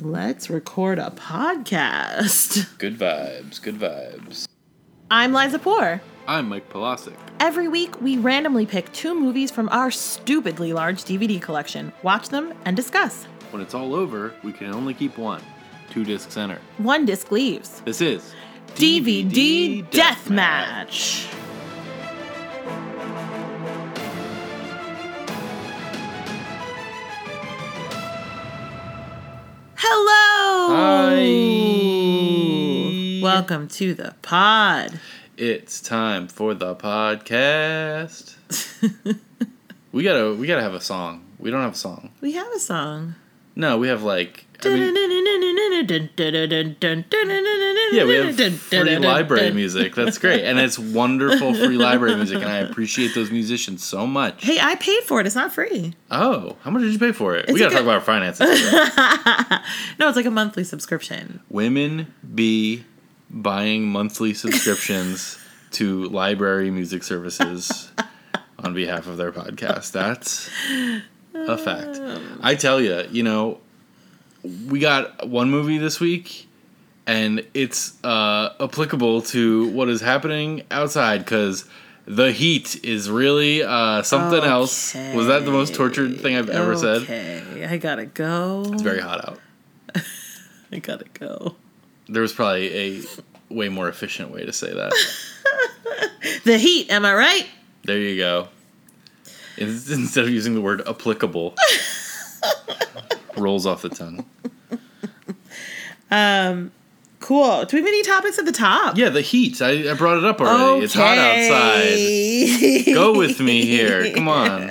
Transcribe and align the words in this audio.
Let's 0.00 0.48
record 0.48 1.00
a 1.00 1.10
podcast. 1.10 2.78
Good 2.78 2.96
vibes, 2.96 3.60
good 3.60 3.74
vibes. 3.74 4.46
I'm 5.10 5.32
Liza 5.32 5.58
Poor. 5.58 6.00
I'm 6.28 6.48
Mike 6.48 6.70
Polasic. 6.70 7.16
Every 7.40 7.66
week, 7.66 8.00
we 8.00 8.16
randomly 8.16 8.64
pick 8.64 8.92
two 8.92 9.12
movies 9.18 9.50
from 9.50 9.68
our 9.70 9.90
stupidly 9.90 10.72
large 10.72 11.02
DVD 11.02 11.42
collection, 11.42 11.92
watch 12.04 12.28
them, 12.28 12.54
and 12.64 12.76
discuss. 12.76 13.24
When 13.50 13.60
it's 13.60 13.74
all 13.74 13.92
over, 13.92 14.34
we 14.44 14.52
can 14.52 14.72
only 14.72 14.94
keep 14.94 15.18
one. 15.18 15.42
Two 15.90 16.04
discs 16.04 16.36
enter. 16.36 16.60
One 16.76 17.04
disc 17.04 17.32
leaves. 17.32 17.80
This 17.80 18.00
is 18.00 18.34
DVD 18.76 19.84
Deathmatch. 19.90 21.24
Hello! 21.24 21.37
Welcome 33.28 33.68
to 33.68 33.92
the 33.92 34.14
pod. 34.22 34.98
It's 35.36 35.82
time 35.82 36.28
for 36.28 36.54
the 36.54 36.74
podcast. 36.74 38.36
we 39.92 40.02
gotta 40.02 40.34
we 40.34 40.46
gotta 40.46 40.62
have 40.62 40.72
a 40.72 40.80
song. 40.80 41.26
We 41.38 41.50
don't 41.50 41.60
have 41.60 41.74
a 41.74 41.76
song. 41.76 42.10
We 42.22 42.32
have 42.32 42.50
a 42.50 42.58
song. 42.58 43.16
No, 43.54 43.76
we 43.76 43.88
have 43.88 44.02
like 44.02 44.46
I 44.64 44.68
mean, 44.70 44.96
yeah, 47.92 48.04
we 48.04 48.14
have 48.14 48.58
free 48.60 48.98
library 48.98 49.50
music. 49.52 49.94
That's 49.94 50.16
great. 50.16 50.44
And 50.44 50.58
it's 50.58 50.78
wonderful 50.78 51.52
free 51.52 51.76
library 51.76 52.16
music 52.16 52.36
and 52.36 52.48
I 52.48 52.60
appreciate 52.60 53.14
those 53.14 53.30
musicians 53.30 53.84
so 53.84 54.06
much. 54.06 54.42
Hey, 54.42 54.58
I 54.58 54.76
paid 54.76 55.02
for 55.02 55.20
it. 55.20 55.26
It's 55.26 55.36
not 55.36 55.52
free. 55.52 55.92
Oh, 56.10 56.56
how 56.62 56.70
much 56.70 56.80
did 56.80 56.94
you 56.94 56.98
pay 56.98 57.12
for 57.12 57.36
it? 57.36 57.50
we 57.52 57.58
gotta 57.58 57.74
talk 57.74 57.82
about 57.82 57.96
our 57.96 58.00
finances. 58.00 58.48
No, 59.98 60.08
it's 60.08 60.16
like 60.16 60.24
a 60.24 60.30
monthly 60.30 60.64
subscription. 60.64 61.40
Women 61.50 62.14
be 62.34 62.84
buying 63.30 63.86
monthly 63.88 64.34
subscriptions 64.34 65.38
to 65.72 66.04
library 66.08 66.70
music 66.70 67.02
services 67.02 67.92
on 68.58 68.74
behalf 68.74 69.06
of 69.06 69.16
their 69.16 69.32
podcast. 69.32 69.92
That's 69.92 70.50
a 71.34 71.58
fact. 71.58 72.00
I 72.40 72.54
tell 72.54 72.80
you, 72.80 73.06
you 73.10 73.22
know, 73.22 73.60
we 74.66 74.78
got 74.80 75.28
one 75.28 75.50
movie 75.50 75.78
this 75.78 76.00
week, 76.00 76.48
and 77.06 77.46
it's 77.54 78.02
uh, 78.04 78.50
applicable 78.60 79.22
to 79.22 79.68
what 79.68 79.88
is 79.88 80.00
happening 80.00 80.62
outside 80.70 81.18
because. 81.18 81.68
The 82.10 82.32
heat 82.32 82.82
is 82.86 83.10
really 83.10 83.62
uh, 83.62 84.02
something 84.02 84.42
else. 84.42 84.94
Was 84.94 85.26
that 85.26 85.44
the 85.44 85.50
most 85.50 85.74
tortured 85.74 86.18
thing 86.18 86.36
I've 86.36 86.48
ever 86.48 86.74
said? 86.74 87.02
Okay, 87.02 87.66
I 87.68 87.76
gotta 87.76 88.06
go. 88.06 88.64
It's 88.72 88.80
very 88.80 89.00
hot 89.00 89.28
out. 89.28 89.38
I 90.72 90.78
gotta 90.78 91.04
go. 91.12 91.56
There 92.08 92.22
was 92.22 92.32
probably 92.32 92.74
a 92.76 93.02
way 93.50 93.68
more 93.68 93.88
efficient 93.88 94.30
way 94.30 94.44
to 94.44 94.52
say 94.52 94.72
that. 94.72 94.92
The 96.44 96.58
heat, 96.58 96.90
am 96.90 97.04
I 97.04 97.14
right? 97.14 97.46
There 97.84 97.98
you 97.98 98.16
go. 98.16 98.48
Instead 99.58 100.24
of 100.24 100.30
using 100.30 100.54
the 100.54 100.60
word 100.60 100.86
applicable, 100.86 101.54
rolls 103.36 103.66
off 103.66 103.82
the 103.82 103.88
tongue. 103.88 104.24
Um, 106.10 106.70
cool. 107.20 107.64
Do 107.64 107.76
we 107.76 107.80
have 107.82 107.88
any 107.88 108.02
topics 108.02 108.38
at 108.38 108.46
the 108.46 108.52
top? 108.52 108.96
Yeah, 108.96 109.10
the 109.10 109.20
heat. 109.20 109.60
I, 109.60 109.90
I 109.90 109.94
brought 109.94 110.18
it 110.18 110.24
up 110.24 110.40
already. 110.40 110.84
It's 110.84 110.94
hot 110.94 111.18
outside. 111.18 112.94
Go 112.94 113.16
with 113.18 113.40
me 113.40 113.64
here. 113.66 114.12
Come 114.14 114.28
on. 114.28 114.70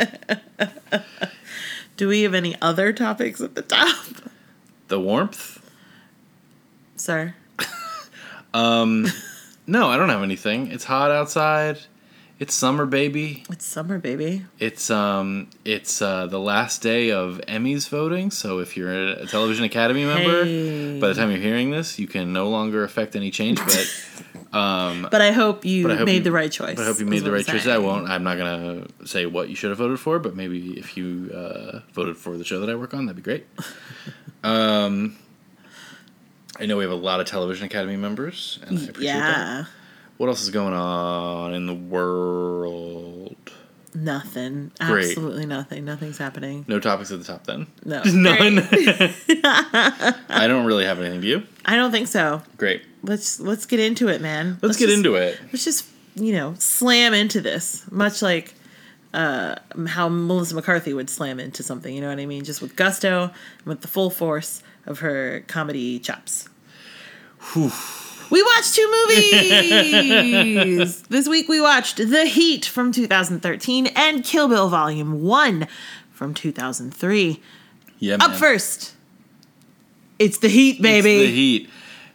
Do 1.96 2.08
we 2.08 2.24
have 2.24 2.34
any 2.34 2.56
other 2.62 2.92
topics 2.94 3.42
at 3.42 3.56
the 3.56 3.62
top? 3.62 4.06
The 4.88 5.00
warmth? 5.00 5.62
Sir. 6.98 7.34
No, 8.54 9.90
I 9.90 9.98
don't 9.98 10.10
have 10.10 10.24
anything. 10.24 10.72
It's 10.72 10.86
hot 10.86 11.12
outside. 11.12 11.78
It's 12.40 12.54
summer, 12.54 12.86
baby. 12.86 13.44
It's 13.50 13.66
summer, 13.66 13.98
baby. 13.98 14.46
It's 14.60 14.90
um, 14.92 15.50
it's 15.66 16.02
uh, 16.04 16.28
the 16.28 16.40
last 16.40 16.82
day 16.84 17.12
of 17.12 17.42
Emmys 17.48 17.90
voting. 17.90 18.30
So 18.32 18.60
if 18.60 18.78
you're 18.78 18.94
a 18.94 19.26
Television 19.26 19.66
Academy 19.66 20.06
member, 20.06 20.46
Hey. 20.46 21.00
by 21.00 21.08
the 21.10 21.16
time 21.16 21.32
you're 21.32 21.40
hearing 21.40 21.72
this, 21.72 21.98
you 21.98 22.08
can 22.08 22.32
no 22.34 22.48
longer 22.50 22.84
affect 22.84 23.16
any 23.16 23.32
change. 23.32 23.58
But 23.66 24.04
um, 24.58 25.08
But 25.12 25.22
I 25.22 25.32
hope 25.32 25.66
you 25.66 25.92
I 25.92 25.96
hope 25.96 26.06
made 26.06 26.18
you- 26.18 26.22
the 26.22 26.32
right 26.32 26.52
choice. 26.52 26.78
I 26.80 26.86
hope 26.86 27.00
you 27.00 27.08
made 27.08 27.24
the 27.24 27.32
right 27.32 27.46
choice. 27.46 27.66
I 27.68 27.80
won't. 27.80 28.08
I'm 28.08 28.24
not 28.24 28.38
gonna 28.38 28.86
say 29.06 29.26
what 29.26 29.50
you 29.50 29.56
should 29.56 29.72
have 29.72 29.80
voted 29.80 30.00
for, 30.00 30.20
but 30.20 30.36
maybe 30.36 30.78
if 30.78 30.96
you 30.96 31.32
uh, 31.34 31.80
voted 31.94 32.18
for 32.18 32.38
the 32.38 32.44
show 32.46 32.60
that 32.60 32.70
I 32.70 32.76
work 32.76 32.94
on, 32.94 33.08
that'd 33.08 33.16
be 33.18 33.24
great. 33.24 33.48
um, 34.44 35.18
I 36.60 36.66
know 36.66 36.78
we 36.78 36.84
have 36.84 36.92
a 36.92 36.96
lot 36.96 37.20
of 37.20 37.28
Television 37.28 37.66
Academy 37.66 37.96
members, 37.98 38.60
and 38.66 38.78
I 38.80 38.84
appreciate 38.84 39.14
that. 39.14 39.38
Yeah. 39.38 39.66
What 40.18 40.28
else 40.28 40.42
is 40.42 40.50
going 40.50 40.74
on 40.74 41.54
in 41.54 41.68
the 41.68 41.76
world? 41.76 43.36
Nothing. 43.94 44.72
Great. 44.80 45.10
Absolutely 45.10 45.46
nothing. 45.46 45.86
Nothing's 45.86 46.18
happening. 46.18 46.66
No 46.68 46.80
topics 46.80 47.12
at 47.12 47.20
the 47.20 47.26
top 47.26 47.46
then. 47.46 47.68
No. 47.86 48.02
None. 48.06 48.60
I 50.30 50.46
don't 50.48 50.66
really 50.66 50.86
have 50.86 51.00
anything. 51.00 51.22
Do 51.22 51.28
you? 51.28 51.44
I 51.66 51.76
don't 51.76 51.92
think 51.92 52.08
so. 52.08 52.42
Great. 52.58 52.84
Let's 53.04 53.40
let's 53.40 53.66
get 53.66 53.80
into 53.80 54.08
it, 54.08 54.22
man. 54.22 54.58
Let's, 54.62 54.78
get 54.78 54.88
just- 54.88 54.98
into 54.98 55.16
it. 55.16 55.40
let's 55.52 55.64
just 55.66 55.86
you 56.16 56.34
know 56.34 56.56
slam 56.58 57.14
into 57.14 57.40
this 57.40 57.86
much 57.92 58.24
like 58.24 58.56
uh 59.14 59.54
how 59.86 60.10
melissa 60.10 60.56
mccarthy 60.56 60.92
would 60.92 61.12
slam 61.12 61.40
into 61.40 61.62
something 61.62 61.94
you 61.94 62.02
know 62.02 62.10
what 62.10 62.18
i 62.18 62.26
mean 62.26 62.44
just 62.44 62.60
with 62.60 62.76
gusto 62.76 63.26
and 63.26 63.66
with 63.66 63.82
the 63.82 63.88
full 63.88 64.10
force 64.10 64.64
of 64.88 65.00
her 65.00 65.44
comedy 65.48 66.00
chops 66.00 66.50
we 67.56 68.44
watched 68.44 68.76
two 68.76 68.92
movies 69.08 71.02
this 71.10 71.28
week 71.28 71.48
we 71.48 71.62
watched 71.62 71.98
the 71.98 72.26
heat 72.26 72.66
from 72.66 72.92
2013 72.92 73.88
and 73.96 74.24
kill 74.24 74.48
bill 74.48 74.70
volume 74.70 75.22
1 75.22 75.68
from 76.12 76.34
2003 76.34 77.42
Yeah. 78.00 78.16
up 78.16 78.32
man. 78.32 78.40
first 78.40 78.96
it's 80.20 80.40
the 80.40 80.50
heat 80.50 80.76
It's 80.78 80.82
baby 80.82 81.18
the 81.20 81.32
heat. 81.32 81.70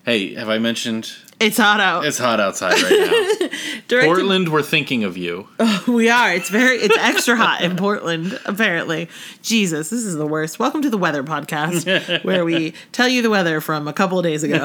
Hey, 0.05 0.35
have 0.35 0.49
I 0.49 0.59
mentioned 0.59 1.13
it's 1.43 1.57
hot 1.59 1.81
out 1.81 2.05
it's 2.05 2.19
hot 2.19 2.41
outside 2.41 2.81
right 2.83 3.41
now? 3.41 3.49
Directed- 3.89 4.07
Portland, 4.15 4.49
we're 4.49 4.63
thinking 4.63 5.05
of 5.05 5.17
you. 5.17 5.49
We 5.89 6.09
are. 6.09 6.33
It's 6.33 6.49
very. 6.49 6.77
It's 6.77 6.97
extra 6.99 7.37
hot 7.37 7.61
in 7.63 7.77
Portland. 7.77 8.39
Apparently, 8.47 9.09
Jesus, 9.43 9.91
this 9.91 10.05
is 10.05 10.15
the 10.15 10.27
worst. 10.27 10.59
Welcome 10.61 10.81
to 10.83 10.91
the 10.91 10.97
weather 10.97 11.25
podcast, 11.25 12.25
where 12.25 12.45
we 12.45 12.73
tell 12.93 13.09
you 13.09 13.21
the 13.21 13.31
weather 13.31 13.61
from 13.61 13.89
a 13.89 13.93
couple 13.93 14.19
of 14.19 14.23
days 14.25 14.45
ago. 14.45 14.55
um, 14.55 14.63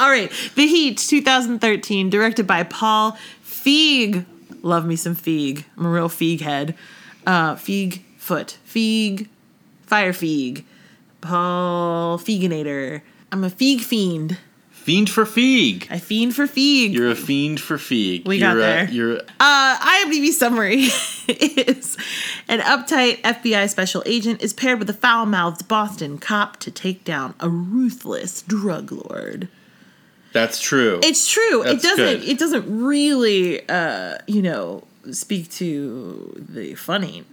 all 0.00 0.10
right, 0.10 0.30
The 0.54 0.66
Heat, 0.66 0.96
2013, 0.98 2.08
directed 2.10 2.46
by 2.46 2.62
Paul 2.62 3.18
Feig. 3.44 4.24
Love 4.62 4.86
me 4.86 4.96
some 4.96 5.14
Feig. 5.14 5.64
I'm 5.76 5.84
a 5.86 5.90
real 5.90 6.08
Feig 6.08 6.40
head. 6.40 6.74
Uh, 7.26 7.54
Feig 7.56 8.00
foot. 8.16 8.56
Feig. 8.66 9.28
Fire 9.86 10.12
Feig. 10.12 10.64
Paul 11.20 12.18
Feiginator. 12.18 13.02
I'm 13.32 13.44
a 13.44 13.50
Feig 13.50 13.80
fiend. 13.80 14.38
Fiend 14.70 15.10
for 15.10 15.24
Feig. 15.26 15.86
I 15.90 15.98
fiend 15.98 16.34
for 16.34 16.46
Feig. 16.46 16.94
You're 16.94 17.10
a 17.10 17.14
fiend 17.14 17.60
for 17.60 17.76
Feig. 17.76 18.24
We 18.26 18.38
you're 18.38 18.48
got 18.48 18.56
a, 18.56 18.60
there. 18.60 18.90
You're 18.90 19.20
Uh, 19.38 19.76
IMDb 19.78 20.30
summary 20.30 20.76
is 21.28 21.98
an 22.48 22.60
uptight 22.60 23.20
FBI 23.20 23.68
special 23.68 24.02
agent 24.06 24.42
is 24.42 24.54
paired 24.54 24.78
with 24.78 24.88
a 24.88 24.94
foul-mouthed 24.94 25.68
Boston 25.68 26.16
cop 26.16 26.56
to 26.60 26.70
take 26.70 27.04
down 27.04 27.34
a 27.38 27.50
ruthless 27.50 28.40
drug 28.40 28.90
lord. 28.90 29.48
that's 30.32 30.58
true. 30.58 31.00
It's 31.02 31.28
true. 31.30 31.62
That's 31.64 31.84
it 31.84 31.86
doesn't. 31.86 32.20
good. 32.20 32.28
It 32.28 32.38
doesn't 32.38 32.82
really, 32.82 33.68
uh, 33.68 34.16
you 34.26 34.40
know, 34.40 34.84
speak 35.10 35.50
to 35.52 36.34
the 36.48 36.74
funny. 36.76 37.24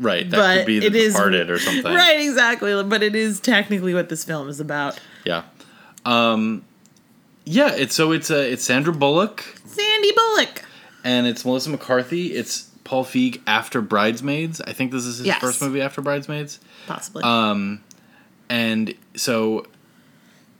Right. 0.00 0.28
That 0.28 0.36
but 0.36 0.56
could 0.58 0.66
be 0.66 0.78
the 0.80 0.86
it 0.86 0.96
is 0.96 1.12
Departed 1.14 1.50
or 1.50 1.58
something. 1.60 1.94
Right. 1.94 2.20
Exactly. 2.20 2.82
But 2.82 3.02
it 3.04 3.14
is 3.14 3.38
technically 3.38 3.94
what 3.94 4.08
this 4.08 4.24
film 4.24 4.48
is 4.48 4.58
about. 4.58 4.98
Yeah. 5.24 5.42
Um. 6.04 6.64
Yeah. 7.44 7.72
It's 7.74 7.94
so 7.94 8.10
it's 8.12 8.30
uh, 8.30 8.36
it's 8.36 8.64
Sandra 8.64 8.92
Bullock 8.92 9.44
Sandy 9.66 10.10
Bullock. 10.12 10.64
and 11.04 11.26
it's 11.26 11.44
Melissa 11.44 11.70
McCarthy. 11.70 12.32
It's 12.34 12.70
Paul 12.84 13.04
Feig 13.04 13.40
after 13.46 13.80
Bridesmaids. 13.80 14.60
I 14.62 14.72
think 14.72 14.90
this 14.90 15.04
is 15.04 15.18
his 15.18 15.26
Yes. 15.28 15.40
first 15.40 15.62
movie 15.62 15.80
after 15.80 16.00
Bridesmaids. 16.02 16.58
Possibly. 16.88 17.22
Um, 17.22 17.82
and 18.48 18.94
so, 19.14 19.66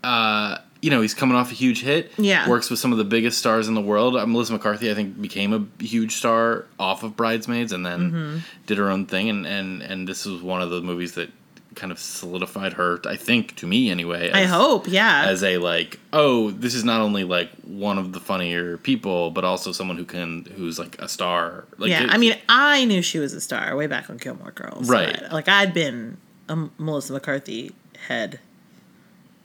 uh, 0.04 0.58
you 0.82 0.90
know, 0.90 1.00
he's 1.02 1.14
coming 1.14 1.36
off 1.36 1.50
a 1.50 1.54
huge 1.54 1.82
hit. 1.82 2.10
Yeah. 2.16 2.48
Works 2.48 2.70
with 2.70 2.78
some 2.78 2.90
of 2.92 2.98
the 2.98 3.04
biggest 3.04 3.38
stars 3.38 3.68
in 3.68 3.74
the 3.74 3.80
world. 3.82 4.16
Uh, 4.16 4.26
Melissa 4.26 4.52
McCarthy, 4.54 4.90
I 4.90 4.94
think, 4.94 5.20
became 5.20 5.52
a 5.52 5.82
huge 5.84 6.16
star 6.16 6.64
off 6.78 7.02
of 7.02 7.16
Bridesmaids, 7.16 7.72
and 7.72 7.84
then 7.84 8.00
Mm-hmm. 8.12 8.38
did 8.66 8.78
her 8.78 8.88
own 8.90 9.06
thing. 9.06 9.28
And 9.28 9.46
and 9.46 9.82
and 9.82 10.08
this 10.08 10.24
was 10.24 10.40
one 10.42 10.62
of 10.62 10.70
the 10.70 10.80
movies 10.80 11.12
that 11.14 11.30
kind 11.76 11.92
of 11.92 11.98
solidified 12.00 12.72
her. 12.72 12.98
I 13.06 13.14
think 13.16 13.54
to 13.56 13.66
me 13.66 13.90
anyway. 13.90 14.30
I 14.32 14.42
hope. 14.44 14.88
Yeah. 14.88 15.24
As 15.26 15.44
a 15.44 15.58
like, 15.58 16.00
oh, 16.12 16.50
this 16.50 16.74
is 16.74 16.82
not 16.82 17.00
only 17.00 17.22
like 17.24 17.50
one 17.62 17.96
of 17.96 18.12
the 18.12 18.18
funnier 18.20 18.76
people, 18.78 19.30
but 19.30 19.44
also 19.44 19.70
someone 19.72 19.96
who 19.96 20.04
can, 20.04 20.46
who's 20.56 20.78
like 20.80 20.98
a 21.00 21.08
star. 21.08 21.64
Like, 21.78 21.90
yeah, 21.90 22.04
it- 22.04 22.10
I 22.10 22.16
mean, 22.18 22.34
I 22.48 22.86
knew 22.86 23.02
she 23.02 23.18
was 23.20 23.34
a 23.34 23.40
star 23.40 23.76
way 23.76 23.86
back 23.86 24.10
on 24.10 24.16
Gilmore 24.16 24.50
Girls. 24.50 24.88
Right. 24.88 25.16
but, 25.20 25.32
Like 25.32 25.48
I'd 25.48 25.72
been 25.72 26.16
a 26.48 26.56
Melissa 26.78 27.12
McCarthy 27.12 27.70
head. 28.08 28.40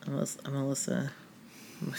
Melissa. 0.08 0.50
Melissa. 0.50 1.12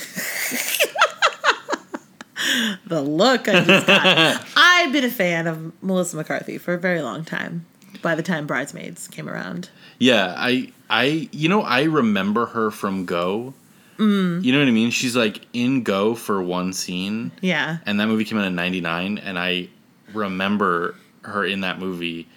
the 2.87 3.01
look 3.03 3.49
I 3.49 3.65
just 3.65 3.87
got. 3.87 4.47
I've 4.57 4.93
been 4.93 5.05
a 5.05 5.11
fan 5.11 5.47
of 5.47 5.73
Melissa 5.83 6.17
McCarthy 6.17 6.59
for 6.59 6.75
a 6.75 6.79
very 6.79 7.03
long 7.03 7.25
time. 7.25 7.67
By 8.03 8.15
the 8.15 8.23
time 8.23 8.47
Bridesmaids 8.47 9.09
came 9.09 9.29
around, 9.29 9.71
Yeah, 9.99 10.35
I 10.37 10.73
I 10.91 11.29
you 11.33 11.49
know 11.49 11.63
I 11.63 11.85
remember 11.85 12.47
her 12.47 12.71
from 12.71 13.07
Go. 13.07 13.55
Mm. 13.99 14.45
You 14.45 14.53
know 14.53 14.59
what 14.59 14.69
I 14.69 14.73
mean? 14.73 14.91
She's 14.91 15.17
like 15.17 15.47
in 15.55 15.83
Go 15.83 16.15
for 16.15 16.43
one 16.43 16.73
scene, 16.75 17.33
yeah, 17.41 17.79
and 17.87 17.99
that 17.99 18.07
movie 18.07 18.25
came 18.25 18.39
out 18.39 18.45
in 18.47 18.55
'99, 18.55 19.19
and 19.19 19.39
I 19.39 19.69
remember 20.13 20.95
her 21.23 21.45
in 21.45 21.63
that 21.63 21.79
movie 21.81 22.29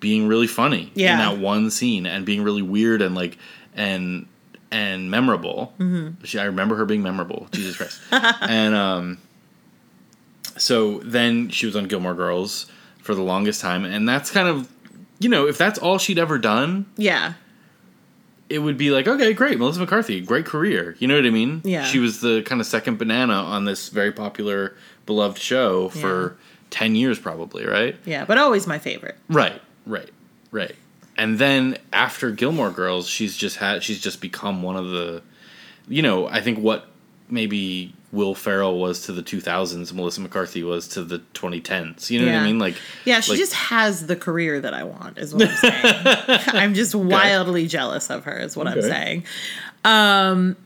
being 0.00 0.28
really 0.28 0.46
funny 0.46 0.92
Yeah. 0.94 1.14
in 1.14 1.18
that 1.18 1.38
one 1.42 1.70
scene 1.70 2.06
and 2.06 2.24
being 2.24 2.44
really 2.44 2.62
weird 2.62 3.02
and 3.02 3.16
like 3.16 3.36
and 3.74 4.26
and 4.70 5.10
memorable. 5.10 5.72
Mm-hmm. 5.78 6.24
She, 6.24 6.38
I 6.38 6.44
remember 6.44 6.76
her 6.76 6.84
being 6.84 7.02
memorable. 7.02 7.48
Jesus 7.52 7.76
Christ! 7.76 8.00
and 8.42 8.74
um, 8.74 9.18
so 10.56 10.98
then 10.98 11.48
she 11.50 11.66
was 11.66 11.76
on 11.76 11.86
Gilmore 11.86 12.14
Girls 12.14 12.66
for 13.02 13.14
the 13.14 13.22
longest 13.22 13.60
time, 13.60 13.84
and 13.84 14.08
that's 14.08 14.30
kind 14.30 14.48
of 14.48 14.70
you 15.18 15.28
know 15.28 15.46
if 15.46 15.58
that's 15.58 15.78
all 15.78 15.98
she'd 15.98 16.18
ever 16.18 16.38
done, 16.38 16.86
yeah, 16.96 17.34
it 18.48 18.60
would 18.60 18.78
be 18.78 18.90
like, 18.90 19.06
okay, 19.06 19.32
great, 19.32 19.58
Melissa 19.58 19.80
McCarthy, 19.80 20.20
great 20.20 20.46
career. 20.46 20.96
You 20.98 21.08
know 21.08 21.16
what 21.16 21.26
I 21.26 21.30
mean? 21.30 21.60
Yeah. 21.64 21.84
She 21.84 21.98
was 21.98 22.20
the 22.20 22.42
kind 22.42 22.60
of 22.60 22.66
second 22.66 22.98
banana 22.98 23.34
on 23.34 23.64
this 23.64 23.88
very 23.88 24.12
popular, 24.12 24.74
beloved 25.06 25.38
show 25.38 25.90
for 25.90 26.36
10 26.70 26.94
years, 26.94 27.18
probably, 27.18 27.66
right? 27.66 27.96
yeah. 28.04 28.24
But 28.24 28.38
always 28.38 28.66
my 28.66 28.78
favorite. 28.78 29.16
Right, 29.28 29.60
right, 29.86 30.10
right. 30.50 30.74
And 31.18 31.38
then 31.38 31.76
after 31.92 32.30
Gilmore 32.30 32.70
Girls, 32.70 33.08
she's 33.08 33.36
just 33.36 33.56
had, 33.56 33.82
she's 33.82 34.00
just 34.00 34.20
become 34.20 34.62
one 34.62 34.76
of 34.76 34.88
the, 34.90 35.20
you 35.88 36.00
know, 36.00 36.28
I 36.28 36.40
think 36.40 36.58
what 36.60 36.86
maybe 37.28 37.92
Will 38.12 38.34
Ferrell 38.34 38.78
was 38.78 39.02
to 39.06 39.12
the 39.12 39.22
2000s, 39.22 39.92
Melissa 39.92 40.20
McCarthy 40.22 40.62
was 40.62 40.88
to 40.88 41.02
the 41.04 41.18
2010s. 41.34 42.08
You 42.08 42.20
know 42.24 42.32
what 42.32 42.40
I 42.40 42.44
mean? 42.46 42.58
Like, 42.58 42.76
Yeah, 43.04 43.20
she 43.20 43.32
like- 43.32 43.38
just 43.40 43.52
has 43.54 44.06
the 44.06 44.16
career 44.16 44.60
that 44.60 44.72
I 44.72 44.84
want, 44.84 45.18
is 45.18 45.34
what 45.34 45.48
I'm 45.50 45.56
saying. 45.56 46.04
I'm 46.46 46.74
just 46.74 46.94
wildly 46.94 47.66
jealous 47.66 48.08
of 48.10 48.24
her, 48.24 48.38
is 48.38 48.56
what 48.56 48.66
I'm 48.68 48.80
saying. 48.80 49.24
Um, 49.84 50.56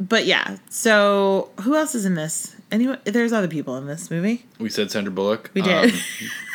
but 0.00 0.24
yeah, 0.26 0.58
so 0.70 1.50
who 1.60 1.74
else 1.74 1.94
is 1.94 2.04
in 2.06 2.14
this? 2.14 2.54
Anyone? 2.70 2.98
There's 3.04 3.32
other 3.32 3.48
people 3.48 3.76
in 3.78 3.86
this 3.86 4.10
movie. 4.10 4.44
we 4.58 4.68
said 4.68 4.90
Sandra 4.90 5.12
Bullock. 5.12 5.50
We 5.54 5.62
did. 5.62 5.92
Um, 5.92 5.98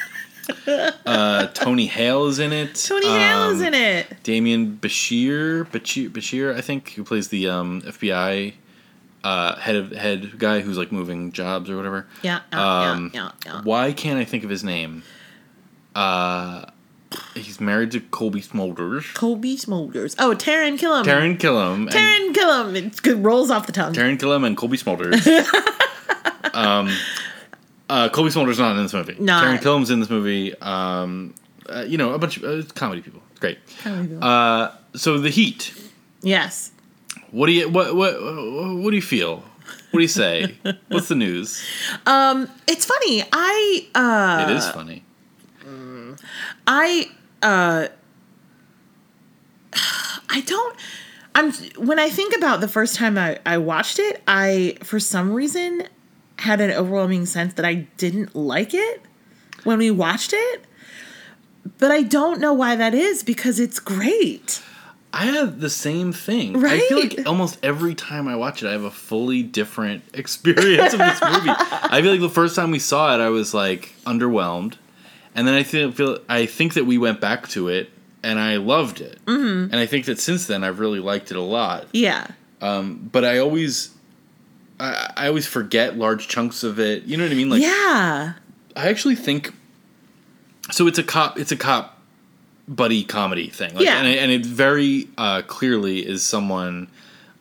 uh, 1.05 1.47
Tony 1.53 1.85
Hale 1.87 2.27
is 2.27 2.39
in 2.39 2.51
it. 2.53 2.75
Tony 2.75 3.07
Hale 3.07 3.49
is 3.51 3.59
Um, 3.61 3.67
in 3.67 3.73
it. 3.73 4.23
Damien 4.23 4.77
Bashir, 4.81 5.65
Bashir, 5.65 6.09
Bashir, 6.09 6.55
I 6.55 6.61
think, 6.61 6.89
who 6.91 7.03
plays 7.03 7.29
the 7.29 7.47
um, 7.49 7.81
FBI 7.83 8.53
uh, 9.23 9.55
head 9.55 9.75
of 9.75 9.91
head 9.91 10.37
guy 10.37 10.59
who's 10.61 10.77
like 10.77 10.91
moving 10.91 11.31
jobs 11.31 11.69
or 11.69 11.77
whatever. 11.77 12.07
Yeah, 12.21 12.41
yeah, 12.51 12.91
Um, 12.91 13.11
yeah, 13.13 13.21
yeah, 13.45 13.53
yeah. 13.53 13.61
Why 13.63 13.93
can't 13.93 14.19
I 14.19 14.25
think 14.25 14.43
of 14.43 14.49
his 14.49 14.63
name? 14.63 15.03
Uh, 15.95 16.65
he's 17.35 17.61
married 17.61 17.91
to 17.91 17.99
Cobie 18.01 18.41
Smulders. 18.41 19.13
Cobie 19.13 19.55
Smulders. 19.57 20.15
Oh, 20.19 20.35
Taran 20.35 20.77
Killam. 20.79 21.05
Taran 21.05 21.37
Killam. 21.37 21.89
Taran 21.89 22.33
Killam. 22.33 23.05
It 23.05 23.15
rolls 23.15 23.51
off 23.51 23.65
the 23.67 23.71
tongue. 23.71 23.93
Taran 23.93 24.17
Killam 24.17 24.45
and 24.45 24.57
Cobie 24.57 24.77
Smulders. 24.77 25.25
um, 26.53 26.89
uh, 27.89 28.09
Cobie 28.09 28.29
Smulders 28.29 28.59
not 28.59 28.75
in 28.75 28.83
this 28.83 28.93
movie. 28.93 29.15
Not. 29.19 29.43
Taran 29.43 29.61
Killam's 29.61 29.89
in 29.89 29.99
this 29.99 30.09
movie. 30.09 30.55
Um, 30.61 31.33
uh, 31.69 31.85
you 31.87 31.97
know, 31.97 32.13
a 32.13 32.19
bunch 32.19 32.37
of 32.37 32.43
uh, 32.43 32.67
comedy 32.73 33.01
people. 33.01 33.21
Great. 33.39 33.59
Comedy 33.81 34.07
people. 34.09 34.23
Uh, 34.23 34.71
so 34.95 35.17
the 35.19 35.29
Heat. 35.29 35.73
yes. 36.21 36.71
What 37.31 37.47
do 37.47 37.51
you 37.51 37.67
what 37.67 37.95
what 37.95 38.13
what 38.21 38.89
do 38.91 38.95
you 38.95 39.01
feel? 39.01 39.37
What 39.89 39.99
do 39.99 40.01
you 40.01 40.07
say? 40.07 40.55
What's 40.89 41.07
the 41.07 41.15
news? 41.15 41.65
Um, 42.05 42.47
it's 42.67 42.85
funny. 42.85 43.23
I 43.31 43.87
uh, 43.95 44.47
it 44.47 44.55
is 44.55 44.67
funny. 44.69 45.03
I 46.67 47.09
uh 47.41 47.87
I 50.29 50.41
don't 50.41 50.75
I'm 51.35 51.51
when 51.77 51.99
I 51.99 52.09
think 52.09 52.35
about 52.35 52.61
the 52.61 52.67
first 52.67 52.95
time 52.95 53.17
I, 53.17 53.39
I 53.45 53.57
watched 53.57 53.99
it, 53.99 54.21
I 54.27 54.77
for 54.83 54.99
some 54.99 55.33
reason 55.33 55.87
had 56.43 56.59
an 56.59 56.71
overwhelming 56.71 57.25
sense 57.25 57.53
that 57.53 57.65
I 57.65 57.87
didn't 57.97 58.35
like 58.35 58.73
it 58.73 59.01
when 59.63 59.77
we 59.79 59.89
watched 59.89 60.33
it. 60.33 60.65
But 61.77 61.91
I 61.91 62.01
don't 62.01 62.41
know 62.41 62.51
why 62.51 62.75
that 62.75 62.93
is 62.93 63.23
because 63.23 63.59
it's 63.59 63.79
great. 63.79 64.61
I 65.13 65.27
have 65.27 65.61
the 65.61 65.69
same 65.69 66.11
thing. 66.11 66.63
I 66.65 66.79
feel 66.79 66.99
like 66.99 67.25
almost 67.25 67.59
every 67.63 67.95
time 67.95 68.27
I 68.27 68.35
watch 68.35 68.61
it, 68.61 68.67
I 68.67 68.71
have 68.73 68.83
a 68.83 68.91
fully 68.91 69.41
different 69.41 70.03
experience 70.13 70.91
of 70.91 70.99
this 70.99 71.21
movie. 71.21 71.49
I 71.49 72.01
feel 72.01 72.11
like 72.11 72.19
the 72.19 72.29
first 72.29 72.55
time 72.55 72.71
we 72.71 72.79
saw 72.79 73.15
it, 73.15 73.21
I 73.21 73.29
was 73.29 73.53
like 73.53 73.93
underwhelmed, 74.05 74.75
and 75.35 75.47
then 75.47 75.53
I 75.53 75.63
feel, 75.63 75.91
feel 75.91 76.19
I 76.27 76.45
think 76.45 76.73
that 76.73 76.85
we 76.85 76.97
went 76.97 77.21
back 77.21 77.47
to 77.49 77.69
it 77.69 77.89
and 78.23 78.39
I 78.39 78.57
loved 78.57 79.01
it, 79.01 79.23
mm-hmm. 79.25 79.71
and 79.71 79.75
I 79.75 79.85
think 79.85 80.05
that 80.05 80.19
since 80.19 80.47
then 80.47 80.63
I've 80.63 80.79
really 80.79 80.99
liked 80.99 81.31
it 81.31 81.37
a 81.37 81.41
lot. 81.41 81.85
Yeah. 81.93 82.27
Um, 82.59 83.07
but 83.11 83.23
I 83.23 83.37
always, 83.37 83.92
I, 84.79 85.11
I 85.15 85.27
always 85.27 85.45
forget 85.47 85.97
large 85.97 86.27
chunks 86.27 86.63
of 86.63 86.79
it. 86.79 87.03
You 87.03 87.17
know 87.17 87.23
what 87.23 87.31
I 87.31 87.35
mean? 87.35 87.49
Like 87.49 87.61
yeah. 87.61 88.33
I 88.75 88.87
actually 88.89 89.15
think 89.15 89.53
so. 90.71 90.87
It's 90.87 90.97
a 90.97 91.03
cop. 91.03 91.37
It's 91.39 91.51
a 91.51 91.55
cop 91.57 91.99
buddy 92.67 93.03
comedy 93.03 93.49
thing. 93.49 93.75
Like, 93.75 93.83
Yeah. 93.85 93.97
and 93.99 94.07
it, 94.07 94.17
and 94.19 94.31
it 94.31 94.45
very 94.45 95.07
uh, 95.17 95.41
clearly 95.43 95.99
is 96.05 96.23
someone. 96.23 96.87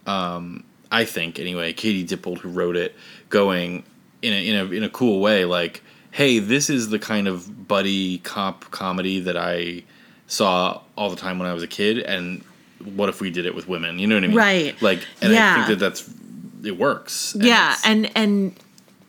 Um, 0.06 0.64
I 0.90 1.04
think 1.04 1.38
anyway, 1.38 1.72
Katie 1.72 2.04
Dippold 2.04 2.38
who 2.38 2.50
wrote 2.50 2.76
it, 2.76 2.94
going 3.30 3.84
in 4.20 4.32
a 4.32 4.48
in 4.48 4.56
a 4.56 4.64
in 4.76 4.82
a 4.82 4.90
cool 4.90 5.20
way. 5.20 5.44
Like, 5.44 5.82
hey, 6.10 6.38
this 6.38 6.68
is 6.68 6.90
the 6.90 6.98
kind 6.98 7.28
of 7.28 7.66
buddy 7.66 8.18
cop 8.18 8.70
comedy 8.70 9.20
that 9.20 9.36
I 9.36 9.84
saw 10.26 10.80
all 10.96 11.08
the 11.08 11.16
time 11.16 11.38
when 11.38 11.48
I 11.48 11.54
was 11.54 11.62
a 11.62 11.68
kid, 11.68 11.98
and 11.98 12.44
what 12.94 13.08
if 13.08 13.20
we 13.20 13.30
did 13.30 13.46
it 13.46 13.54
with 13.54 13.68
women? 13.68 13.98
You 13.98 14.06
know 14.06 14.16
what 14.16 14.24
I 14.24 14.26
mean? 14.26 14.36
Right. 14.36 14.82
Like, 14.82 15.06
and 15.22 15.32
Yeah. 15.32 15.52
I 15.52 15.54
think 15.54 15.68
that 15.68 15.78
that's 15.78 16.12
it 16.64 16.78
works. 16.78 17.34
And 17.34 17.44
yeah 17.44 17.76
and 17.84 18.10
and 18.16 18.54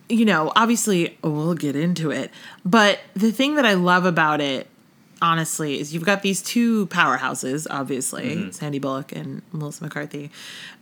you 0.08 0.24
know 0.24 0.52
obviously 0.56 1.16
we'll 1.22 1.54
get 1.54 1.74
into 1.76 2.10
it 2.10 2.30
but 2.64 2.98
the 3.14 3.32
thing 3.32 3.54
that 3.56 3.64
i 3.64 3.72
love 3.74 4.04
about 4.04 4.40
it 4.40 4.66
honestly 5.22 5.80
is 5.80 5.94
you've 5.94 6.04
got 6.04 6.20
these 6.22 6.42
two 6.42 6.86
powerhouses 6.88 7.66
obviously 7.70 8.36
Mm-hmm. 8.36 8.50
sandy 8.50 8.78
bullock 8.78 9.12
and 9.12 9.40
melissa 9.52 9.82
mccarthy 9.84 10.30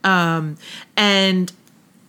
um, 0.02 0.56
and 0.96 1.52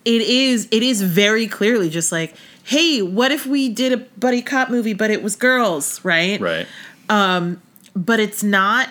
it 0.05 0.22
is 0.22 0.67
it 0.72 0.82
is 0.82 1.01
very 1.03 1.46
clearly 1.48 1.89
just 1.89 2.12
like 2.12 2.34
hey 2.63 3.01
what 3.03 3.32
if 3.32 3.46
we 3.46 3.70
did 3.70 3.91
a 3.93 3.98
buddy 4.17 4.41
cop 4.41 4.70
movie 4.70 4.93
but 4.93 5.12
it 5.12 5.22
was 5.22 5.36
girls 5.36 6.03
right 6.03 6.41
right. 6.41 6.65
um, 7.10 7.62
but 7.96 8.20
it's 8.20 8.43
not 8.43 8.89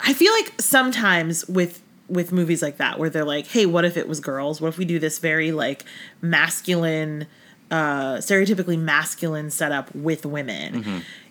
i 0.00 0.12
feel 0.12 0.32
like 0.32 0.52
sometimes 0.60 1.46
with 1.48 1.80
with 2.10 2.32
movies 2.32 2.60
like 2.60 2.76
that 2.78 2.98
where 2.98 3.08
they're 3.08 3.24
like 3.24 3.46
hey 3.46 3.66
what 3.66 3.84
if 3.84 3.96
it 3.96 4.08
was 4.08 4.20
girls? 4.20 4.60
What 4.60 4.68
if 4.68 4.78
we 4.78 4.84
do 4.84 4.98
this 4.98 5.18
very 5.18 5.52
like 5.52 5.84
masculine 6.20 7.26
uh 7.70 8.16
stereotypically 8.16 8.78
masculine 8.78 9.50
setup 9.50 9.94
with 9.94 10.26
women? 10.26 10.82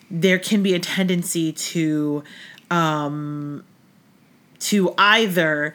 There 0.10 0.40
can 0.40 0.64
be 0.64 0.74
a 0.74 0.80
tendency 0.80 1.52
to 1.52 2.24
um 2.72 3.64
to 4.60 4.94
either 4.98 5.74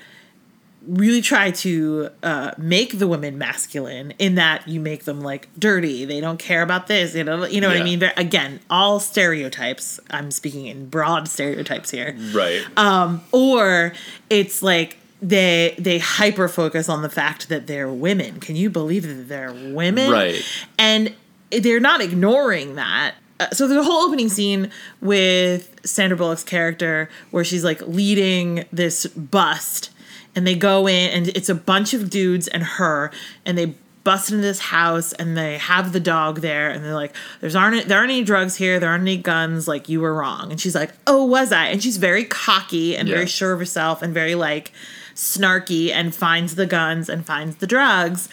really 0.87 1.21
try 1.21 1.51
to 1.51 2.09
uh, 2.23 2.53
make 2.59 2.99
the 2.99 3.07
women 3.07 3.39
masculine 3.39 4.13
in 4.19 4.35
that 4.37 4.67
you 4.69 4.81
make 4.81 5.05
them 5.05 5.21
like 5.21 5.49
dirty. 5.59 6.05
They 6.05 6.21
don't 6.21 6.39
care 6.39 6.63
about 6.63 6.87
this 6.87 7.15
you 7.15 7.25
know 7.25 7.45
you 7.47 7.61
know 7.61 7.69
what 7.69 7.77
i 7.77 7.83
mean? 7.83 7.99
They're- 8.01 8.13
again 8.17 8.61
all 8.71 9.01
stereotypes. 9.01 10.01
I'm 10.11 10.31
speaking 10.31 10.67
in 10.67 10.89
broad 10.89 11.29
stereotypes 11.29 11.91
here. 11.91 12.17
Right. 12.33 12.63
um, 12.77 13.23
or 13.33 13.93
it's 14.31 14.63
like 14.63 14.99
they 15.23 15.75
they 15.79 15.99
hyper 15.99 16.49
focus 16.49 16.89
on 16.89 17.03
the 17.03 17.09
fact 17.09 17.49
that 17.49 17.67
they're 17.67 17.89
women. 17.89 18.41
Can 18.41 18.57
you 18.57 18.69
believe 18.71 19.07
that 19.07 19.29
they're 19.29 19.53
women? 19.53 20.11
Right. 20.11 20.43
and 20.79 21.15
they're 21.51 21.81
not 21.81 22.01
ignoring 22.01 22.75
that. 22.75 23.15
Uh, 23.41 23.49
so 23.51 23.67
there's 23.67 23.81
a 23.81 23.85
whole 23.85 24.05
opening 24.07 24.29
scene 24.29 24.71
with 25.01 25.75
Sandra 25.85 26.17
Bullock's 26.17 26.45
character 26.45 27.09
where 27.31 27.43
she's 27.45 27.65
like 27.65 27.81
leading 27.87 28.65
this 28.73 29.07
bust 29.07 29.91
and 30.37 30.47
they 30.47 30.55
go 30.55 30.87
in 30.89 31.11
and 31.11 31.29
it's 31.29 31.49
a 31.49 31.55
bunch 31.55 31.95
of 31.95 32.11
dudes 32.11 32.49
and 32.49 32.63
her 32.63 33.11
and 33.45 33.57
they 33.59 33.75
bust 34.05 34.31
into 34.31 34.43
this 34.43 34.59
house 34.61 35.13
and 35.15 35.35
they 35.37 35.57
have 35.57 35.95
the 35.95 36.01
dog 36.01 36.41
there 36.43 36.69
and 36.71 36.85
they're 36.85 36.93
like 36.95 37.15
there's 37.41 37.57
aren't 37.57 37.89
there 37.89 37.97
aren't 37.99 38.11
any 38.11 38.23
drugs 38.23 38.57
here 38.57 38.79
there 38.79 38.91
aren't 38.91 39.01
any 39.03 39.17
guns 39.17 39.67
like 39.67 39.89
you 39.89 39.99
were 40.01 40.13
wrong. 40.15 40.51
And 40.51 40.61
she's 40.61 40.75
like 40.75 40.93
oh 41.07 41.25
was 41.25 41.53
i? 41.53 41.67
And 41.69 41.83
she's 41.83 41.97
very 41.97 42.25
cocky 42.25 42.97
and 42.97 43.09
Yeah. 43.09 43.15
very 43.15 43.27
sure 43.27 43.53
of 43.53 43.59
herself 43.59 44.03
and 44.03 44.13
very 44.13 44.35
like 44.35 44.73
snarky 45.15 45.91
and 45.91 46.15
finds 46.15 46.55
the 46.57 46.67
guns 46.67 47.09
and 47.09 47.25
finds 47.25 47.57
the 47.57 47.67
drugs. 47.67 48.29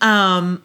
Um 0.00 0.62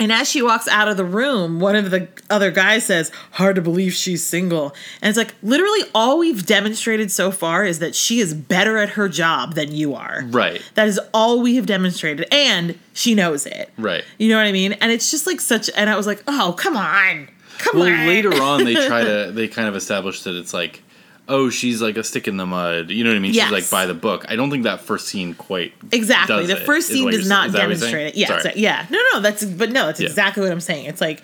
And 0.00 0.10
as 0.10 0.28
she 0.28 0.40
walks 0.40 0.66
out 0.66 0.88
of 0.88 0.96
the 0.96 1.04
room, 1.04 1.60
one 1.60 1.76
of 1.76 1.90
the 1.90 2.08
other 2.30 2.50
guys 2.50 2.86
says, 2.86 3.12
Hard 3.32 3.56
to 3.56 3.62
believe 3.62 3.92
she's 3.92 4.24
single. 4.24 4.74
And 5.02 5.10
it's 5.10 5.18
like, 5.18 5.34
literally, 5.42 5.80
all 5.94 6.18
we've 6.18 6.46
demonstrated 6.46 7.12
so 7.12 7.30
far 7.30 7.64
is 7.64 7.80
that 7.80 7.94
she 7.94 8.18
is 8.18 8.32
better 8.32 8.78
at 8.78 8.90
her 8.90 9.08
job 9.08 9.54
than 9.54 9.72
you 9.72 9.94
are. 9.94 10.22
Right. 10.24 10.62
That 10.74 10.88
is 10.88 10.98
all 11.12 11.42
we 11.42 11.56
have 11.56 11.66
demonstrated. 11.66 12.26
And 12.32 12.78
she 12.94 13.14
knows 13.14 13.44
it. 13.44 13.70
Right. 13.76 14.02
You 14.18 14.30
know 14.30 14.36
what 14.36 14.46
I 14.46 14.52
mean? 14.52 14.72
And 14.72 14.90
it's 14.90 15.10
just 15.10 15.26
like 15.26 15.40
such, 15.40 15.68
and 15.76 15.90
I 15.90 15.96
was 15.96 16.06
like, 16.06 16.24
Oh, 16.26 16.54
come 16.56 16.76
on. 16.78 17.28
Come 17.58 17.76
on. 17.76 17.86
Well, 17.86 18.00
on. 18.00 18.06
later 18.06 18.42
on, 18.42 18.64
they 18.64 18.74
try 18.74 19.04
to 19.04 19.30
they 19.32 19.48
kind 19.48 19.68
of 19.68 19.76
establish 19.76 20.22
that 20.22 20.34
it's 20.34 20.54
like, 20.54 20.82
oh, 21.30 21.48
she's 21.50 21.80
like 21.80 21.96
a 21.96 22.04
stick 22.04 22.28
in 22.28 22.36
the 22.36 22.44
mud. 22.46 22.90
You 22.90 23.04
know 23.04 23.10
what 23.10 23.16
I 23.16 23.20
mean? 23.20 23.32
Yes. 23.32 23.44
She's 23.48 23.52
like 23.52 23.70
by 23.70 23.86
the 23.86 23.94
book. 23.94 24.26
I 24.28 24.36
don't 24.36 24.50
think 24.50 24.64
that 24.64 24.80
first 24.80 25.08
scene 25.08 25.34
quite 25.34 25.72
Exactly. 25.92 26.44
The 26.46 26.56
first 26.56 26.88
scene 26.88 27.10
does 27.10 27.28
not 27.28 27.46
is 27.48 27.52
that 27.52 27.58
what 27.60 27.68
you're 27.68 27.76
demonstrate 27.78 28.06
it. 28.08 28.14
Yeah, 28.16 28.40
so- 28.40 28.50
yeah. 28.56 28.86
No, 28.90 28.98
no, 29.14 29.20
that's 29.20 29.44
but 29.44 29.70
no, 29.70 29.86
that's 29.86 30.00
Yeah. 30.00 30.08
exactly 30.08 30.42
what 30.42 30.52
I'm 30.52 30.60
saying. 30.60 30.84
It's 30.86 31.00
like 31.00 31.22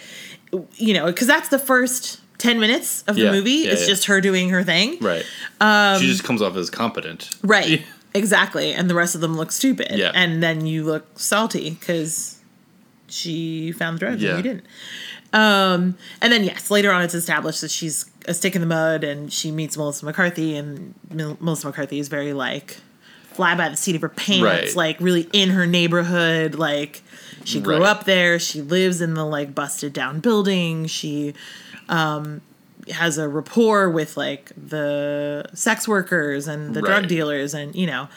you 0.76 0.94
know, 0.94 1.06
because 1.06 1.26
that's 1.26 1.48
the 1.48 1.58
first 1.58 2.20
ten 2.38 2.60
minutes 2.60 3.02
of 3.08 3.16
the 3.16 3.22
Yeah, 3.24 3.32
movie. 3.32 3.50
yeah, 3.50 3.72
it's 3.72 3.82
yeah. 3.82 3.86
just 3.88 4.06
her 4.06 4.20
doing 4.20 4.48
her 4.50 4.62
thing. 4.62 4.98
Right. 5.00 5.24
she 6.00 6.06
just 6.06 6.24
comes 6.24 6.40
off 6.40 6.56
as 6.56 6.70
competent. 6.70 7.28
Um, 7.42 7.50
Right. 7.50 7.82
Exactly. 8.14 8.72
And 8.72 8.88
the 8.88 8.94
rest 8.94 9.14
of 9.14 9.20
them 9.20 9.36
look 9.36 9.52
stupid. 9.52 9.88
Yeah. 9.98 10.10
And 10.14 10.42
then 10.42 10.64
you 10.66 10.84
look 10.84 11.18
salty 11.18 11.68
because 11.78 12.36
she 13.08 13.72
found 13.72 13.96
the 13.96 14.00
drugs 14.00 14.22
and 14.24 14.36
you 14.38 14.42
didn't. 14.42 14.64
Um, 15.34 15.98
and 16.22 16.32
then 16.32 16.42
yes, 16.44 16.70
later 16.70 16.90
on 16.92 17.02
it's 17.02 17.12
established 17.14 17.60
that 17.60 17.70
she's 17.70 18.06
a 18.26 18.34
stick 18.34 18.54
in 18.54 18.60
the 18.60 18.66
mud 18.66 19.04
and 19.04 19.32
she 19.32 19.50
meets 19.50 19.76
Melissa 19.76 20.04
McCarthy 20.04 20.56
and 20.56 20.94
Mel- 21.10 21.36
Melissa 21.40 21.66
McCarthy 21.68 21.98
is 21.98 22.08
very 22.08 22.32
like 22.32 22.78
fly 23.32 23.54
by 23.54 23.68
the 23.68 23.76
seat 23.76 23.94
of 23.94 24.02
her 24.02 24.08
pants, 24.08 24.42
Right. 24.42 24.74
like 24.76 24.96
really 25.00 25.28
in 25.32 25.50
her 25.50 25.66
neighborhood, 25.66 26.54
like 26.54 27.02
she 27.44 27.60
grew 27.60 27.78
Right. 27.80 27.88
up 27.90 28.04
there, 28.04 28.38
she 28.38 28.62
lives 28.62 29.00
in 29.00 29.14
the 29.14 29.24
like 29.24 29.54
busted 29.54 29.92
down 29.92 30.20
building, 30.20 30.86
she 30.86 31.34
um 31.88 32.40
has 32.90 33.18
a 33.18 33.28
rapport 33.28 33.90
with 33.90 34.16
like 34.16 34.52
the 34.56 35.44
sex 35.54 35.86
workers 35.88 36.46
and 36.46 36.72
the 36.74 36.80
drug 36.80 37.08
dealers 37.08 37.52
and 37.52 37.74
you 37.74 37.84
know 37.86 38.08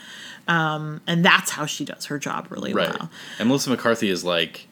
um 0.47 1.01
and 1.07 1.25
that's 1.25 1.49
how 1.51 1.65
she 1.65 1.83
does 1.83 2.05
her 2.05 2.19
job 2.19 2.45
really 2.51 2.71
Right. 2.73 2.87
well 2.89 3.09
And 3.39 3.47
Melissa 3.47 3.71
McCarthy 3.71 4.09
is 4.09 4.23
like 4.23 4.67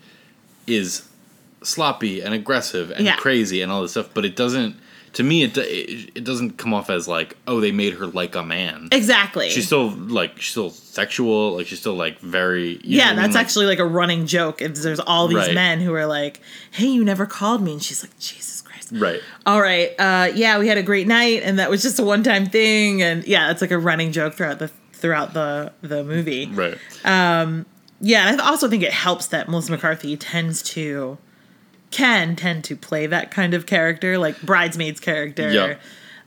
is 0.67 1.07
sloppy 1.63 2.21
and 2.21 2.33
aggressive 2.33 2.91
and 2.91 3.05
Yeah. 3.05 3.15
crazy 3.15 3.61
and 3.61 3.71
all 3.71 3.81
this 3.81 3.91
stuff, 3.91 4.09
but 4.13 4.23
it 4.25 4.35
doesn't. 4.35 4.75
To 5.13 5.23
me, 5.23 5.43
it, 5.43 5.57
it 5.57 6.11
it 6.15 6.23
doesn't 6.23 6.57
come 6.57 6.73
off 6.73 6.89
as 6.89 7.07
like 7.07 7.35
oh 7.47 7.59
they 7.59 7.71
made 7.71 7.93
her 7.95 8.05
like 8.07 8.35
a 8.35 8.43
man. 8.43 8.89
exactly 8.91 9.49
She's 9.49 9.65
still 9.65 9.89
like 9.89 10.39
she's 10.39 10.51
still 10.51 10.69
sexual. 10.69 11.55
Like 11.57 11.67
she's 11.67 11.79
still 11.79 11.95
like 11.95 12.19
very 12.19 12.79
yeah 12.83 13.05
what 13.05 13.05
I 13.05 13.09
mean? 13.09 13.15
that's 13.23 13.35
Like, 13.35 13.43
actually 13.45 13.65
like 13.65 13.79
a 13.79 13.85
running 13.85 14.25
joke 14.27 14.61
if 14.61 14.75
there's 14.75 14.99
all 14.99 15.27
these 15.27 15.37
Right. 15.37 15.53
men 15.53 15.79
who 15.79 15.93
are 15.93 16.05
like 16.05 16.41
hey 16.71 16.87
you 16.87 17.03
never 17.03 17.25
called 17.25 17.61
me 17.63 17.73
and 17.73 17.83
she's 17.83 18.03
like 18.03 18.17
jesus 18.19 18.61
christ 18.61 18.89
right. 18.93 19.21
all 19.45 19.61
right 19.61 19.91
uh 19.99 20.31
yeah 20.35 20.59
we 20.59 20.67
had 20.67 20.77
a 20.77 20.83
great 20.83 21.07
night 21.07 21.41
and 21.43 21.57
that 21.59 21.69
was 21.69 21.81
just 21.81 21.97
a 21.99 22.03
one-time 22.03 22.45
thing 22.47 23.01
and 23.01 23.25
yeah 23.25 23.49
it's 23.51 23.61
like 23.61 23.71
a 23.71 23.77
running 23.77 24.11
joke 24.11 24.33
throughout 24.35 24.59
the 24.59 24.67
throughout 24.93 25.33
the 25.33 25.71
the 25.81 26.03
movie 26.03 26.47
Right. 26.47 26.77
um 27.05 27.65
Yeah, 27.99 28.29
and 28.29 28.39
I 28.41 28.47
also 28.49 28.67
think 28.69 28.83
it 28.83 28.93
helps 28.93 29.27
that 29.27 29.49
Melissa 29.49 29.71
McCarthy 29.71 30.15
tends 30.17 30.61
to 30.73 31.17
can 31.91 32.35
tend 32.35 32.63
to 32.65 32.75
play 32.75 33.07
that 33.07 33.31
kind 33.31 33.53
of 33.53 33.65
character, 33.65 34.17
like 34.17 34.41
bridesmaid's 34.41 34.99
character. 34.99 35.51
Yeah. 35.51 35.75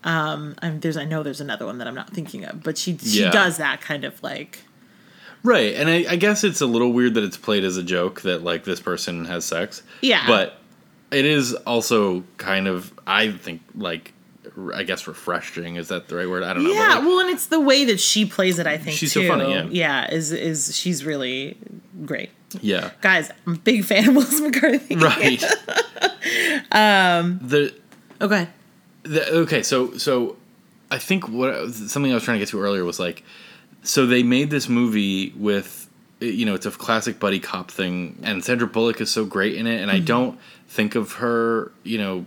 Um, 0.02 0.55
I'm, 0.62 0.81
there's 0.81 0.97
I 0.97 1.05
know 1.05 1.23
there's 1.23 1.43
another 1.43 1.67
one 1.67 1.79
that 1.79 1.87
I'm 1.87 1.95
not 1.95 2.11
thinking 2.11 2.45
of, 2.45 2.62
but 2.62 2.79
she 2.79 2.97
she 2.99 3.23
Yeah. 3.23 3.31
does 3.31 3.59
that 3.59 3.81
kind 3.81 4.05
of 4.05 4.23
like 4.23 4.61
Right, 5.43 5.75
and 5.75 5.88
I, 5.88 6.05
I 6.11 6.17
guess 6.17 6.45
it's 6.45 6.61
a 6.61 6.67
little 6.67 6.93
weird 6.93 7.14
that 7.14 7.25
it's 7.25 7.37
played 7.38 7.64
as 7.64 7.76
a 7.79 7.83
joke 7.83 8.21
that 8.23 8.43
like 8.43 8.64
this 8.64 8.81
person 8.81 9.25
has 9.26 9.45
sex. 9.45 9.83
Yeah. 10.02 10.26
but 10.26 10.59
it 11.11 11.25
is 11.25 11.55
also 11.55 12.25
kind 12.38 12.67
of 12.69 12.93
I 13.07 13.31
think 13.33 13.61
like 13.75 14.12
I 14.75 14.83
guess 14.85 15.07
refreshing 15.07 15.76
is 15.76 15.88
that 15.88 16.09
the 16.09 16.17
right 16.17 16.29
word? 16.29 16.43
I 16.45 16.55
don't 16.55 16.64
know. 16.64 16.71
yeah. 16.73 16.95
like, 16.97 17.05
well, 17.05 17.21
and 17.21 17.31
it's 17.31 17.47
the 17.47 17.61
way 17.61 17.85
that 17.85 18.00
she 18.00 18.25
plays 18.25 18.59
it. 18.59 18.67
I 18.67 18.79
think 18.79 18.97
She's 18.97 19.12
so 19.12 19.26
funny, 19.26 19.50
yeah. 19.50 19.67
yeah, 19.71 20.11
is 20.11 20.33
is 20.33 20.75
she's 20.76 21.05
really 21.05 21.57
great. 22.05 22.31
Yeah, 22.61 22.90
Guys, 23.00 23.30
I'm 23.47 23.54
a 23.54 23.59
big 23.59 23.85
fan 23.85 24.09
of 24.09 24.14
Melissa 24.14 24.42
McCarthy. 24.42 24.97
right. 24.97 25.42
um, 26.73 27.38
the 27.42 27.75
Okay. 28.21 28.49
The, 29.02 29.33
okay, 29.40 29.62
so 29.62 29.97
so 29.97 30.37
I 30.90 30.99
think 30.99 31.28
what 31.28 31.73
something 31.73 32.11
I 32.11 32.14
was 32.14 32.25
trying 32.25 32.37
to 32.37 32.40
get 32.45 32.49
to 32.50 32.61
earlier 32.61 32.85
was 32.85 32.99
like, 33.00 33.23
so 33.83 34.04
they 34.07 34.23
made 34.23 34.50
this 34.50 34.69
movie 34.69 35.30
with, 35.37 35.88
you 36.21 36.45
know, 36.45 36.54
it's 36.54 36.66
a 36.66 36.71
classic 36.71 37.19
buddy 37.19 37.40
cop 37.40 37.71
thing, 37.71 38.19
and 38.23 38.45
Sandra 38.45 38.66
Bullock 38.66 39.00
is 39.00 39.11
so 39.11 39.25
great 39.25 39.54
in 39.54 39.66
it, 39.66 39.80
and 39.80 39.90
I 39.90 40.00
don't 40.00 40.38
think 40.69 40.95
of 40.95 41.12
her, 41.14 41.73
you 41.83 41.97
know, 41.99 42.25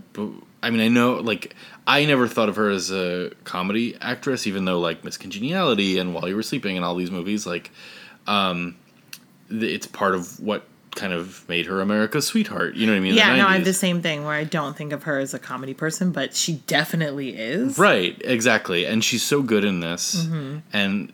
I 0.64 0.72
mean, 0.72 0.82
I 0.82 0.88
know 0.88 1.16
like 1.16 1.54
I 1.86 2.06
never 2.06 2.28
thought 2.28 2.50
of 2.50 2.56
her 2.56 2.70
as 2.70 2.90
a 2.90 3.32
comedy 3.44 3.96
actress, 4.02 4.48
even 4.48 4.66
though 4.66 4.80
like 4.80 5.04
Miss 5.04 5.18
Congeniality 5.18 6.00
and 6.00 6.16
While 6.16 6.28
You 6.28 6.36
Were 6.36 6.44
Sleeping 6.44 6.76
and 6.76 6.84
all 6.84 6.96
these 6.96 7.12
movies, 7.12 7.46
like, 7.46 7.70
um, 8.26 8.78
it's 9.62 9.88
part 9.88 10.16
of 10.16 10.40
what 10.40 10.64
kind 10.96 11.14
of 11.14 11.48
made 11.50 11.66
her 11.66 11.82
America's 11.82 12.28
sweetheart. 12.28 12.76
You 12.76 12.86
know 12.86 12.94
what 12.94 12.98
I 12.98 13.02
mean? 13.02 13.16
Yeah, 13.16 13.36
no, 13.36 13.48
I 13.48 13.56
have 13.56 13.66
the 13.66 13.74
same 13.74 14.02
thing 14.02 14.24
where 14.26 14.36
I 14.36 14.44
don't 14.44 14.78
think 14.78 14.94
of 14.94 15.04
her 15.04 15.18
as 15.20 15.34
a 15.34 15.40
comedy 15.40 15.74
person, 15.74 16.12
but 16.12 16.36
she 16.36 16.58
definitely 16.68 17.36
is. 17.36 17.80
Right, 17.80 18.20
exactly. 18.24 18.86
And 18.86 19.04
she's 19.04 19.24
so 19.24 19.42
good 19.42 19.66
in 19.66 19.80
this. 19.80 20.26
Mm-hmm. 20.26 20.58
And 20.72 21.14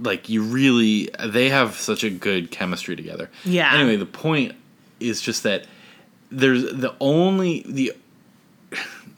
like 0.00 0.28
you 0.28 0.42
really 0.42 1.10
they 1.24 1.50
have 1.50 1.74
such 1.76 2.02
a 2.02 2.10
good 2.10 2.50
chemistry 2.50 2.96
together. 2.96 3.30
Yeah. 3.44 3.74
Anyway, 3.74 3.96
the 3.96 4.06
point 4.06 4.54
is 5.00 5.20
just 5.20 5.42
that 5.42 5.66
there's 6.30 6.62
the 6.62 6.94
only 6.98 7.62
the 7.68 7.92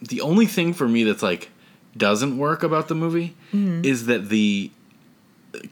the 0.01 0.21
only 0.21 0.45
thing 0.45 0.73
for 0.73 0.87
me 0.87 1.03
that's 1.03 1.23
like 1.23 1.49
doesn't 1.95 2.37
work 2.37 2.61
about 2.61 2.87
the 2.89 2.95
movie 2.95 3.35
Mm-hmm. 3.53 3.85
is 3.85 4.05
that 4.07 4.27
the 4.27 4.69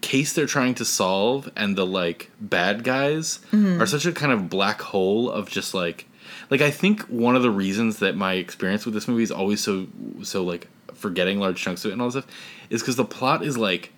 case 0.01 0.33
they're 0.33 0.45
trying 0.45 0.75
to 0.75 0.85
solve 0.85 1.49
and 1.55 1.75
the 1.77 1.85
like 1.85 2.31
bad 2.39 2.83
guys 2.83 3.39
Mm-hmm. 3.51 3.81
are 3.81 3.85
such 3.85 4.05
a 4.05 4.11
kind 4.11 4.31
of 4.31 4.49
black 4.49 4.81
hole 4.81 5.29
of 5.29 5.49
just 5.49 5.73
like 5.73 6.07
like 6.49 6.61
I 6.61 6.71
think 6.71 7.01
one 7.03 7.35
of 7.35 7.41
the 7.41 7.51
reasons 7.51 7.99
that 7.99 8.15
my 8.15 8.33
experience 8.33 8.85
with 8.85 8.93
this 8.93 9.07
movie 9.07 9.23
is 9.23 9.31
always 9.31 9.61
so 9.61 9.87
so 10.23 10.43
like 10.43 10.67
forgetting 10.93 11.39
large 11.39 11.61
chunks 11.61 11.83
of 11.85 11.89
it 11.89 11.93
and 11.93 12.01
all 12.01 12.09
this 12.09 12.23
stuff 12.23 12.35
is 12.69 12.81
because 12.81 12.95
the 12.95 13.05
plot 13.05 13.43
is 13.43 13.57
like 13.57 13.91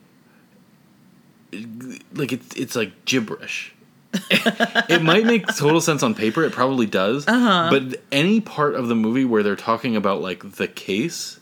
like 2.14 2.32
it's 2.34 2.56
it's 2.56 2.76
like 2.76 3.06
gibberish. 3.06 3.74
it 4.32 5.02
might 5.04 5.26
make 5.26 5.46
total 5.48 5.82
sense 5.82 6.02
on 6.02 6.16
paper. 6.16 6.44
It 6.44 6.52
probably 6.52 6.86
does. 6.86 7.28
Uh-huh. 7.28 7.70
But 7.70 8.02
any 8.12 8.40
part 8.42 8.76
of 8.76 8.88
the 8.88 8.96
movie 8.96 9.26
where 9.26 9.44
they're 9.44 9.56
talking 9.56 9.96
about 9.96 10.22
like 10.22 10.54
the 10.56 10.68
case 10.68 11.40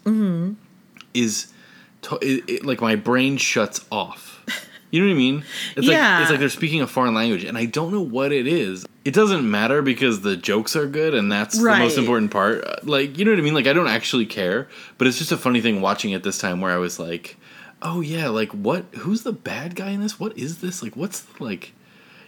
is 1.13 1.53
to- 2.03 2.17
it, 2.21 2.43
it- 2.49 2.65
like 2.65 2.81
my 2.81 2.95
brain 2.95 3.37
shuts 3.37 3.85
off. 3.91 4.34
You 4.95 5.01
know 5.01 5.07
what 5.07 5.13
I 5.15 5.17
mean? 5.17 5.43
It's 5.75 5.85
Yeah. 5.87 6.13
like 6.13 6.21
it's 6.21 6.31
like 6.31 6.39
they're 6.39 6.49
speaking 6.49 6.81
a 6.81 6.87
foreign 6.87 7.13
language, 7.13 7.43
and 7.43 7.57
I 7.57 7.65
don't 7.65 7.91
know 7.91 8.01
what 8.01 8.31
it 8.31 8.47
is. 8.47 8.85
It 9.03 9.13
doesn't 9.13 9.49
matter 9.49 9.81
because 9.81 10.21
the 10.21 10.37
jokes 10.37 10.75
are 10.75 10.87
good, 10.87 11.13
and 11.13 11.29
that's 11.31 11.57
the 11.57 11.77
most 11.77 11.97
important 11.97 12.31
part. 12.31 12.85
Like 12.87 13.17
you 13.17 13.25
know 13.25 13.31
what 13.31 13.39
I 13.39 13.43
mean? 13.43 13.53
Like 13.53 13.67
I 13.67 13.73
don't 13.73 13.87
actually 13.87 14.25
care, 14.25 14.67
but 14.97 15.07
it's 15.07 15.17
just 15.17 15.31
a 15.33 15.37
funny 15.37 15.59
thing 15.61 15.81
watching 15.81 16.11
it 16.11 16.23
this 16.23 16.37
time 16.37 16.61
where 16.61 16.71
I 16.71 16.77
was 16.77 16.97
like, 16.97 17.37
oh 17.81 17.99
yeah, 18.01 18.29
like 18.29 18.51
what? 18.53 18.85
Who's 18.99 19.23
the 19.23 19.33
bad 19.33 19.75
guy 19.75 19.89
in 19.89 20.01
this? 20.01 20.19
What 20.19 20.37
is 20.37 20.59
this? 20.61 20.81
Like 20.81 20.95
what's 20.95 21.19
the, 21.19 21.43
like? 21.43 21.73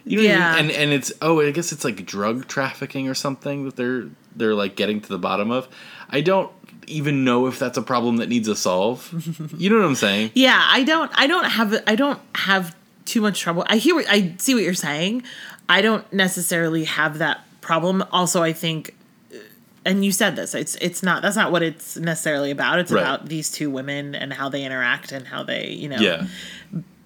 You 0.04 0.18
know 0.18 0.22
Yeah. 0.22 0.50
what 0.50 0.58
I 0.58 0.62
mean? 0.62 0.70
And 0.70 0.82
and 0.82 0.92
it's 0.92 1.12
oh 1.22 1.40
I 1.40 1.50
guess 1.50 1.72
it's 1.72 1.84
like 1.84 2.04
drug 2.06 2.46
trafficking 2.48 3.08
or 3.08 3.14
something 3.14 3.64
that 3.64 3.76
they're 3.76 4.04
they're 4.36 4.54
like 4.54 4.76
getting 4.76 5.00
to 5.00 5.08
the 5.08 5.18
bottom 5.18 5.50
of. 5.50 5.68
I 6.10 6.20
don't 6.20 6.50
even 6.88 7.24
know 7.24 7.46
if 7.46 7.58
that's 7.58 7.78
a 7.78 7.82
problem 7.82 8.16
that 8.18 8.28
needs 8.28 8.48
a 8.48 8.56
solve. 8.56 9.12
you 9.58 9.70
know 9.70 9.76
what 9.76 9.84
I'm 9.84 9.94
saying? 9.94 10.30
Yeah, 10.34 10.60
I 10.66 10.84
don't 10.84 11.10
I 11.14 11.26
don't 11.26 11.44
have 11.44 11.82
I 11.86 11.94
don't 11.94 12.20
have 12.34 12.74
too 13.04 13.20
much 13.20 13.40
trouble. 13.40 13.64
I 13.68 13.76
hear 13.76 13.94
what 13.94 14.06
I 14.08 14.34
see 14.38 14.54
what 14.54 14.62
you're 14.64 14.74
saying. 14.74 15.22
I 15.68 15.80
don't 15.82 16.10
necessarily 16.12 16.84
have 16.84 17.18
that 17.18 17.40
problem. 17.60 18.02
Also, 18.12 18.42
I 18.42 18.52
think 18.52 18.94
uh, 19.32 19.36
and 19.84 20.04
you 20.04 20.12
said 20.12 20.36
this. 20.36 20.54
It's 20.54 20.74
it's 20.76 21.02
not 21.02 21.22
that's 21.22 21.36
not 21.36 21.52
what 21.52 21.62
it's 21.62 21.96
necessarily 21.96 22.50
about. 22.50 22.78
It's 22.78 22.90
Right. 22.90 23.00
about 23.02 23.28
these 23.28 23.50
two 23.50 23.70
women 23.70 24.14
and 24.14 24.32
how 24.32 24.48
they 24.48 24.64
interact 24.64 25.12
and 25.12 25.26
how 25.26 25.42
they, 25.42 25.68
you 25.70 25.88
know, 25.88 26.00
Yeah. 26.00 26.26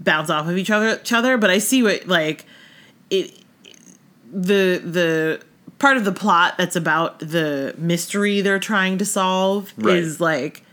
bounce 0.01 0.31
off 0.31 0.49
of 0.49 0.57
each 0.57 0.71
other 0.71 0.99
each 1.01 1.13
other, 1.13 1.37
but 1.39 1.51
I 1.51 1.59
see 1.59 1.83
what 1.83 2.07
like 2.07 2.47
it 3.11 3.39
the 4.33 4.81
the 4.85 5.41
part 5.83 5.97
of 5.99 6.05
the 6.05 6.13
plot 6.13 6.55
that's 6.57 6.77
about 6.77 7.19
the 7.19 7.75
mystery 7.77 8.41
they're 8.41 8.59
trying 8.59 8.97
to 8.99 9.05
solve 9.05 9.73
Right. 9.77 9.97
is 9.97 10.21
like 10.21 10.65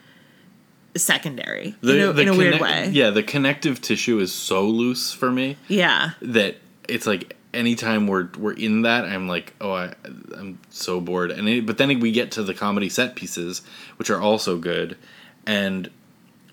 secondary 0.95 1.75
The, 1.81 1.95
in 1.95 2.17
a, 2.17 2.21
in 2.21 2.27
a 2.29 2.35
weird 2.37 2.59
way. 2.61 2.89
Yeah, 2.91 3.09
the 3.09 3.23
connective 3.23 3.81
tissue 3.81 4.19
is 4.19 4.31
so 4.33 4.65
loose 4.67 5.11
for 5.13 5.31
me 5.31 5.57
Yeah. 5.67 6.11
that 6.21 6.57
it's 6.87 7.05
like 7.07 7.35
anytime 7.53 8.05
we're 8.07 8.29
we're 8.37 8.53
in 8.53 8.83
that, 8.83 9.05
I'm 9.05 9.27
like, 9.27 9.53
oh, 9.61 9.71
I 9.73 9.93
I'm 10.37 10.59
so 10.69 10.99
bored. 11.01 11.31
And 11.31 11.47
it, 11.49 11.65
but 11.65 11.77
then 11.77 11.99
we 11.99 12.11
get 12.11 12.31
to 12.33 12.43
the 12.43 12.53
comedy 12.53 12.89
set 12.89 13.15
pieces, 13.15 13.61
which 13.97 14.09
are 14.09 14.19
also 14.21 14.57
good, 14.57 14.97
and 15.47 15.89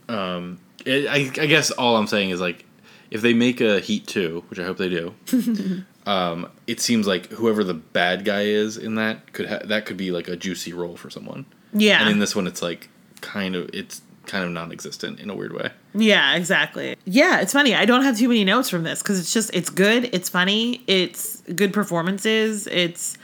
um, 0.09 0.59
it, 0.85 1.07
I 1.09 1.17
I 1.43 1.47
guess 1.47 1.71
all 1.71 1.97
I'm 1.97 2.07
saying 2.07 2.31
is 2.31 2.41
like, 2.41 2.65
if 3.11 3.21
they 3.23 3.35
make 3.35 3.61
a 3.61 3.81
Heat 3.81 4.07
two, 4.07 4.45
which 4.49 4.59
I 4.59 4.65
hope 4.65 4.77
they 4.79 4.89
do, 4.89 5.15
um, 6.07 6.49
it 6.67 6.81
seems 6.81 7.07
like 7.07 7.27
whoever 7.33 7.65
the 7.65 7.75
bad 7.75 8.25
guy 8.25 8.43
is 8.43 8.77
in 8.77 8.95
that 8.95 9.33
could 9.33 9.49
ha- 9.49 9.63
that 9.65 9.87
could 9.87 9.97
be 9.97 10.11
like 10.13 10.29
a 10.29 10.37
juicy 10.37 10.73
role 10.73 10.97
for 10.97 11.11
someone. 11.11 11.45
Yeah. 11.73 12.01
And 12.01 12.11
in 12.11 12.19
this 12.21 12.35
one, 12.35 12.47
it's 12.47 12.63
like 12.63 12.89
kind 13.21 13.57
of 13.57 13.69
it's 13.73 14.03
kind 14.27 14.45
of 14.45 14.51
non-existent 14.51 15.21
in 15.21 15.31
a 15.31 15.35
weird 15.35 15.53
way. 15.53 15.71
Yeah, 15.95 16.35
exactly. 16.35 16.97
Yeah, 17.05 17.41
it's 17.41 17.53
funny. 17.53 17.75
I 17.75 17.85
don't 17.85 18.03
have 18.03 18.17
too 18.19 18.29
many 18.29 18.45
notes 18.45 18.69
from 18.71 18.83
this 18.83 19.03
because 19.03 19.19
it's 19.19 19.33
just 19.33 19.55
it's 19.55 19.71
good. 19.71 20.11
It's 20.13 20.29
funny. 20.29 20.83
It's 20.87 21.43
good 21.55 21.73
performances. 21.73 22.67
It's 22.69 23.19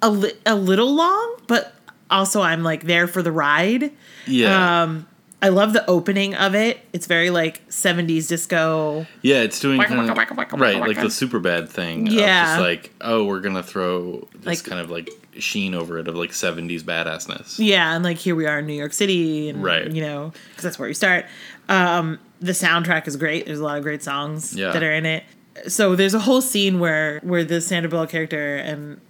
a 0.00 0.10
li- 0.10 0.32
a 0.46 0.54
little 0.54 0.94
long, 0.94 1.36
but 1.48 1.74
also 2.10 2.40
I'm 2.40 2.62
like 2.62 2.84
there 2.84 3.06
for 3.08 3.22
the 3.22 3.32
ride. 3.32 3.92
Yeah. 4.26 4.82
Um, 4.82 5.08
I 5.42 5.48
love 5.48 5.72
the 5.72 5.84
opening 5.90 6.34
of 6.36 6.54
it. 6.54 6.78
It's 6.92 7.06
very 7.06 7.30
like 7.30 7.68
70s 7.68 8.28
disco. 8.28 9.06
Yeah, 9.22 9.42
it's 9.42 9.58
doing 9.58 9.78
Waka, 9.78 9.88
kind 9.96 10.08
of, 10.08 10.16
waka, 10.16 10.34
waka, 10.34 10.56
right, 10.56 10.78
like 10.78 11.00
the 11.00 11.10
super 11.10 11.40
bad 11.40 11.68
thing. 11.68 12.06
Yeah. 12.06 12.44
just 12.56 12.60
like, 12.60 12.92
oh, 13.00 13.24
we're 13.24 13.40
gonna 13.40 13.62
throw 13.62 14.28
this 14.36 14.46
Like- 14.46 14.64
kind 14.64 14.80
of 14.80 14.90
like 14.90 15.10
sheen 15.38 15.74
over 15.74 15.98
it 15.98 16.06
of 16.08 16.14
like 16.14 16.32
seventies 16.32 16.84
badassness. 16.84 17.56
Yeah, 17.58 17.94
and 17.94 18.04
like 18.04 18.18
here 18.18 18.34
we 18.36 18.46
are 18.46 18.60
in 18.60 18.66
New 18.66 18.74
York 18.74 18.92
City, 18.92 19.48
and 19.48 19.62
Right. 19.64 19.90
you 19.90 20.00
know, 20.02 20.32
because 20.50 20.62
that's 20.62 20.78
where 20.78 20.86
you 20.88 20.94
start. 20.94 21.26
Um, 21.68 22.18
the 22.40 22.52
soundtrack 22.52 23.08
is 23.08 23.16
great. 23.16 23.46
There's 23.46 23.58
a 23.60 23.64
lot 23.64 23.78
of 23.78 23.82
great 23.82 24.02
songs 24.02 24.54
Yeah. 24.54 24.70
that 24.72 24.82
are 24.82 24.92
in 24.92 25.06
it. 25.06 25.24
So 25.68 25.96
there's 25.96 26.14
a 26.14 26.20
whole 26.20 26.40
scene 26.40 26.78
where 26.80 27.18
where 27.22 27.44
the 27.44 27.60
Sandra 27.60 27.88
Bullock 27.90 28.10
character 28.10 28.56
and 28.56 29.00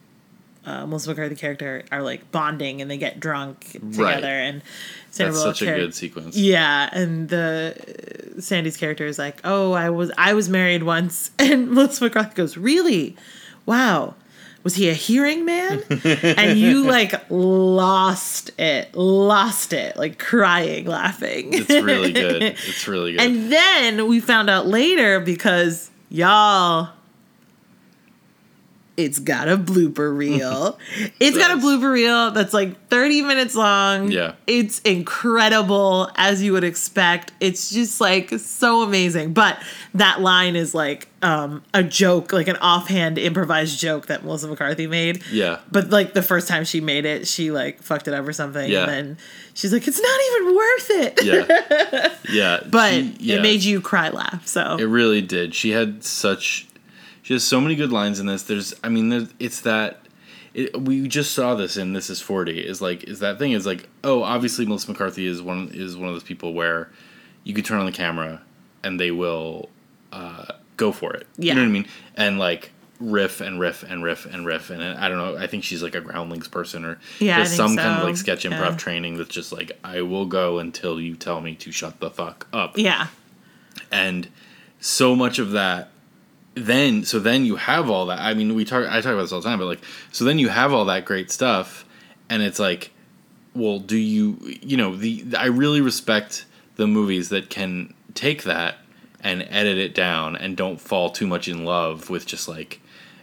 uh, 0.65 0.87
Melissa 0.87 1.11
McCarthy 1.11 1.35
character 1.35 1.85
are 1.91 2.03
like 2.03 2.31
bonding, 2.33 2.81
and 2.81 2.91
they 2.91 2.99
get 2.99 3.19
drunk 3.21 3.73
together, 3.73 4.03
Right. 4.03 4.25
and 4.25 4.63
Sandra 5.11 5.33
That's 5.33 5.43
Bullock 5.43 5.57
such 5.57 5.69
a 5.69 5.75
good 5.75 5.95
sequence. 5.95 6.37
Yeah, 6.37 6.89
and 6.93 7.29
the 7.29 7.75
uh, 8.37 8.41
Sandy's 8.41 8.77
character 8.77 9.07
is 9.07 9.19
like, 9.19 9.41
"Oh, 9.45 9.73
I 9.73 9.91
was 9.91 10.11
I 10.17 10.35
was 10.35 10.49
married 10.49 10.83
once," 10.85 11.31
and 11.39 11.71
Melissa 11.73 12.05
McCarthy 12.05 12.35
goes, 12.35 12.57
"Really? 12.57 13.17
Wow." 13.67 14.15
Was 14.65 14.77
he 14.77 14.89
a 14.89 14.95
hearing 14.95 15.45
man? 15.45 15.83
and 16.05 16.57
you 16.57 16.85
like 16.85 17.21
lost 17.31 18.53
it, 18.61 18.95
lost 18.95 19.73
it, 19.73 19.97
like 19.97 20.21
crying, 20.21 20.85
laughing. 20.87 21.53
It's 21.53 21.69
really 21.69 22.13
good. 22.13 22.43
It's 22.69 22.87
really 22.87 23.13
good. 23.15 23.21
and 23.23 23.51
then 23.53 24.07
we 24.07 24.21
found 24.21 24.49
out 24.49 24.69
later 24.69 25.19
because 25.19 25.91
y'all, 26.11 26.91
it's 28.97 29.19
got 29.19 29.49
a 29.49 29.57
blooper 29.57 30.15
reel. 30.17 30.79
It's 31.21 31.39
got 31.39 31.51
a 31.53 31.61
blooper 31.61 31.93
reel 31.93 32.31
that's 32.33 32.53
like 32.53 32.89
30 32.89 33.23
minutes 33.23 33.55
long. 33.55 34.11
Yeah. 34.11 34.35
It's 34.47 34.81
incredible 34.81 36.11
as 36.17 36.43
you 36.43 36.53
would 36.53 36.65
expect. 36.65 37.33
It's 37.41 37.71
just 37.71 38.01
like 38.01 38.31
so 38.39 38.83
amazing. 38.83 39.33
But 39.35 39.63
that 39.95 40.21
line 40.21 40.57
is 40.57 40.75
like 40.75 41.09
um, 41.23 41.63
a 41.73 41.83
joke, 41.83 42.33
like 42.33 42.49
an 42.49 42.57
offhand 42.57 43.19
improvised 43.19 43.79
joke 43.79 44.07
that 44.07 44.25
Melissa 44.25 44.49
McCarthy 44.49 44.87
made. 44.87 45.23
yeah. 45.31 45.61
But 45.71 45.91
like 45.91 46.13
the 46.13 46.23
first 46.23 46.49
time 46.49 46.65
she 46.65 46.81
made 46.81 47.05
it, 47.07 47.27
she 47.29 47.51
like 47.51 47.81
fucked 47.83 48.09
it 48.09 48.15
up 48.15 48.27
or 48.27 48.33
something. 48.33 48.69
Yeah. 48.71 48.81
And 48.81 48.91
then 48.91 49.19
she's 49.55 49.73
like, 49.73 49.87
it's 49.87 50.01
not 50.01 50.21
even 50.33 50.57
worth 50.57 50.91
it. 50.91 51.25
Yeah. 51.25 52.09
Yeah. 52.33 52.61
But 52.69 52.91
she- 52.93 53.17
yeah. 53.21 53.37
it 53.37 53.43
made 53.43 53.63
you 53.63 53.81
cry 53.81 54.09
laugh. 54.11 54.47
So 54.47 54.77
It 54.79 54.85
really 54.85 55.21
did. 55.23 55.55
She 55.55 55.71
had 55.71 56.03
such. 56.05 56.67
She 57.23 57.33
has 57.35 57.45
so 57.45 57.61
many 57.61 57.75
good 57.75 57.93
lines 57.93 58.21
in 58.21 58.27
this. 58.27 58.43
There's, 58.43 58.75
I 58.83 58.89
mean, 58.89 59.09
there's, 59.09 59.29
it's 59.39 59.61
that. 59.63 60.01
It, 60.55 60.79
we 60.79 61.09
just 61.09 61.33
saw 61.33 61.55
this 61.55 61.79
in 61.79 61.95
This 61.95 62.11
Is 62.11 62.21
Forty. 62.21 62.59
Is 62.61 62.83
like, 62.83 63.05
is 63.05 63.21
that 63.21 63.39
thing? 63.39 63.53
Is 63.53 63.65
like, 63.65 63.89
oh, 64.05 64.23
obviously 64.23 64.67
Melissa 64.67 64.91
McCarthy 64.91 65.27
is 65.27 65.41
one 65.41 65.71
is 65.73 65.97
one 65.97 66.09
of 66.09 66.15
those 66.15 66.23
people 66.23 66.53
where 66.53 66.91
you 67.45 67.55
could 67.55 67.65
turn 67.65 67.79
on 67.81 67.87
the 67.87 67.93
camera 67.93 68.43
and 68.85 69.01
they 69.01 69.11
will 69.11 69.71
uh, 70.13 70.47
go 70.77 70.93
for 70.93 71.15
it. 71.15 71.27
Yeah. 71.39 71.55
You 71.55 71.55
know 71.55 71.63
what 71.63 71.69
I 71.69 71.73
mean? 71.73 71.87
And 72.17 72.39
like 72.39 72.73
riff 73.01 73.41
and 73.41 73.59
riff 73.59 73.83
and 73.83 74.05
riff 74.05 74.27
and 74.27 74.45
riff 74.45 74.69
and 74.71 74.83
I 74.83 75.09
don't 75.09 75.17
know. 75.17 75.37
I 75.37 75.47
think 75.47 75.65
she's 75.65 75.83
like 75.83 75.95
a 75.95 76.01
groundlings 76.01 76.49
person 76.49 76.85
or 76.85 76.99
Yeah, 77.19 77.37
I 77.37 77.39
does 77.41 77.49
think 77.49 77.57
some 77.57 77.77
kind 77.77 77.99
of 78.01 78.05
like 78.05 78.17
sketch 78.17 78.45
improv 78.45 78.71
Yeah. 78.73 78.77
training 78.77 79.17
that's 79.17 79.31
just 79.31 79.53
like 79.53 79.73
I 79.83 80.03
will 80.03 80.27
go 80.27 80.59
until 80.59 81.01
you 81.01 81.17
tell 81.17 81.41
me 81.41 81.55
to 81.57 81.73
shut 81.73 81.99
the 81.99 82.11
fuck 82.11 82.47
up 82.53 82.77
yeah. 82.77 83.09
and 83.91 84.29
so 84.81 85.17
much 85.17 85.39
of 85.39 85.53
that 85.53 85.91
then 86.55 87.03
so 87.05 87.19
then 87.19 87.45
you 87.47 87.57
have 87.57 87.89
all 87.89 88.07
that 88.07 88.19
i 88.21 88.35
mean 88.35 88.55
we 88.55 88.65
talk 88.65 88.85
i 88.87 89.01
talk 89.01 89.13
about 89.13 89.23
this 89.23 89.33
all 89.33 89.41
the 89.41 89.49
time 89.49 89.59
but 89.59 89.65
like 89.67 89.81
so 90.11 90.25
then 90.25 90.39
you 90.39 90.49
have 90.49 90.73
all 90.73 90.85
that 90.85 91.05
great 91.05 91.31
stuff 91.31 91.85
and 92.29 92.43
it's 92.43 92.59
like 92.59 92.91
well 93.55 93.79
do 93.79 93.97
you 93.97 94.37
you 94.61 94.77
know 94.77 94.95
the 94.97 95.25
i 95.39 95.47
really 95.47 95.81
respect 95.81 96.45
the 96.77 96.87
movies 96.87 97.31
that 97.31 97.49
can 97.49 97.93
take 98.15 98.43
that 98.43 98.77
and 99.23 99.43
edit 99.51 99.79
it 99.79 99.95
down 99.95 100.37
and 100.37 100.57
don't 100.57 100.81
fall 100.81 101.09
too 101.09 101.27
much 101.27 101.49
in 101.49 101.65
love 101.65 102.11
with 102.11 102.27
just 102.27 102.49
like 102.49 102.81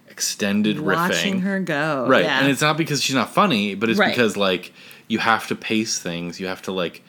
extended 0.10 0.80
Watching 0.80 1.36
riffing 1.36 1.42
her 1.44 1.60
go. 1.60 2.06
right 2.08 2.24
Yeah. 2.24 2.40
and 2.40 2.50
it's 2.50 2.62
not 2.62 2.78
because 2.78 3.02
she's 3.02 3.16
not 3.16 3.30
funny 3.34 3.76
but 3.76 3.90
it's 3.90 4.00
Right. 4.00 4.10
because 4.10 4.36
like 4.36 4.74
you 5.08 5.20
have 5.20 5.48
to 5.48 5.56
pace 5.56 6.00
things 6.00 6.40
you 6.40 6.48
have 6.48 6.62
to 6.64 6.72
like 6.72 7.04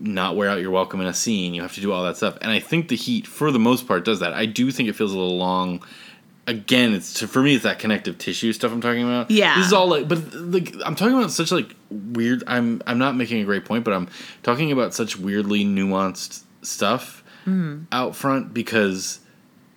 not 0.00 0.34
wear 0.34 0.48
out 0.48 0.60
your 0.60 0.70
welcome 0.70 1.00
in 1.00 1.06
a 1.06 1.14
scene 1.14 1.52
you 1.54 1.60
have 1.62 1.74
to 1.74 1.80
do 1.80 1.92
all 1.92 2.02
that 2.02 2.16
stuff 2.16 2.36
and 2.40 2.50
i 2.50 2.58
think 2.58 2.88
the 2.88 2.96
heat 2.96 3.26
for 3.26 3.52
the 3.52 3.58
most 3.58 3.86
part 3.86 4.04
does 4.04 4.20
that 4.20 4.32
i 4.32 4.46
do 4.46 4.70
think 4.70 4.88
it 4.88 4.94
feels 4.94 5.12
a 5.12 5.18
little 5.18 5.36
long 5.36 5.82
again 6.46 6.94
it's 6.94 7.20
for 7.22 7.42
me 7.42 7.54
it's 7.54 7.64
that 7.64 7.78
connective 7.78 8.16
tissue 8.18 8.52
stuff 8.52 8.72
i'm 8.72 8.80
talking 8.80 9.02
about 9.04 9.30
Yeah. 9.30 9.56
this 9.58 9.66
is 9.66 9.72
all 9.72 9.86
like 9.88 10.08
but 10.08 10.32
like 10.34 10.74
i'm 10.84 10.94
talking 10.94 11.16
about 11.16 11.30
such 11.30 11.52
like 11.52 11.74
weird 11.90 12.42
i'm 12.46 12.82
i'm 12.86 12.98
not 12.98 13.14
making 13.14 13.42
a 13.42 13.44
great 13.44 13.64
point 13.66 13.84
but 13.84 13.92
i'm 13.92 14.08
talking 14.42 14.72
about 14.72 14.94
such 14.94 15.16
weirdly 15.18 15.64
nuanced 15.64 16.42
stuff 16.62 17.22
Mm-hmm. 17.46 17.84
out 17.90 18.14
front 18.14 18.52
because 18.52 19.18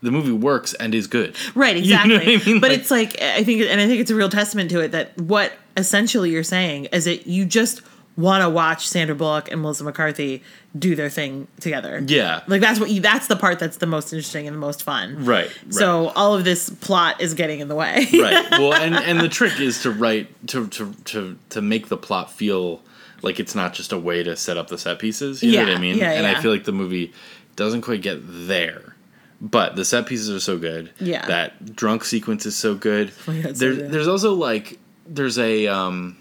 the 0.02 0.12
movie 0.12 0.34
works 0.34 0.74
and 0.74 0.94
is 0.94 1.08
good 1.08 1.34
Right, 1.56 1.78
You 1.82 1.96
know 1.96 2.16
exactly. 2.16 2.36
I 2.36 2.46
mean? 2.46 2.60
But 2.60 2.72
Like- 2.72 2.80
it's 2.82 2.92
like 2.92 3.22
I 3.22 3.42
think, 3.46 3.62
and 3.62 3.80
I 3.80 3.88
think 3.88 4.02
it's 4.02 4.12
a 4.12 4.16
real 4.16 4.28
testament 4.28 4.70
to 4.72 4.82
it 4.82 4.92
that 4.92 5.18
what 5.18 5.54
essentially 5.78 6.30
you're 6.32 6.44
saying 6.44 6.86
is 6.92 7.06
that 7.06 7.26
you 7.26 7.46
just 7.46 7.82
want 8.15 8.43
to 8.43 8.49
watch 8.49 8.88
Sandra 8.88 9.15
Bullock 9.15 9.52
and 9.52 9.62
Melissa 9.62 9.84
McCarthy 9.84 10.43
do 10.78 10.95
their 10.95 11.10
thing 11.10 11.47
together. 11.60 12.02
yeah 12.06 12.41
Like 12.47 12.62
that's 12.62 12.80
what 12.80 12.89
you. 12.91 13.02
That's 13.02 13.28
the 13.28 13.36
part 13.36 13.60
that's 13.60 13.78
the 13.78 13.88
most 13.88 14.13
interesting 14.13 14.47
and 14.47 14.56
the 14.56 14.60
most 14.60 14.84
fun. 14.84 15.26
right, 15.26 15.45
right. 15.47 15.73
So 15.73 16.10
all 16.10 16.36
of 16.36 16.43
this 16.43 16.69
plot 16.69 17.21
is 17.21 17.34
getting 17.34 17.60
in 17.60 17.67
the 17.69 17.76
way. 17.76 18.08
right. 18.13 18.52
Well, 18.52 18.73
and 18.86 18.95
and 18.95 19.19
the 19.19 19.30
trick 19.30 19.60
is 19.60 19.82
to 19.84 19.91
write 19.91 20.47
to 20.49 20.67
to 20.67 20.93
to 21.06 21.38
to 21.49 21.62
make 21.62 21.88
the 21.89 21.97
plot 21.97 22.32
feel 22.32 22.82
like 23.23 23.39
it's 23.39 23.56
not 23.56 23.73
just 23.73 23.91
a 23.93 23.97
way 23.97 24.21
to 24.21 24.36
set 24.36 24.58
up 24.58 24.67
the 24.67 24.78
set 24.78 24.99
pieces. 24.99 25.41
You 25.41 25.54
know 25.54 25.60
what 25.60 25.67
Yeah, 25.69 25.76
I 25.76 25.80
mean? 25.80 25.97
yeah, 25.97 26.12
and 26.12 26.28
I 26.28 26.39
feel 26.41 26.52
like 26.52 26.65
the 26.65 26.71
movie 26.73 27.13
doesn't 27.56 27.82
quite 27.82 28.02
get 28.02 28.19
there. 28.23 28.95
But 29.41 29.76
the 29.76 29.84
set 29.86 30.06
pieces 30.06 30.30
are 30.30 30.39
so 30.39 30.58
good. 30.58 30.91
Yeah. 30.99 31.26
That 31.26 31.76
drunk 31.76 32.06
sequence 32.06 32.45
is 32.45 32.56
so 32.56 32.76
good. 32.76 33.12
Oh 33.28 33.32
my 33.34 33.41
God, 33.41 33.58
so 33.58 33.76
good. 33.76 33.91
there's 33.91 34.08
also 34.08 34.34
like 34.34 34.80
there's 35.08 35.38
a 35.39 35.67
um 35.67 36.17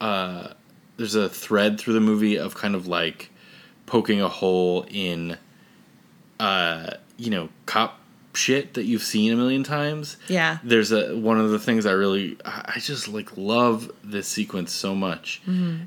uh 0.00 0.48
there's 0.96 1.14
a 1.14 1.28
thread 1.28 1.78
through 1.78 1.94
the 1.94 2.00
movie 2.00 2.36
of 2.36 2.54
kind 2.54 2.74
of 2.74 2.86
like 2.86 3.30
poking 3.86 4.20
a 4.20 4.28
hole 4.28 4.86
in 4.90 5.36
uh 6.40 6.90
you 7.16 7.30
know 7.30 7.48
cop 7.66 7.98
shit 8.34 8.74
that 8.74 8.84
you've 8.84 9.02
seen 9.02 9.32
a 9.32 9.36
million 9.36 9.62
times 9.64 10.18
Yeah. 10.28 10.58
there's 10.62 10.92
a 10.92 11.16
one 11.16 11.40
of 11.40 11.50
the 11.50 11.58
things 11.58 11.86
I 11.86 11.92
really 11.92 12.36
I 12.44 12.74
just 12.78 13.08
like 13.08 13.34
love 13.36 13.90
this 14.04 14.28
sequence 14.28 14.72
so 14.72 14.94
much 14.94 15.40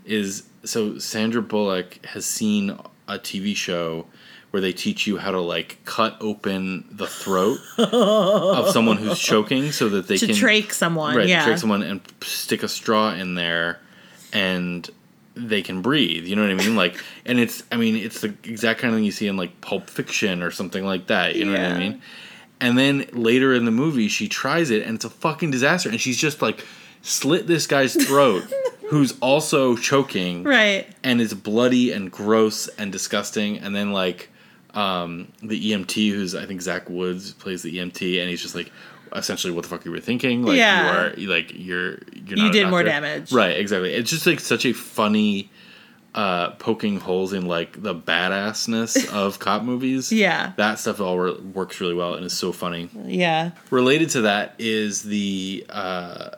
is 0.06 0.44
so 0.64 0.98
Sandra 0.98 1.42
Bullock 1.44 2.04
has 2.08 2.26
seen 2.26 2.72
a 3.08 3.20
TV 3.20 3.56
show 3.56 4.08
where 4.50 4.62
they 4.62 4.74
teach 4.74 5.06
you 5.06 5.18
how 5.18 5.30
to 5.30 5.40
like 5.40 5.78
cut 5.86 6.18
open 6.22 6.86
the 6.90 7.06
throat 7.06 7.60
of 7.78 8.70
someone 8.72 8.98
who's 8.98 9.20
choking 9.20 9.72
so 9.72 9.88
that 9.90 10.08
they 10.08 10.18
To 10.18 10.26
can 10.26 10.36
trach 10.36 10.72
someone. 10.72 11.16
right 11.16 11.28
yeah. 11.28 11.46
trick 11.46 11.60
someone 11.60 11.84
and 11.84 12.02
stick 12.22 12.64
a 12.64 12.68
straw 12.68 13.14
in 13.14 13.36
there 13.36 13.80
and 14.34 14.90
they 15.36 15.62
can 15.62 15.82
breathe 15.82 16.26
you 16.26 16.36
know 16.36 16.42
what 16.42 16.52
i 16.52 16.54
mean 16.56 16.76
like 16.76 17.02
and 17.26 17.40
it's 17.40 17.64
i 17.72 17.78
mean 17.78 17.96
it's 17.96 18.22
the 18.22 18.34
exact 18.44 18.80
kind 18.80 18.94
of 18.94 18.98
thing 18.98 19.06
you 19.06 19.12
see 19.12 19.28
in 19.28 19.38
like 19.38 19.62
pulp 19.62 19.90
fiction 19.90 20.42
or 20.44 20.52
something 20.52 20.84
like 20.86 21.08
that 21.08 21.36
you 21.36 21.46
know 21.46 21.52
what 21.52 21.62
i 21.62 21.78
mean 21.78 22.02
and 22.60 22.78
then 22.78 23.06
later 23.14 23.54
in 23.54 23.64
the 23.66 23.72
movie 23.72 24.08
she 24.10 24.28
tries 24.28 24.70
it 24.70 24.84
and 24.86 24.96
it's 24.96 25.06
a 25.06 25.10
fucking 25.10 25.50
disaster 25.52 25.88
and 25.90 26.02
she's 26.02 26.18
just 26.18 26.42
like 26.42 26.66
slit 27.02 27.48
this 27.48 27.68
guy's 27.68 27.94
throat 28.08 28.44
who's 28.90 29.18
also 29.22 29.76
choking 29.78 30.44
Right. 30.44 30.86
and 31.04 31.22
it's 31.22 31.34
bloody 31.34 31.92
and 31.94 32.12
gross 32.12 32.68
and 32.70 32.92
disgusting. 32.92 33.60
And 33.60 33.74
then 33.76 33.94
like 33.94 34.30
um, 34.74 35.32
the 35.44 35.72
EMT, 35.72 36.10
who's 36.12 36.34
I 36.36 36.46
think 36.48 36.62
Zach 36.62 36.90
Woods 36.90 37.34
plays 37.34 37.62
the 37.62 37.78
EMT, 37.78 38.20
and 38.20 38.30
he's 38.30 38.42
just 38.42 38.56
like, 38.56 38.72
essentially, 39.16 39.54
what 39.54 39.64
the 39.64 39.70
fuck 39.70 39.86
you 39.86 39.92
were 39.92 40.00
thinking? 40.00 40.44
Like 40.44 40.58
Yeah. 40.58 41.14
you 41.18 41.30
are 41.30 41.36
like 41.36 41.52
you're 41.56 42.00
you're 42.14 42.38
You 42.40 42.52
did 42.52 42.70
more 42.70 42.84
damage. 42.84 43.32
right? 43.32 43.58
Exactly. 43.58 43.94
It's 43.94 44.10
just 44.10 44.26
like 44.26 44.40
such 44.40 44.66
a 44.66 44.74
funny. 44.74 45.50
Uh, 46.16 46.50
poking 46.56 47.00
holes 47.00 47.34
in 47.34 47.46
like 47.46 47.80
the 47.84 47.94
badassness 47.94 49.08
of 49.14 49.38
cop 49.38 49.62
movies. 49.62 50.12
Yeah. 50.12 50.54
that 50.58 50.80
stuff 50.80 51.00
all 51.00 51.16
wor- 51.16 51.38
works 51.54 51.80
really 51.80 51.94
well 51.94 52.16
and 52.16 52.26
is 52.26 52.34
so 52.34 52.52
funny. 52.52 52.90
Yeah. 53.06 53.52
Related 53.70 54.10
to 54.12 54.22
that 54.22 54.56
is 54.58 55.04
the 55.04 55.64
uh, 55.70 56.30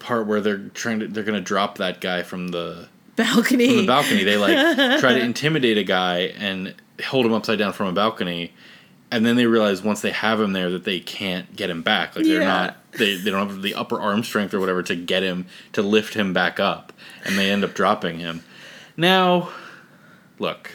part 0.00 0.26
where 0.26 0.40
they're 0.40 0.58
trying 0.58 0.98
to 0.98 1.06
they're 1.06 1.22
gonna 1.22 1.40
drop 1.40 1.78
that 1.78 2.00
guy 2.00 2.24
from 2.24 2.48
the 2.48 2.88
Balcony. 3.14 3.68
from 3.68 3.76
the 3.78 3.86
balcony. 3.86 4.24
They 4.24 4.36
like 4.36 4.56
try 5.00 5.12
to 5.12 5.20
intimidate 5.20 5.78
a 5.78 5.84
guy 5.84 6.32
and 6.36 6.74
hold 7.06 7.24
him 7.24 7.32
upside 7.34 7.58
down 7.60 7.72
from 7.72 7.86
a 7.86 7.92
balcony, 7.92 8.52
and 9.12 9.24
then 9.24 9.36
they 9.36 9.46
realize 9.46 9.82
once 9.82 10.00
they 10.00 10.10
have 10.10 10.40
him 10.40 10.52
there 10.52 10.70
that 10.70 10.82
they 10.84 10.98
can't 10.98 11.54
get 11.54 11.70
him 11.70 11.82
back. 11.82 12.16
Like 12.16 12.24
they're 12.24 12.40
Yeah. 12.40 12.46
not 12.48 12.76
they 12.98 13.14
they 13.16 13.30
don't 13.30 13.46
have 13.48 13.62
the 13.62 13.74
upper 13.74 14.00
arm 14.00 14.24
strength 14.24 14.52
or 14.54 14.58
whatever 14.60 14.82
to 14.82 14.96
get 14.96 15.22
him 15.22 15.46
to 15.72 15.82
lift 15.82 16.14
him 16.14 16.32
back 16.32 16.58
up, 16.58 16.92
and 17.24 17.38
they 17.38 17.50
end 17.50 17.62
up 17.64 17.74
dropping 17.74 18.18
him. 18.18 18.42
Now, 18.96 19.50
look, 20.38 20.70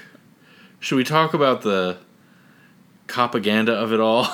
should 0.80 0.96
we 0.96 1.04
talk 1.04 1.34
about 1.34 1.62
the 1.64 1.98
propaganda 3.08 3.74
of 3.74 3.92
it 3.94 4.00
all? 4.00 4.28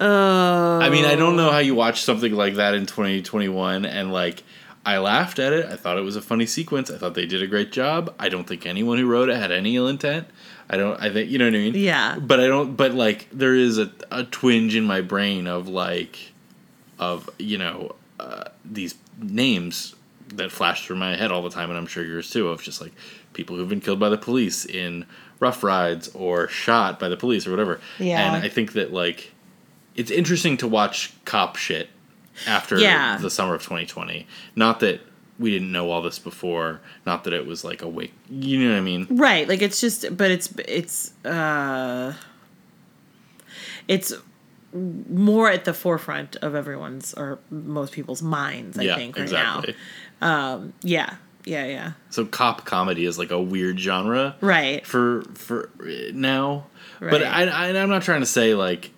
Oh. 0.00 0.78
I 0.82 0.88
mean, 0.90 1.04
I 1.04 1.14
don't 1.14 1.36
know 1.36 1.50
how 1.50 1.58
you 1.58 1.74
watch 1.74 2.02
something 2.02 2.32
like 2.32 2.54
that 2.54 2.74
in 2.74 2.86
2021 2.86 3.84
and 3.84 4.12
like 4.12 4.42
I 4.84 4.98
laughed 4.98 5.38
at 5.38 5.52
it. 5.52 5.66
I 5.66 5.76
thought 5.76 5.96
it 5.96 6.02
was 6.02 6.16
a 6.16 6.22
funny 6.22 6.46
sequence. 6.46 6.90
I 6.90 6.98
thought 6.98 7.14
they 7.14 7.26
did 7.26 7.42
a 7.42 7.46
great 7.46 7.70
job. 7.72 8.12
I 8.18 8.28
don't 8.28 8.46
think 8.48 8.66
anyone 8.66 8.98
who 8.98 9.06
wrote 9.06 9.28
it 9.28 9.36
had 9.36 9.52
any 9.52 9.76
ill 9.76 9.86
intent. 9.86 10.26
I 10.72 10.76
don't 10.78 11.00
I 11.00 11.10
think 11.10 11.30
you 11.30 11.38
know 11.38 11.44
what 11.44 11.54
I 11.54 11.58
mean? 11.58 11.74
Yeah. 11.74 12.18
But 12.18 12.40
I 12.40 12.46
don't 12.48 12.74
but 12.76 12.94
like 12.94 13.28
there 13.30 13.54
is 13.54 13.78
a 13.78 13.92
a 14.10 14.24
twinge 14.24 14.74
in 14.74 14.84
my 14.84 15.00
brain 15.02 15.46
of 15.46 15.68
like 15.68 16.32
of, 16.98 17.28
you 17.38 17.58
know, 17.58 17.94
uh, 18.18 18.44
these 18.64 18.94
names 19.18 19.94
that 20.34 20.50
flash 20.50 20.86
through 20.86 20.96
my 20.96 21.14
head 21.16 21.30
all 21.30 21.42
the 21.42 21.50
time 21.50 21.68
and 21.68 21.78
I'm 21.78 21.86
sure 21.86 22.04
yours 22.04 22.30
too 22.30 22.48
of 22.48 22.62
just 22.62 22.80
like 22.80 22.92
people 23.34 23.56
who've 23.56 23.68
been 23.68 23.80
killed 23.80 24.00
by 24.00 24.08
the 24.08 24.16
police 24.18 24.64
in 24.64 25.04
rough 25.40 25.62
rides 25.62 26.08
or 26.14 26.48
shot 26.48 26.98
by 26.98 27.08
the 27.08 27.16
police 27.16 27.46
or 27.46 27.50
whatever. 27.50 27.80
Yeah. 27.98 28.34
And 28.34 28.42
I 28.44 28.48
think 28.48 28.72
that 28.72 28.92
like 28.92 29.32
it's 29.94 30.10
interesting 30.10 30.56
to 30.58 30.66
watch 30.68 31.12
cop 31.26 31.56
shit 31.56 31.90
after 32.46 32.78
Yeah. 32.78 33.18
the 33.18 33.28
summer 33.30 33.54
of 33.54 33.62
2020. 33.62 34.26
Not 34.56 34.80
that 34.80 35.00
we 35.38 35.50
didn't 35.50 35.72
know 35.72 35.90
all 35.90 36.02
this 36.02 36.18
before. 36.18 36.80
Not 37.06 37.24
that 37.24 37.32
it 37.32 37.46
was 37.46 37.64
like 37.64 37.82
a 37.82 37.88
wake. 37.88 38.12
You 38.30 38.64
know 38.64 38.70
what 38.72 38.78
I 38.78 38.82
mean? 38.82 39.06
Right, 39.10 39.48
like 39.48 39.62
it's 39.62 39.80
just, 39.80 40.16
but 40.16 40.30
it's 40.30 40.52
it's 40.68 41.12
uh, 41.24 42.14
it's 43.88 44.12
more 44.72 45.50
at 45.50 45.64
the 45.64 45.74
forefront 45.74 46.36
of 46.36 46.54
everyone's 46.54 47.12
or 47.14 47.38
most 47.50 47.92
people's 47.92 48.22
minds. 48.22 48.78
I 48.78 48.82
yeah, 48.82 48.96
think 48.96 49.16
right 49.16 49.22
exactly. 49.24 49.74
now. 50.20 50.54
Um, 50.54 50.72
yeah, 50.82 51.16
yeah, 51.44 51.66
yeah. 51.66 51.92
So 52.10 52.24
cop 52.24 52.64
comedy 52.64 53.04
is 53.04 53.18
like 53.18 53.30
a 53.30 53.40
weird 53.40 53.78
genre 53.80 54.36
Right. 54.40 54.86
for 54.86 55.22
for 55.34 55.70
now. 56.12 56.66
But 57.00 57.24
I, 57.24 57.46
I 57.46 57.68
I'm 57.82 57.88
not 57.88 58.02
trying 58.02 58.20
to 58.20 58.26
say 58.26 58.54
like 58.54 58.92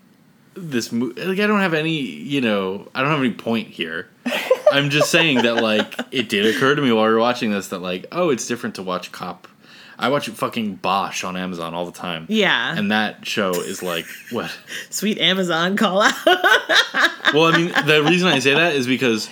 this 0.54 0.92
mo- 0.92 1.12
like 1.16 1.38
I 1.40 1.46
don't 1.46 1.60
have 1.60 1.74
any 1.74 2.00
you 2.00 2.40
know 2.40 2.86
I 2.94 3.00
don't 3.00 3.10
have 3.10 3.20
any 3.20 3.32
point 3.32 3.68
here. 3.68 4.08
I'm 4.74 4.90
just 4.90 5.10
saying 5.10 5.42
that 5.42 5.62
like 5.62 5.94
it 6.10 6.28
did 6.28 6.54
occur 6.54 6.74
to 6.74 6.82
me 6.82 6.90
while 6.92 7.04
we 7.04 7.12
were 7.12 7.20
watching 7.20 7.50
this 7.50 7.68
that 7.68 7.78
like 7.78 8.06
oh 8.12 8.30
it's 8.30 8.46
different 8.46 8.74
to 8.76 8.82
watch 8.82 9.12
cop. 9.12 9.48
I 9.96 10.08
watch 10.08 10.28
fucking 10.28 10.76
Bosch 10.76 11.22
on 11.22 11.36
Amazon 11.36 11.72
all 11.72 11.86
the 11.86 11.92
time. 11.92 12.26
Yeah. 12.28 12.76
And 12.76 12.90
that 12.90 13.24
show 13.24 13.52
is 13.52 13.82
like 13.82 14.06
what? 14.30 14.50
Sweet 14.90 15.18
Amazon 15.18 15.76
call 15.76 16.02
out. 16.02 16.14
Well, 17.32 17.52
I 17.52 17.56
mean, 17.56 17.72
the 17.86 18.04
reason 18.04 18.28
I 18.28 18.38
say 18.38 18.54
that 18.54 18.76
is 18.76 18.86
because 18.86 19.28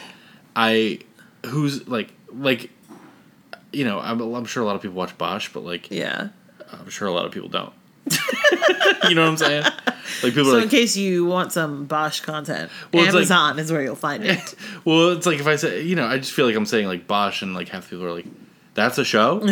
I 0.57 0.99
who's 1.47 1.87
like 1.87 2.13
like 2.33 2.71
you 3.73 3.85
know, 3.85 4.01
I'm, 4.01 4.21
I'm 4.21 4.45
sure 4.45 4.63
a 4.63 4.67
lot 4.67 4.75
of 4.75 4.83
people 4.83 4.97
watch 4.97 5.17
Bosch, 5.19 5.51
but 5.53 5.65
like 5.65 5.91
yeah. 5.91 6.31
I'm 6.73 6.89
sure 6.89 7.07
a 7.07 7.13
lot 7.13 7.27
of 7.27 7.33
people 7.33 7.49
don't. 7.49 7.73
you 9.09 9.15
know 9.15 9.23
what 9.23 9.31
I'm 9.31 9.37
saying? 9.37 9.63
Like 9.65 10.35
people 10.35 10.45
So 10.47 10.59
are 10.59 10.63
in 10.63 10.69
case 10.69 10.97
you 10.97 11.25
want 11.25 11.53
some 11.53 11.85
Bosch 11.87 12.21
content, 12.21 12.71
Well, 12.93 13.05
it's 13.05 13.13
like- 13.15 13.21
Amazon 13.23 13.59
is 13.59 13.71
where 13.73 13.83
you'll 13.83 13.95
find 13.95 14.25
it. 14.25 14.55
well, 14.85 15.11
it's 15.11 15.27
like 15.27 15.39
if 15.41 15.47
I 15.47 15.57
say, 15.57 15.83
you 15.83 15.95
know, 15.97 16.07
I 16.07 16.19
just 16.19 16.33
feel 16.33 16.47
like 16.47 16.57
I'm 16.57 16.67
saying 16.67 16.87
like 16.87 17.07
Bosch, 17.07 17.43
and 17.43 17.55
like 17.55 17.69
half 17.69 17.85
the 17.85 17.91
people 17.97 18.07
are 18.07 18.13
like, 18.15 18.27
that's 18.75 18.99
a 18.99 19.05
show. 19.05 19.47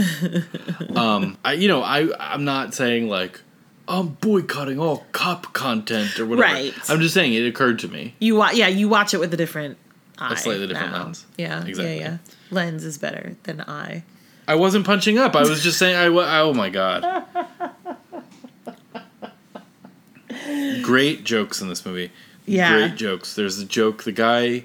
um, 0.97 1.37
I, 1.45 1.53
you 1.55 1.69
know, 1.69 1.83
I, 1.83 2.09
I'm 2.19 2.45
not 2.45 2.75
saying 2.75 3.09
like 3.09 3.41
I'm 3.89 4.09
boycotting 4.09 4.79
all 4.79 5.07
cop 5.13 5.53
content 5.53 6.19
or 6.19 6.27
whatever. 6.27 6.53
Right. 6.53 6.75
I'm 6.89 7.01
just 7.01 7.15
saying 7.15 7.35
it 7.35 7.47
occurred 7.47 7.79
to 7.81 7.89
me. 7.89 8.15
You 8.19 8.37
wa- 8.37 8.51
yeah, 8.53 8.69
you 8.69 8.89
watch 8.89 9.15
it 9.15 9.19
with 9.21 9.33
a 9.35 9.37
different 9.37 9.79
eye. 10.19 10.33
a 10.33 10.37
slightly 10.37 10.67
different 10.67 10.93
now. 10.93 11.05
lens. 11.05 11.27
Yeah, 11.37 11.65
Exactly. 11.65 11.97
yeah, 11.99 12.01
yeah. 12.03 12.19
Lens 12.51 12.85
is 12.85 12.99
better 12.99 13.37
than 13.45 13.61
eye. 13.63 14.05
I 14.49 14.55
wasn't 14.57 14.85
punching 14.85 15.17
up. 15.19 15.37
I 15.37 15.43
was 15.43 15.63
just 15.63 15.79
saying. 15.79 15.95
I 15.97 16.07
oh 16.41 16.53
my 16.55 16.71
god. 16.71 17.25
Great 20.83 21.25
jokes 21.25 21.61
in 21.61 21.69
this 21.69 21.85
movie. 21.85 22.11
Yeah. 22.47 22.77
Great 22.77 22.97
jokes. 22.97 23.35
There's 23.35 23.59
a 23.59 23.65
joke. 23.65 24.05
The 24.05 24.13
guy 24.13 24.65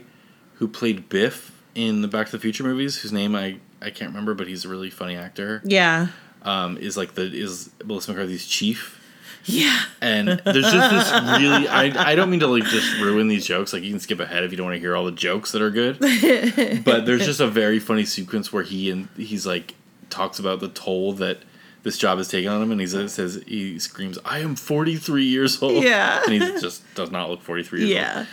who 0.55 0.67
played 0.67 1.09
Biff 1.09 1.51
in 1.75 2.01
the 2.01 2.07
Back 2.07 2.27
to 2.27 2.31
the 2.33 2.39
Future 2.39 2.63
movies, 2.63 3.01
whose 3.01 3.11
name 3.11 3.35
I 3.35 3.57
I 3.81 3.89
can't 3.91 4.09
remember, 4.09 4.33
but 4.33 4.47
he's 4.47 4.65
a 4.65 4.69
really 4.69 4.89
funny 4.89 5.15
actor. 5.15 5.61
Yeah. 5.63 6.07
Um, 6.41 6.77
is 6.77 6.97
like 6.97 7.15
the 7.15 7.23
is 7.23 7.69
Melissa 7.83 8.11
McCarthy's 8.11 8.45
chief. 8.45 9.01
Yeah. 9.45 9.79
And 10.01 10.27
there's 10.27 10.71
just 10.71 10.91
this 10.91 11.39
really 11.39 11.67
I, 11.67 12.11
I 12.11 12.15
don't 12.15 12.29
mean 12.29 12.39
to 12.39 12.47
like 12.47 12.63
just 12.63 12.99
ruin 12.99 13.27
these 13.27 13.45
jokes. 13.45 13.73
Like 13.73 13.83
you 13.83 13.91
can 13.91 13.99
skip 13.99 14.19
ahead 14.19 14.43
if 14.43 14.51
you 14.51 14.57
don't 14.57 14.65
want 14.65 14.75
to 14.75 14.79
hear 14.79 14.95
all 14.95 15.05
the 15.05 15.11
jokes 15.11 15.51
that 15.51 15.61
are 15.61 15.69
good. 15.69 15.99
but 16.83 17.05
there's 17.05 17.25
just 17.25 17.39
a 17.39 17.47
very 17.47 17.79
funny 17.79 18.05
sequence 18.05 18.51
where 18.51 18.63
he 18.63 18.89
and 18.89 19.07
he's 19.17 19.45
like 19.45 19.75
talks 20.09 20.39
about 20.39 20.59
the 20.59 20.69
toll 20.69 21.13
that 21.13 21.39
this 21.85 21.97
job 21.97 22.19
is 22.19 22.27
taken 22.27 22.51
on 22.51 22.61
him 22.61 22.71
and 22.73 22.81
he 22.81 22.87
says, 22.87 23.41
he 23.47 23.79
screams, 23.79 24.17
I 24.25 24.39
am 24.39 24.55
43 24.57 25.23
years 25.23 25.61
old. 25.63 25.81
Yeah. 25.83 26.21
And 26.25 26.33
he 26.33 26.39
just 26.59 26.83
does 26.95 27.11
not 27.11 27.29
look 27.29 27.41
43 27.41 27.85
years 27.85 27.89
old. 27.89 27.95
Yeah. 27.95 28.25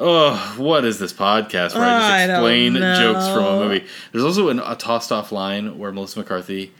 Oh, 0.00 0.54
what 0.58 0.84
is 0.84 1.00
this 1.00 1.12
podcast 1.12 1.74
where 1.74 1.82
I 1.82 1.88
Oh, 1.88 1.96
I 1.96 2.26
just 2.26 2.30
explain 2.30 2.74
jokes 2.74 3.26
from 3.28 3.44
a 3.44 3.58
movie? 3.64 3.84
There's 4.12 4.22
also 4.24 4.48
an, 4.50 4.60
a 4.60 4.76
tossed 4.76 5.10
off 5.10 5.32
line 5.32 5.76
where 5.76 5.90
Melissa 5.90 6.20
McCarthy, 6.20 6.70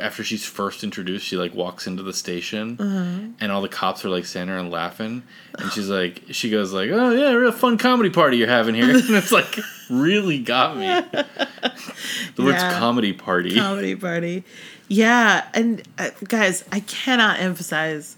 after 0.00 0.24
she's 0.24 0.44
first 0.44 0.82
introduced, 0.82 1.24
she 1.24 1.36
like 1.36 1.54
walks 1.54 1.86
into 1.86 2.02
the 2.02 2.12
station 2.12 2.76
Uh-huh. 2.80 3.28
and 3.40 3.52
all 3.52 3.62
the 3.62 3.68
cops 3.68 4.04
are 4.04 4.08
like 4.08 4.24
standing 4.24 4.56
and 4.58 4.70
laughing, 4.72 5.22
and 5.56 5.70
she's 5.70 5.88
like, 5.88 6.22
she 6.32 6.50
goes 6.50 6.72
like, 6.72 6.90
"Oh 6.90 7.10
yeah, 7.12 7.30
real 7.30 7.52
fun 7.52 7.78
comedy 7.78 8.10
party 8.10 8.36
you're 8.38 8.48
having 8.48 8.74
here," 8.74 8.90
and 8.90 9.10
it's 9.14 9.30
like 9.32 9.56
really 9.88 10.40
got 10.40 10.76
me. 10.76 10.86
the 12.34 12.42
words 12.42 12.62
comedy 12.62 13.12
party. 13.12 13.54
Comedy 13.54 13.94
party. 13.96 14.44
Yeah, 14.88 15.46
and 15.54 15.82
uh, 15.98 16.10
guys, 16.24 16.64
I 16.72 16.80
cannot 16.80 17.40
emphasize 17.40 18.16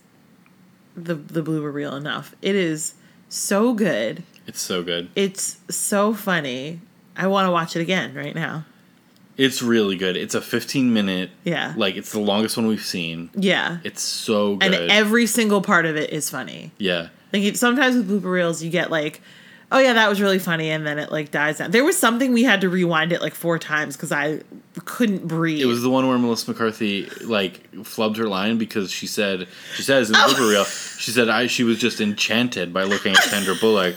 the 0.96 1.14
the 1.14 1.42
blooper 1.42 1.72
reel 1.72 1.96
enough. 1.96 2.34
It 2.42 2.54
is 2.54 2.94
so 3.28 3.74
good. 3.74 4.22
It's 4.46 4.60
so 4.60 4.82
good. 4.82 5.10
It's 5.14 5.58
so 5.68 6.14
funny. 6.14 6.80
I 7.16 7.26
want 7.26 7.46
to 7.46 7.52
watch 7.52 7.76
it 7.76 7.80
again 7.80 8.14
right 8.14 8.34
now. 8.34 8.64
It's 9.36 9.62
really 9.62 9.96
good. 9.96 10.16
It's 10.16 10.34
a 10.34 10.40
15 10.40 10.92
minute. 10.92 11.30
Yeah. 11.44 11.74
Like 11.76 11.96
it's 11.96 12.12
the 12.12 12.20
longest 12.20 12.56
one 12.56 12.66
we've 12.66 12.84
seen. 12.84 13.30
Yeah. 13.34 13.78
It's 13.84 14.02
so 14.02 14.56
good. 14.56 14.74
And 14.74 14.90
every 14.90 15.26
single 15.26 15.62
part 15.62 15.86
of 15.86 15.96
it 15.96 16.10
is 16.10 16.28
funny. 16.30 16.72
yeah. 16.78 17.08
Like 17.32 17.56
sometimes 17.56 17.94
with 17.96 18.10
blooper 18.10 18.30
reels, 18.30 18.62
you 18.62 18.70
get 18.70 18.90
like, 18.90 19.22
oh 19.72 19.78
yeah, 19.78 19.92
that 19.92 20.08
was 20.08 20.20
really 20.20 20.38
funny, 20.38 20.70
and 20.70 20.86
then 20.86 20.98
it 20.98 21.10
like 21.12 21.30
dies 21.30 21.58
down. 21.58 21.70
There 21.70 21.84
was 21.84 21.96
something 21.96 22.32
we 22.32 22.42
had 22.44 22.60
to 22.62 22.68
rewind 22.68 23.12
it 23.12 23.20
like 23.20 23.34
four 23.34 23.58
times 23.58 23.96
because 23.96 24.12
I 24.12 24.40
couldn't 24.84 25.26
breathe. 25.26 25.60
It 25.60 25.66
was 25.66 25.82
the 25.82 25.90
one 25.90 26.06
where 26.08 26.18
Melissa 26.18 26.50
McCarthy 26.50 27.06
like 27.22 27.70
flubbed 27.72 28.16
her 28.16 28.28
line 28.28 28.58
because 28.58 28.90
she 28.90 29.06
said 29.06 29.46
she 29.76 29.82
says 29.82 30.10
in 30.10 30.16
Oh. 30.16 30.28
the 30.28 30.34
blooper 30.34 30.50
reel 30.50 30.64
she 30.64 31.10
said 31.10 31.28
I 31.28 31.46
she 31.46 31.64
was 31.64 31.78
just 31.78 32.00
enchanted 32.00 32.72
by 32.72 32.84
looking 32.84 33.12
at 33.12 33.22
Sandra 33.24 33.54
Bullock 33.60 33.96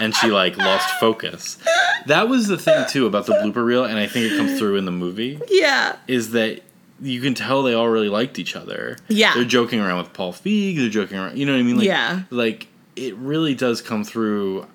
and 0.00 0.14
she 0.14 0.28
like 0.28 0.56
lost 0.56 0.88
focus. 1.00 1.58
That 2.06 2.28
was 2.28 2.48
the 2.48 2.58
thing 2.58 2.84
too 2.88 3.06
about 3.06 3.26
the 3.26 3.34
blooper 3.34 3.64
reel, 3.64 3.84
and 3.84 3.98
I 3.98 4.06
think 4.06 4.32
it 4.32 4.36
comes 4.36 4.58
through 4.58 4.76
in 4.76 4.84
the 4.84 4.90
movie 4.90 5.40
yeah, 5.48 5.96
is 6.08 6.30
that 6.32 6.62
you 7.00 7.20
can 7.20 7.34
tell 7.34 7.62
they 7.64 7.74
all 7.74 7.88
really 7.88 8.08
liked 8.08 8.38
each 8.38 8.54
other. 8.54 8.96
Yeah. 9.08 9.34
they're 9.34 9.44
joking 9.44 9.80
around 9.80 9.98
with 9.98 10.12
Paul 10.12 10.32
Feig. 10.32 10.76
They're 10.76 10.88
joking 10.88 11.18
around. 11.18 11.36
You 11.36 11.46
know 11.46 11.52
what 11.52 11.58
I 11.58 11.62
mean? 11.62 11.76
Like, 11.78 11.86
Yeah. 11.86 12.22
like 12.30 12.68
it 12.96 13.14
really 13.16 13.54
does 13.54 13.80
come 13.82 14.04
through. 14.04 14.66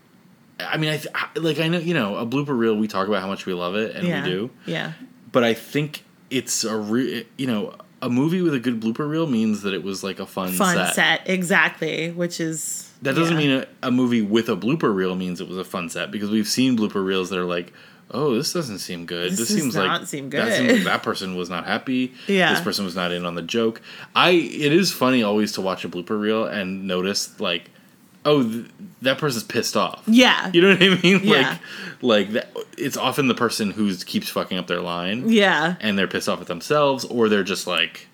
I 0.59 0.77
mean, 0.77 0.89
I 0.89 0.97
th- 0.97 1.13
I- 1.13 1.29
like 1.39 1.59
I 1.59 1.67
know 1.67 1.79
you 1.79 1.93
know 1.93 2.15
a 2.17 2.25
blooper 2.25 2.57
reel. 2.57 2.75
We 2.75 2.87
talk 2.87 3.07
about 3.07 3.21
how 3.21 3.27
much 3.27 3.45
we 3.45 3.53
love 3.53 3.75
it, 3.75 3.95
and 3.95 4.07
yeah, 4.07 4.23
we 4.23 4.29
do 4.29 4.49
Yeah, 4.65 4.93
but 5.31 5.43
I 5.43 5.53
think 5.53 6.03
it's 6.29 6.63
a 6.63 6.75
re- 6.77 7.25
you 7.37 7.47
know 7.47 7.75
a 8.01 8.09
movie 8.09 8.41
with 8.41 8.53
a 8.53 8.59
good 8.59 8.79
blooper 8.79 9.09
reel 9.09 9.25
means 9.27 9.61
that 9.63 9.73
it 9.73 9.81
was 9.83 10.03
like 10.03 10.19
a 10.19 10.25
fun, 10.25 10.51
fun 10.53 10.75
set. 10.75 10.95
set. 10.95 11.21
exactly. 11.29 12.11
Which 12.11 12.39
is 12.39 12.91
That 13.01 13.15
doesn't 13.15 13.39
yeah. 13.39 13.47
mean 13.57 13.65
a, 13.83 13.87
a 13.87 13.91
movie 13.91 14.21
with 14.21 14.49
a 14.49 14.55
blooper 14.55 14.93
reel 14.93 15.15
means 15.15 15.41
it 15.41 15.47
was 15.47 15.57
a 15.57 15.63
fun 15.63 15.89
set 15.89 16.11
because 16.11 16.29
we've 16.29 16.47
seen 16.47 16.77
blooper 16.77 17.03
reels 17.03 17.31
that 17.31 17.39
are 17.39 17.45
like, 17.45 17.73
oh, 18.11 18.35
this 18.35 18.53
doesn't 18.53 18.77
seem 18.79 19.05
good. 19.07 19.31
This 19.31 19.39
This, 19.39 19.47
does 19.49 19.57
seems 19.57 19.75
not 19.75 20.01
like 20.01 20.07
seem 20.07 20.29
That, 20.29 20.53
seems 20.57 20.73
like 20.73 20.83
that 20.83 21.01
person 21.01 21.35
was 21.35 21.49
not 21.49 21.65
happy. 21.65 22.13
Yeah. 22.27 22.53
this 22.53 22.61
person 22.61 22.85
was 22.85 22.95
not 22.95 23.11
in 23.11 23.25
on 23.25 23.33
the 23.33 23.41
joke. 23.41 23.81
I 24.15 24.29
it 24.31 24.71
is 24.71 24.91
funny 24.91 25.23
always 25.23 25.53
to 25.53 25.61
watch 25.61 25.83
a 25.83 25.89
blooper 25.89 26.19
reel 26.19 26.45
and 26.45 26.85
notice 26.85 27.39
like, 27.39 27.71
oh, 28.27 28.43
th- 28.43 28.65
that 29.01 29.17
person's 29.17 29.43
pissed 29.43 29.75
off. 29.75 30.03
yeah, 30.05 30.51
You 30.53 30.61
know 30.61 30.69
what 30.69 30.83
I 30.83 31.01
mean? 31.01 31.21
Yeah. 31.23 31.57
Like, 32.01 32.27
like 32.27 32.31
that, 32.31 32.55
it's 32.77 32.97
often 32.97 33.27
the 33.27 33.33
person 33.35 33.71
who 33.71 33.95
keeps 33.95 34.29
fucking 34.29 34.57
up 34.57 34.67
their 34.67 34.81
line 34.81 35.29
yeah, 35.29 35.75
and 35.79 35.97
they're 35.97 36.07
pissed 36.07 36.29
off 36.29 36.39
at 36.41 36.47
themselves 36.47 37.05
or 37.05 37.27
they're 37.29 37.43
just 37.43 37.65
like 37.65 38.07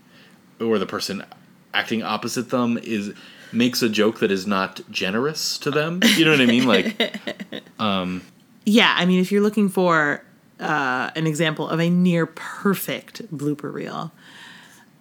or 0.62 0.80
the 0.80 0.86
person 0.86 1.26
acting 1.74 2.02
opposite 2.02 2.50
them 2.50 2.78
is 2.78 3.14
makes 3.52 3.82
a 3.82 3.90
joke 3.90 4.20
that 4.20 4.32
is 4.32 4.48
not 4.48 4.80
generous 4.90 5.58
to 5.58 5.70
them 5.70 6.00
you 6.16 6.24
know 6.24 6.32
what 6.32 6.40
i 6.42 6.46
mean 6.46 6.66
like 6.66 7.20
um, 7.80 8.22
yeah. 8.66 8.96
I 8.98 9.06
mean, 9.06 9.20
if 9.20 9.32
you're 9.32 9.42
looking 9.42 9.70
for 9.70 10.24
uh, 10.60 11.12
an 11.16 11.28
example 11.28 11.68
of 11.68 11.80
a 11.80 11.90
near 11.90 12.26
perfect 12.26 13.36
blooper 13.36 13.74
reel, 13.74 14.12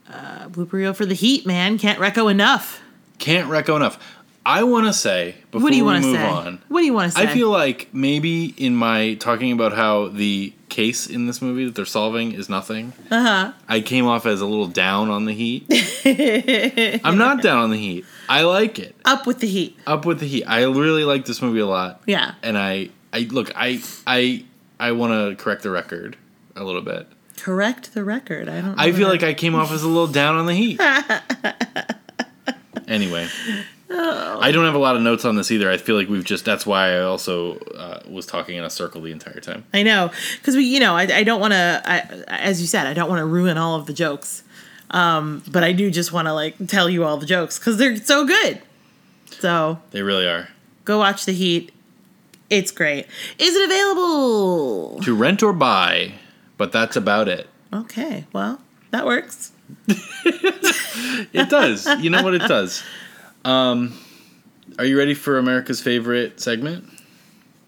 uh, 0.08 0.12
uh, 0.12 0.48
blooper 0.48 0.72
reel 0.72 0.92
for 0.92 1.06
the 1.06 1.14
Heat, 1.14 1.46
man. 1.46 1.78
Can't 1.78 1.98
reco 1.98 2.30
enough. 2.30 2.82
Can't 3.18 3.48
reco 3.48 3.76
enough. 3.76 3.98
I 4.44 4.64
want 4.64 4.86
to 4.86 4.92
say 4.92 5.36
before 5.52 5.62
What 5.64 5.70
do 5.70 5.76
you 5.76 5.84
we 5.84 6.00
move 6.00 6.16
say? 6.16 6.26
on. 6.26 6.60
What 6.68 6.80
do 6.80 6.86
you 6.86 6.92
want 6.92 7.12
to 7.12 7.18
say? 7.18 7.24
I 7.28 7.32
feel 7.32 7.48
like 7.50 7.88
maybe 7.92 8.46
in 8.56 8.74
my 8.74 9.14
talking 9.14 9.52
about 9.52 9.72
how 9.72 10.08
the 10.08 10.52
case 10.68 11.06
in 11.06 11.26
this 11.26 11.40
movie 11.40 11.64
that 11.66 11.74
they're 11.76 11.84
solving 11.84 12.32
is 12.32 12.48
nothing. 12.48 12.92
Uh 13.10 13.14
Uh-huh. 13.14 13.52
I 13.68 13.80
came 13.82 14.06
off 14.06 14.26
as 14.26 14.40
a 14.40 14.46
little 14.46 14.66
down 14.66 15.10
on 15.10 15.26
the 15.26 15.32
heat. 15.34 15.66
I'm 17.04 17.18
not 17.18 17.40
down 17.42 17.58
on 17.58 17.70
the 17.70 17.76
heat. 17.78 18.04
I 18.28 18.42
like 18.42 18.78
it. 18.80 18.96
up 19.04 19.26
with 19.26 19.38
the 19.38 19.46
Heat. 19.46 19.78
Up 19.86 20.04
with 20.06 20.18
the 20.18 20.26
heat. 20.26 20.44
I 20.44 20.64
really 20.64 21.04
like 21.04 21.24
this 21.24 21.40
movie 21.40 21.60
a 21.60 21.66
lot. 21.66 22.02
Yeah. 22.06 22.34
And 22.42 22.58
I, 22.58 22.88
I 23.12 23.20
look, 23.30 23.52
I, 23.54 23.80
I, 24.06 24.44
I 24.80 24.92
want 24.92 25.12
to 25.38 25.42
correct 25.42 25.62
the 25.62 25.70
record 25.70 26.16
a 26.56 26.64
little 26.64 26.82
bit. 26.82 27.06
Correct 27.36 27.94
the 27.94 28.02
record. 28.02 28.48
I 28.48 28.60
don't. 28.60 28.78
I 28.78 28.90
feel 28.92 29.06
that- 29.08 29.14
like 29.14 29.22
I 29.22 29.34
came 29.34 29.54
off 29.54 29.70
as 29.70 29.84
a 29.84 29.88
little 29.88 30.06
down 30.08 30.34
on 30.36 30.46
the 30.46 30.54
heat. 30.54 30.80
anyway, 32.88 33.28
I 33.94 34.50
don't 34.52 34.64
have 34.64 34.74
a 34.74 34.78
lot 34.78 34.96
of 34.96 35.02
notes 35.02 35.24
on 35.24 35.36
this 35.36 35.50
either. 35.50 35.70
I 35.70 35.76
feel 35.76 35.96
like 35.96 36.08
we've 36.08 36.24
just 36.24 36.44
that's 36.44 36.64
why 36.66 36.96
I 36.96 37.00
also 37.02 37.58
uh, 37.58 38.00
was 38.08 38.26
talking 38.26 38.56
in 38.56 38.64
a 38.64 38.70
circle 38.70 39.00
the 39.02 39.12
entire 39.12 39.40
time. 39.40 39.64
I 39.74 39.82
know 39.82 40.10
because 40.38 40.56
we, 40.56 40.64
you 40.64 40.80
know, 40.80 40.96
I, 40.96 41.02
I 41.02 41.22
don't 41.24 41.40
want 41.40 41.52
to. 41.52 41.82
I, 41.84 41.98
as 42.28 42.60
you 42.60 42.66
said, 42.66 42.86
I 42.86 42.94
don't 42.94 43.08
want 43.08 43.20
to 43.20 43.26
ruin 43.26 43.58
all 43.58 43.76
of 43.78 43.86
the 43.86 43.92
jokes. 43.92 44.42
Um, 44.90 45.42
but 45.50 45.64
I 45.64 45.72
do 45.72 45.90
just 45.90 46.12
want 46.12 46.26
to 46.28 46.34
like 46.34 46.54
tell 46.66 46.88
you 46.90 47.04
all 47.04 47.16
the 47.16 47.26
jokes 47.26 47.58
because 47.58 47.76
they're 47.78 47.96
so 47.96 48.26
good. 48.26 48.60
So 49.30 49.80
They 49.90 50.02
really 50.02 50.26
are. 50.26 50.48
go 50.84 50.98
watch 50.98 51.24
the 51.24 51.32
Heat. 51.32 51.72
It's 52.50 52.70
great. 52.70 53.06
Is 53.38 53.56
it 53.56 53.64
available? 53.64 55.00
To 55.00 55.14
rent 55.14 55.42
or 55.42 55.52
buy, 55.54 56.12
but 56.58 56.72
that's 56.72 56.96
about 56.96 57.26
it. 57.28 57.48
Okay, 57.72 58.26
well 58.32 58.60
that 58.90 59.06
works. 59.06 59.52
It 61.34 61.48
does. 61.48 61.86
you 62.00 62.10
know 62.10 62.22
what 62.22 62.34
it 62.34 62.46
does. 62.46 62.82
Um, 63.44 63.94
are 64.78 64.84
you 64.84 64.96
ready 64.98 65.14
for 65.14 65.38
America's 65.38 65.80
favorite 65.80 66.40
segment? 66.40 66.84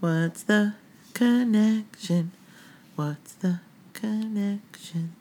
What's 0.00 0.42
the 0.42 0.74
connection? 1.14 2.32
What's 2.96 3.32
the 3.34 3.60
connection? 3.92 5.14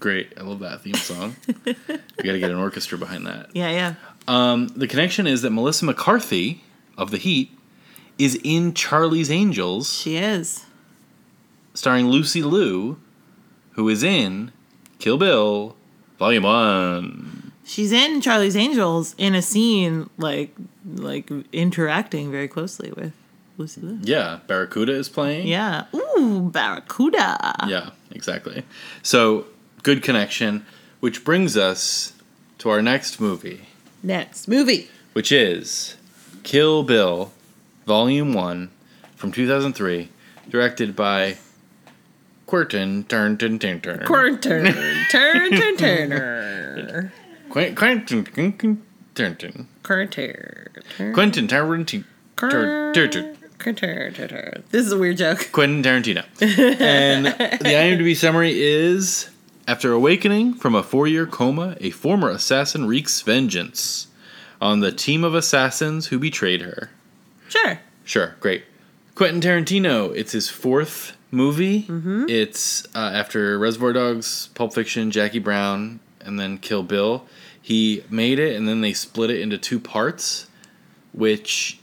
Great. 0.00 0.32
I 0.36 0.42
love 0.42 0.58
that 0.60 0.80
theme 0.82 0.94
song. 0.94 1.36
we 1.64 1.74
got 1.74 2.32
to 2.32 2.38
get 2.38 2.50
an 2.50 2.56
orchestra 2.58 2.98
behind 2.98 3.26
that. 3.26 3.50
Yeah, 3.54 3.70
yeah. 3.70 3.94
Um, 4.28 4.68
the 4.68 4.86
connection 4.88 5.26
is 5.26 5.42
that 5.42 5.50
Melissa 5.50 5.84
McCarthy 5.84 6.62
of 6.98 7.10
The 7.10 7.18
Heat 7.18 7.50
is 8.18 8.38
in 8.44 8.74
Charlie's 8.74 9.30
Angels, 9.30 9.92
She 9.92 10.16
is. 10.16 10.66
starring 11.74 12.06
Lucy 12.08 12.42
Liu, 12.42 13.00
who 13.72 13.88
is 13.88 14.02
in 14.02 14.52
Kill 14.98 15.16
Bill 15.18 15.76
Volume 16.18 16.42
1. 16.42 17.31
She's 17.64 17.92
in 17.92 18.20
Charlie's 18.20 18.56
Angels 18.56 19.14
in 19.18 19.34
a 19.34 19.42
scene 19.42 20.10
like 20.18 20.54
like 20.84 21.30
interacting 21.52 22.30
very 22.30 22.48
closely 22.48 22.90
with 22.92 23.12
Lucy 23.56 23.80
Liu. 23.80 23.98
Yeah, 24.02 24.40
Barracuda 24.46 24.92
is 24.92 25.08
playing. 25.08 25.46
Yeah. 25.46 25.84
Ooh, 25.94 26.50
Barracuda. 26.52 27.54
Yeah, 27.68 27.90
exactly. 28.10 28.64
So, 29.02 29.46
good 29.82 30.02
connection, 30.02 30.66
which 31.00 31.24
brings 31.24 31.56
us 31.56 32.14
to 32.58 32.68
our 32.70 32.82
next 32.82 33.20
movie, 33.20 33.62
Next 34.02 34.48
movie. 34.48 34.88
which 35.12 35.30
is 35.30 35.96
Kill 36.42 36.82
Bill 36.82 37.30
Volume 37.86 38.32
1 38.32 38.70
from 39.16 39.30
2003, 39.32 40.08
directed 40.48 40.96
by 40.96 41.36
Quentin 42.46 43.04
Turn-Turn 43.04 43.58
Turner. 43.58 44.04
Turn, 44.06 44.38
turn, 44.40 44.64
turn, 45.10 45.50
turn, 45.50 45.76
turner. 45.76 47.12
Quen- 47.52 47.74
Quentin 47.74 48.24
Quentin 48.24 48.82
Tarantino. 49.14 49.66
Quentin. 49.82 51.12
Quentin 51.12 51.46
Tarantino. 51.46 52.04
Tar- 52.36 52.92
tar- 52.94 54.10
tar- 54.10 54.54
This 54.70 54.86
is 54.86 54.92
a 54.92 54.98
weird 54.98 55.18
joke. 55.18 55.50
Quentin 55.52 55.82
Tarantino. 55.82 56.24
and 56.80 57.26
the 57.26 57.32
IMDb 57.74 58.16
summary 58.16 58.60
is 58.60 59.28
After 59.68 59.92
awakening 59.92 60.54
from 60.54 60.74
a 60.74 60.82
four 60.82 61.06
year 61.06 61.26
coma, 61.26 61.76
a 61.80 61.90
former 61.90 62.28
assassin 62.30 62.86
wreaks 62.88 63.20
vengeance 63.20 64.08
on 64.60 64.80
the 64.80 64.90
team 64.90 65.22
of 65.22 65.34
assassins 65.34 66.06
who 66.06 66.18
betrayed 66.18 66.62
her. 66.62 66.90
Sure. 67.48 67.78
Sure, 68.04 68.34
great. 68.40 68.64
Quentin 69.14 69.40
Tarantino, 69.40 70.12
it's 70.16 70.32
his 70.32 70.48
fourth 70.48 71.16
movie. 71.30 71.86
It's 72.28 72.86
uh, 72.94 73.10
after 73.14 73.58
Reservoir 73.58 73.92
Dogs, 73.92 74.48
Pulp 74.54 74.74
Fiction, 74.74 75.10
Jackie 75.10 75.38
Brown, 75.38 76.00
and 76.20 76.40
then 76.40 76.58
Kill 76.58 76.82
Bill. 76.82 77.26
He 77.62 78.04
made 78.10 78.38
it 78.38 78.56
and 78.56 78.68
then 78.68 78.80
they 78.80 78.92
split 78.92 79.30
it 79.30 79.40
into 79.40 79.56
two 79.56 79.78
parts, 79.78 80.48
which 81.12 81.78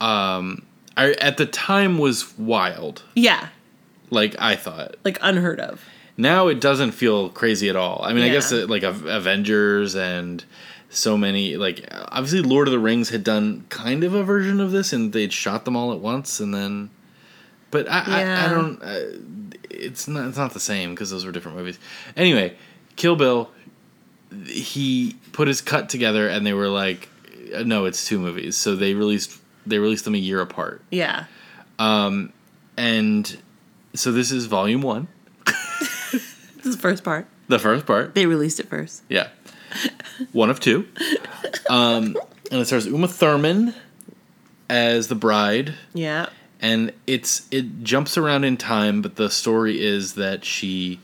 um, 0.00 0.66
I, 0.96 1.12
at 1.12 1.36
the 1.36 1.46
time 1.46 1.98
was 1.98 2.36
wild. 2.36 3.04
Yeah. 3.14 3.48
Like 4.10 4.34
I 4.40 4.56
thought. 4.56 4.96
Like 5.04 5.18
unheard 5.22 5.60
of. 5.60 5.82
Now 6.16 6.48
it 6.48 6.60
doesn't 6.60 6.90
feel 6.92 7.30
crazy 7.30 7.68
at 7.68 7.76
all. 7.76 8.02
I 8.04 8.12
mean, 8.12 8.24
I 8.24 8.28
guess 8.28 8.52
uh, 8.52 8.66
like 8.68 8.82
Avengers 8.82 9.94
and 9.94 10.44
so 10.90 11.16
many 11.16 11.56
like 11.56 11.88
obviously 12.08 12.42
Lord 12.42 12.68
of 12.68 12.72
the 12.72 12.78
Rings 12.78 13.08
had 13.08 13.24
done 13.24 13.64
kind 13.68 14.04
of 14.04 14.12
a 14.12 14.22
version 14.22 14.60
of 14.60 14.72
this, 14.72 14.92
and 14.92 15.12
they'd 15.12 15.32
shot 15.32 15.64
them 15.64 15.76
all 15.76 15.92
at 15.92 16.00
once, 16.00 16.40
and 16.40 16.52
then. 16.52 16.90
But 17.70 17.88
I, 17.88 18.02
I, 18.04 18.46
I 18.46 18.48
don't. 18.48 18.82
Uh, 18.82 19.20
it's 19.70 20.08
not. 20.08 20.28
It's 20.28 20.36
not 20.36 20.52
the 20.52 20.60
same 20.60 20.90
because 20.90 21.08
those 21.10 21.24
were 21.24 21.32
different 21.32 21.56
movies. 21.56 21.78
Anyway, 22.16 22.56
Kill 22.96 23.16
Bill. 23.16 23.50
He 24.46 25.16
put 25.32 25.48
his 25.48 25.60
cut 25.60 25.88
together, 25.88 26.28
and 26.28 26.46
they 26.46 26.52
were 26.52 26.68
like, 26.68 27.08
uh, 27.54 27.62
"No, 27.64 27.84
it's 27.86 28.06
two 28.06 28.18
movies." 28.18 28.56
So 28.56 28.76
they 28.76 28.94
released. 28.94 29.36
They 29.66 29.78
released 29.78 30.04
them 30.04 30.14
a 30.14 30.18
year 30.18 30.40
apart, 30.40 30.82
Yeah. 30.90 31.24
um 31.78 32.32
and 32.76 33.36
so 33.94 34.10
this 34.10 34.30
is 34.32 34.46
volume 34.46 34.80
one, 34.82 35.06
This 35.44 36.64
is 36.64 36.76
the 36.76 36.80
first 36.80 37.04
part. 37.04 37.26
the 37.48 37.58
first 37.58 37.84
part. 37.86 38.14
They 38.14 38.24
released 38.26 38.58
it 38.60 38.68
first. 38.70 39.02
Yeah. 39.08 39.28
One 40.32 40.48
of 40.50 40.60
two. 40.60 40.86
Um, 41.68 42.16
and 42.50 42.60
it 42.60 42.66
stars 42.66 42.86
Uma 42.86 43.06
Thurman 43.08 43.74
as 44.68 45.08
the 45.08 45.14
bride. 45.14 45.74
Yeah. 45.92 46.26
And 46.60 46.92
it's 47.06 47.46
it 47.50 47.82
jumps 47.82 48.16
around 48.16 48.44
in 48.44 48.56
time, 48.56 49.02
but 49.02 49.16
the 49.16 49.28
story 49.30 49.80
is 49.84 50.14
that 50.14 50.44
she 50.44 51.00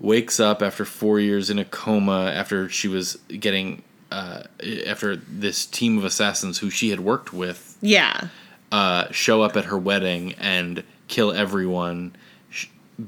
wakes 0.00 0.38
up 0.40 0.62
after 0.62 0.84
four 0.84 1.20
years 1.20 1.50
in 1.50 1.58
a 1.58 1.64
coma 1.64 2.30
after 2.34 2.68
she 2.68 2.88
was 2.88 3.16
getting 3.28 3.82
uh, 4.10 4.42
after 4.86 5.16
this 5.16 5.66
team 5.66 5.98
of 5.98 6.04
assassins 6.04 6.58
who 6.58 6.70
she 6.70 6.90
had 6.90 7.00
worked 7.00 7.32
with 7.32 7.76
Yeah. 7.80 8.28
uh, 8.70 9.10
show 9.10 9.42
up 9.42 9.56
at 9.56 9.66
her 9.66 9.78
wedding 9.78 10.34
and 10.38 10.82
kill 11.08 11.32
everyone. 11.32 12.14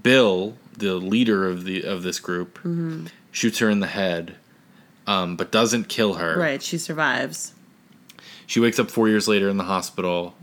Bill, 0.03 0.57
the 0.77 0.94
leader 0.94 1.49
of 1.49 1.64
the 1.64 1.83
of 1.85 2.03
this 2.03 2.18
group, 2.18 2.59
shoots 3.31 3.59
her 3.61 3.70
in 3.70 3.79
the 3.81 3.87
head, 3.87 4.35
um, 5.07 5.37
but 5.37 5.53
doesn't 5.53 5.88
kill 5.88 6.14
her. 6.14 6.37
Right. 6.38 6.61
She 6.61 6.77
survives. 6.77 7.53
She 8.49 8.59
wakes 8.59 8.79
up 8.81 8.90
four 8.90 9.09
years 9.09 9.29
later 9.29 9.49
in 9.49 9.59
the 9.59 9.64
hospital, 9.64 10.35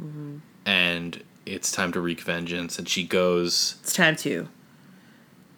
and 0.65 1.21
it's 1.45 1.71
time 1.73 1.91
to 1.91 1.99
wreak 1.99 2.21
vengeance. 2.21 2.79
And 2.79 2.87
she 2.87 3.03
goes 3.05 3.75
It's 3.83 3.93
time 3.93 4.15
to 4.17 4.47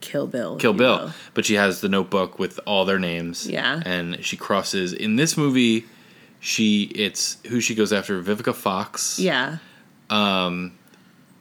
kill 0.06 0.28
Bill. 0.28 0.58
kill 0.58 0.74
Bill, 0.74 0.98
will. 1.06 1.14
but 1.34 1.46
she 1.46 1.56
has 1.56 1.82
the 1.82 1.90
notebook 1.90 2.40
with 2.40 2.60
all 2.66 2.86
their 2.86 3.00
names. 3.00 3.48
Yeah. 3.50 3.82
and 3.86 4.24
she 4.24 4.38
crosses 4.38 4.94
in 4.94 5.16
this 5.16 5.36
movie. 5.38 5.86
She 6.40 6.84
it's 6.96 7.38
who 7.48 7.60
she 7.60 7.74
goes 7.76 7.92
after 7.92 8.22
Vivica 8.22 8.54
Fox. 8.54 9.20
Yeah. 9.20 9.58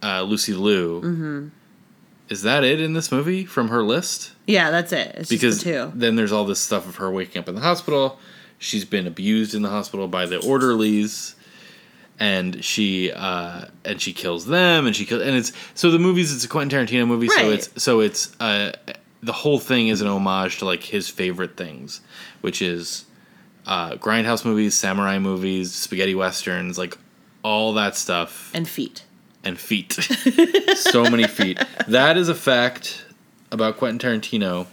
uh, 0.02 0.22
Lucy 0.22 0.54
Liu. 0.54 1.00
Mm-hmm. 1.00 1.48
Is 2.30 2.42
that 2.42 2.64
it 2.64 2.80
in 2.80 2.94
this 2.94 3.12
movie 3.12 3.44
from 3.44 3.68
her 3.68 3.82
list? 3.82 4.32
Yeah, 4.46 4.70
that's 4.70 4.92
it. 4.92 5.14
It's 5.16 5.28
Because 5.30 5.62
the 5.62 5.92
then 5.94 6.16
there's 6.16 6.32
all 6.32 6.44
this 6.44 6.60
stuff 6.60 6.88
of 6.88 6.96
her 6.96 7.10
waking 7.10 7.40
up 7.40 7.48
in 7.48 7.54
the 7.54 7.60
hospital. 7.60 8.18
She's 8.58 8.84
been 8.84 9.06
abused 9.06 9.54
in 9.54 9.62
the 9.62 9.68
hospital 9.68 10.08
by 10.08 10.24
the 10.26 10.38
orderlies, 10.44 11.33
and 12.20 12.64
she 12.64 13.10
uh, 13.12 13.66
and 13.84 14.00
she 14.00 14.12
kills 14.12 14.46
them, 14.46 14.86
and 14.86 14.94
she 14.94 15.04
kills, 15.04 15.22
and 15.22 15.36
it's 15.36 15.52
so 15.74 15.90
the 15.90 15.98
movies. 15.98 16.34
It's 16.34 16.44
a 16.44 16.48
Quentin 16.48 16.86
Tarantino 16.86 17.06
movie, 17.06 17.28
so 17.28 17.50
it's 17.50 17.82
so 17.82 18.00
it's 18.00 18.38
uh, 18.40 18.72
the 19.22 19.32
whole 19.32 19.58
thing 19.58 19.88
is 19.88 20.00
an 20.00 20.08
homage 20.08 20.58
to 20.58 20.64
like 20.64 20.82
his 20.82 21.08
favorite 21.08 21.56
things, 21.56 22.00
which 22.40 22.60
is 22.62 23.04
uh, 23.66 23.92
grindhouse 23.96 24.44
movies, 24.44 24.74
samurai 24.74 25.18
movies, 25.18 25.72
spaghetti 25.74 26.14
westerns, 26.14 26.76
like 26.78 26.96
all 27.42 27.72
that 27.74 27.96
stuff 27.96 28.50
And 28.54 28.66
feet. 28.68 29.04
and 29.42 29.58
feet. 29.58 29.92
so 30.76 31.02
many 31.10 31.26
feet. 31.26 31.58
That 31.88 32.16
is 32.16 32.28
a 32.28 32.34
fact 32.34 33.04
about 33.52 33.76
Quentin 33.76 33.98
Tarantino 34.20 34.66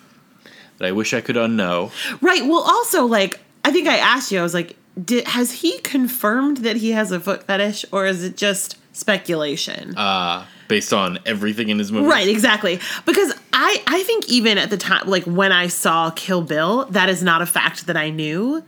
that 0.77 0.87
I 0.87 0.91
wish 0.91 1.13
I 1.13 1.21
could 1.21 1.35
unknow. 1.35 1.91
Right. 2.21 2.43
Well, 2.45 2.61
also, 2.61 3.05
like, 3.05 3.39
I 3.65 3.71
think 3.71 3.87
I 3.87 3.97
asked 3.97 4.31
you, 4.31 4.39
I 4.39 4.41
was 4.43 4.53
like, 4.53 4.75
did, 5.03 5.27
has 5.27 5.51
he 5.61 5.79
confirmed 5.79 6.57
that 6.57 6.77
he 6.77 6.91
has 6.91 7.11
a 7.11 7.19
foot 7.19 7.43
fetish 7.43 7.85
or 7.91 8.05
is 8.05 8.23
it 8.23 8.37
just 8.37 8.77
speculation? 8.93 9.97
Uh, 9.97 10.45
based 10.67 10.93
on 10.93 11.19
everything 11.25 11.69
in 11.69 11.79
his 11.79 11.91
movie. 11.91 12.07
right, 12.07 12.27
exactly. 12.27 12.79
Because 13.05 13.33
I 13.53 13.83
I 13.87 14.03
think 14.03 14.29
even 14.29 14.57
at 14.57 14.69
the 14.69 14.77
time, 14.77 15.07
like 15.07 15.23
when 15.25 15.51
I 15.51 15.67
saw 15.67 16.11
Kill 16.11 16.41
Bill, 16.41 16.85
that 16.85 17.09
is 17.09 17.21
not 17.21 17.41
a 17.41 17.45
fact 17.45 17.87
that 17.87 17.97
I 17.97 18.09
knew, 18.09 18.63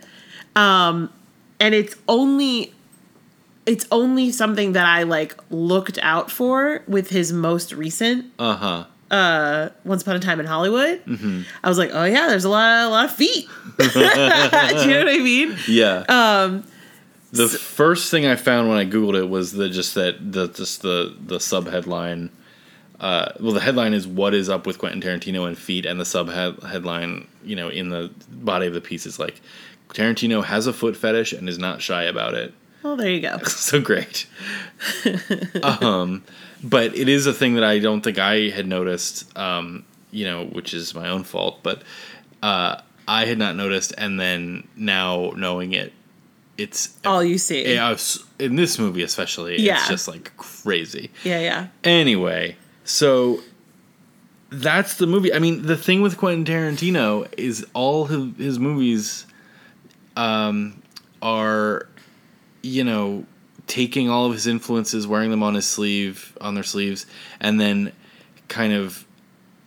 um, 0.56 1.12
and 1.60 1.74
it's 1.74 1.96
only 2.08 2.74
it's 3.66 3.86
only 3.92 4.32
something 4.32 4.74
that 4.74 4.86
I 4.86 5.04
like 5.04 5.36
looked 5.50 5.98
out 6.02 6.30
for 6.30 6.84
with 6.88 7.10
his 7.10 7.32
most 7.32 7.72
recent 7.72 8.26
Uh 8.38 8.56
huh. 8.56 8.86
Uh 9.14 9.70
Once 9.86 10.02
Upon 10.02 10.16
a 10.16 10.20
Time 10.20 10.40
in 10.40 10.46
Hollywood. 10.46 11.06
Mm-hmm. 11.06 11.42
I 11.64 11.70
was 11.70 11.78
like, 11.78 11.92
oh 11.94 12.06
yeah, 12.06 12.28
there's 12.28 12.46
a 12.46 12.50
lot 12.50 12.86
a 12.86 12.90
lot 12.90 13.06
of 13.06 13.12
feet. 13.12 13.48
Do 13.78 13.90
you 13.90 14.02
know 14.02 15.00
what 15.00 15.10
I 15.10 15.20
mean? 15.22 15.56
Yeah. 15.68 16.04
Um, 16.10 16.64
the 17.32 17.48
first 17.48 18.12
thing 18.12 18.26
I 18.26 18.36
found 18.36 18.70
when 18.70 18.78
I 18.78 18.86
googled 18.86 19.18
it 19.18 19.30
was 19.30 19.54
the 19.54 19.70
just 19.70 19.96
that 19.96 20.32
the 20.32 20.48
just 20.48 20.82
the 20.82 21.16
the 21.26 21.40
sub 21.40 21.68
headline. 21.68 22.32
Uh, 23.00 23.34
well, 23.40 23.52
the 23.52 23.60
headline 23.60 23.94
is 23.94 24.08
"What 24.08 24.34
is 24.34 24.50
up 24.50 24.66
with 24.66 24.78
Quentin 24.80 25.02
Tarantino 25.02 25.48
and 25.48 25.58
feet," 25.58 25.86
and 25.86 26.00
the 26.00 26.06
sub 26.06 26.30
headline, 26.30 27.28
you 27.44 27.56
know, 27.56 27.70
in 27.70 27.90
the 27.90 28.12
body 28.30 28.68
of 28.68 28.74
the 28.74 28.82
piece 28.82 29.06
is 29.06 29.20
like, 29.20 29.42
"Tarantino 29.90 30.44
has 30.44 30.68
a 30.68 30.74
foot 30.74 30.96
fetish 30.96 31.34
and 31.34 31.50
is 31.50 31.58
not 31.58 31.82
shy 31.82 32.04
about 32.04 32.34
it." 32.34 32.54
well, 32.84 32.98
there 32.98 33.10
you 33.10 33.22
go. 33.22 33.38
so 33.46 33.82
great. 33.82 34.28
um, 35.64 36.24
but 36.64 36.96
it 36.96 37.10
is 37.10 37.26
a 37.28 37.34
thing 37.34 37.56
that 37.56 37.64
I 37.64 37.80
don't 37.80 38.02
think 38.02 38.18
I 38.18 38.50
had 38.50 38.68
noticed, 38.68 39.38
um, 39.38 39.86
you 40.12 40.26
know, 40.26 40.46
which 40.46 40.74
is 40.74 40.96
my 40.96 41.10
own 41.10 41.24
fault. 41.24 41.60
But 41.64 41.84
uh, 42.42 42.82
I 43.08 43.26
had 43.26 43.38
not 43.38 43.56
noticed, 43.56 43.94
and 43.98 44.20
then 44.20 44.68
now 44.76 45.34
knowing 45.36 45.74
it, 45.74 45.94
it's 46.58 46.98
All 47.06 47.24
you 47.24 47.38
see. 47.38 47.74
yeah, 47.74 47.96
in 48.40 48.56
this 48.56 48.78
movie 48.80 49.04
especially. 49.04 49.60
Yeah. 49.60 49.78
It's 49.78 49.90
just 49.90 50.08
like 50.08 50.36
crazy. 50.38 51.12
yeah, 51.24 51.40
yeah. 51.40 51.68
Anyway, 51.84 52.58
so 52.84 53.42
that's 54.50 54.98
the 54.98 55.08
movie. 55.08 55.34
I 55.34 55.40
mean, 55.40 55.64
the 55.64 55.76
thing 55.76 56.02
with 56.02 56.18
Quentin 56.18 56.46
Tarantino 56.46 57.28
is 57.38 57.66
all 57.74 58.06
his, 58.06 58.36
his 58.38 58.60
movies 58.60 59.26
um, 60.16 60.82
are, 61.22 61.88
you 62.62 62.84
know, 62.84 63.26
taking 63.68 64.10
all 64.10 64.26
of 64.26 64.34
his 64.34 64.48
influences, 64.48 65.08
wearing 65.08 65.32
them 65.32 65.44
on 65.44 65.54
his 65.56 65.66
sleeve, 65.66 66.38
on 66.42 66.54
their 66.56 66.64
sleeves, 66.64 67.06
and 67.40 67.60
then 67.60 67.92
kind 68.48 68.74
of, 68.74 69.06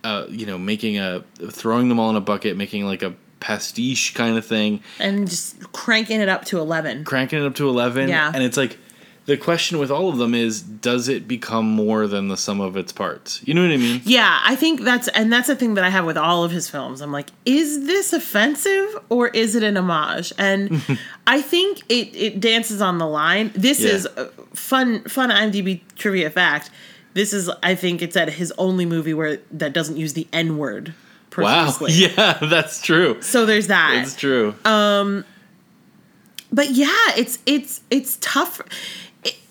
uh, 0.05 0.27
you 0.29 0.47
know, 0.47 0.59
making 0.59 0.99
a 0.99 1.25
throwing 1.51 1.89
them 1.89 1.99
all 1.99 2.11
in 2.11 2.17
a 2.17 2.21
bucket, 2.21 2.57
making 2.57 2.85
like 2.85 3.03
a 3.03 3.15
pastiche 3.41 4.15
kind 4.15 4.37
of 4.37 4.45
thing, 4.45 4.81
And 4.99 5.29
just 5.29 5.61
cranking 5.73 6.21
it 6.21 6.29
up 6.29 6.45
to 6.47 6.59
eleven. 6.59 7.05
cranking 7.05 7.41
it 7.43 7.47
up 7.47 7.55
to 7.57 7.69
11 7.69 8.09
Yeah. 8.09 8.33
and 8.35 8.43
it's 8.43 8.57
like 8.57 8.79
the 9.27 9.37
question 9.37 9.79
with 9.79 9.91
all 9.91 10.09
of 10.09 10.19
them 10.19 10.35
is 10.35 10.63
does 10.63 11.09
it 11.09 11.27
become 11.27 11.67
more 11.69 12.07
than 12.07 12.29
the 12.29 12.37
sum 12.37 12.61
of 12.61 12.77
its 12.77 12.93
parts 12.93 13.41
you 13.47 13.53
know 13.55 13.63
what 13.63 13.73
i 13.73 13.77
mean 13.77 14.01
Yeah, 14.05 14.41
I 14.45 14.55
think 14.57 14.81
that's 14.83 15.09
and 15.09 15.33
that's 15.33 15.49
the 15.49 15.57
thing 15.57 15.75
that 15.75 15.85
I 15.85 15.91
have 15.91 16.05
with 16.07 16.17
all 16.17 16.45
of 16.45 16.51
his 16.53 16.71
films. 16.71 17.01
I'm 17.01 17.11
like, 17.13 17.31
is 17.45 17.87
this 17.87 18.13
offensive 18.13 18.97
or 19.09 19.29
is 19.29 19.55
it 19.57 19.63
an 19.63 19.77
homage? 19.77 20.33
And 20.39 20.81
I 21.27 21.43
think 21.43 21.81
it 21.89 22.15
it 22.15 22.41
dances 22.41 22.81
on 22.81 22.99
the 22.99 23.07
line. 23.07 23.51
This 23.55 23.81
Yeah. 23.81 23.91
is 23.95 24.09
fun 24.55 25.03
fun 25.05 25.31
IMDb 25.31 25.81
trivia 25.97 26.31
fact. 26.31 26.71
This 27.15 27.33
is 27.33 27.51
I 27.63 27.75
think 27.75 28.03
it's 28.03 28.17
at 28.17 28.29
his 28.29 28.53
only 28.59 28.87
movie 28.87 29.15
where 29.15 29.39
that 29.51 29.73
doesn't 29.73 29.97
use 29.97 30.13
the 30.13 30.27
N 30.33 30.57
word 30.59 30.95
wow 31.37 31.71
yeah 31.89 32.39
that's 32.41 32.81
true 32.81 33.21
So 33.21 33.45
there's 33.45 33.67
that. 33.67 34.01
it's 34.03 34.15
true 34.17 34.55
um 34.65 35.25
but 36.53 36.71
yeah, 36.71 37.13
it's 37.17 37.39
it's 37.45 37.81
it's 37.91 38.17
tough. 38.21 38.61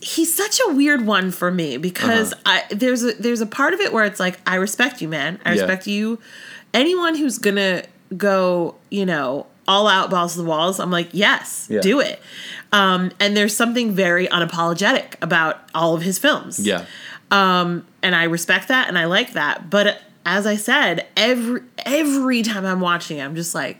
He's 0.08 0.34
such 0.36 0.60
a 0.68 0.72
weird 0.72 1.06
one 1.06 1.32
for 1.32 1.50
me 1.50 1.78
because 1.78 2.32
I 2.46 2.64
there's 2.70 3.04
a 3.04 3.14
there's 3.14 3.42
a 3.42 3.46
part 3.48 3.74
of 3.74 3.80
it 3.80 3.92
where 3.92 4.06
it's 4.06 4.20
like 4.20 4.38
I 4.46 4.56
respect 4.56 5.02
you, 5.02 5.08
man. 5.08 5.40
I 5.44 5.54
Yeah. 5.54 5.62
respect 5.62 5.88
you. 5.88 6.20
Anyone 6.76 7.16
who's 7.16 7.40
gonna 7.40 7.84
go, 8.16 8.76
you 8.92 9.06
know, 9.06 9.48
all 9.68 9.88
out 9.88 10.12
balls 10.12 10.34
to 10.34 10.40
the 10.40 10.46
walls, 10.46 10.80
I'm 10.80 10.92
like, 10.92 11.10
yes, 11.12 11.66
Yeah. 11.72 11.82
do 11.82 12.00
it. 12.02 12.22
Um, 12.72 13.12
and 13.20 13.36
there's 13.36 13.56
something 13.56 13.94
very 13.94 14.28
unapologetic 14.28 15.16
about 15.24 15.58
all 15.74 15.96
of 15.96 16.04
his 16.04 16.20
films. 16.20 16.60
yeah 16.60 16.86
Um, 17.32 17.86
and 18.04 18.16
I 18.16 18.26
respect 18.26 18.68
that 18.68 18.88
and 18.88 19.00
I 19.00 19.06
like 19.06 19.34
that. 19.34 19.72
But 19.72 20.02
as 20.24 20.46
I 20.46 20.56
said, 20.56 21.08
every 21.18 21.62
every 21.84 22.44
time 22.44 22.64
I'm 22.66 22.80
watching, 22.80 23.18
it, 23.18 23.24
I'm 23.24 23.36
just 23.36 23.56
like, 23.56 23.78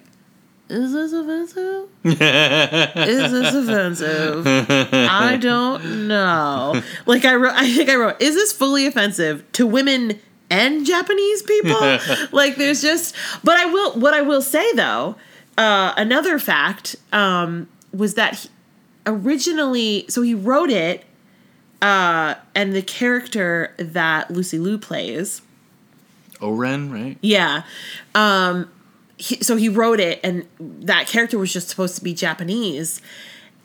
is 0.70 0.94
this 0.94 1.14
offensive? 1.14 1.90
is 2.04 3.32
this 3.32 3.54
offensive? 3.54 4.48
I 4.48 5.38
don't 5.38 6.08
know. 6.08 6.82
Like 7.06 7.26
I 7.26 7.36
wrote, 7.36 7.54
I 7.54 7.72
think 7.72 7.90
I 7.90 7.96
wrote, 7.96 8.22
is 8.22 8.36
this 8.36 8.52
fully 8.52 8.88
offensive 8.88 9.50
to 9.54 9.68
women 9.68 10.20
and 10.50 10.86
Japanese 10.86 11.44
people? 11.44 12.00
like 12.32 12.56
there's 12.56 12.82
just, 12.82 13.16
but 13.44 13.58
I 13.58 13.66
will. 13.66 13.94
What 13.94 14.14
I 14.14 14.22
will 14.22 14.42
say 14.42 14.72
though, 14.74 15.16
uh, 15.58 15.94
another 15.98 16.40
fact 16.40 16.96
um, 17.12 17.68
was 17.94 18.16
that 18.16 18.36
he, 18.36 18.50
originally, 19.06 20.06
so 20.10 20.24
he 20.24 20.34
wrote 20.34 20.72
it, 20.72 21.06
uh, 21.82 22.36
and 22.56 22.76
the 22.76 22.82
character 22.82 23.74
that 23.78 24.32
Lucy 24.32 24.58
Liu 24.58 24.78
plays. 24.78 25.42
O-Ren 26.42 26.92
right 26.92 27.18
Yeah. 27.22 27.64
Um 28.14 28.70
he, 29.18 29.42
so 29.44 29.56
he 29.56 29.70
wrote 29.70 30.00
it 30.00 30.20
and 30.24 30.46
that 30.60 31.08
character 31.08 31.38
was 31.38 31.52
just 31.54 31.70
supposed 31.70 31.96
to 31.96 32.04
be 32.04 32.14
Japanese. 32.14 33.02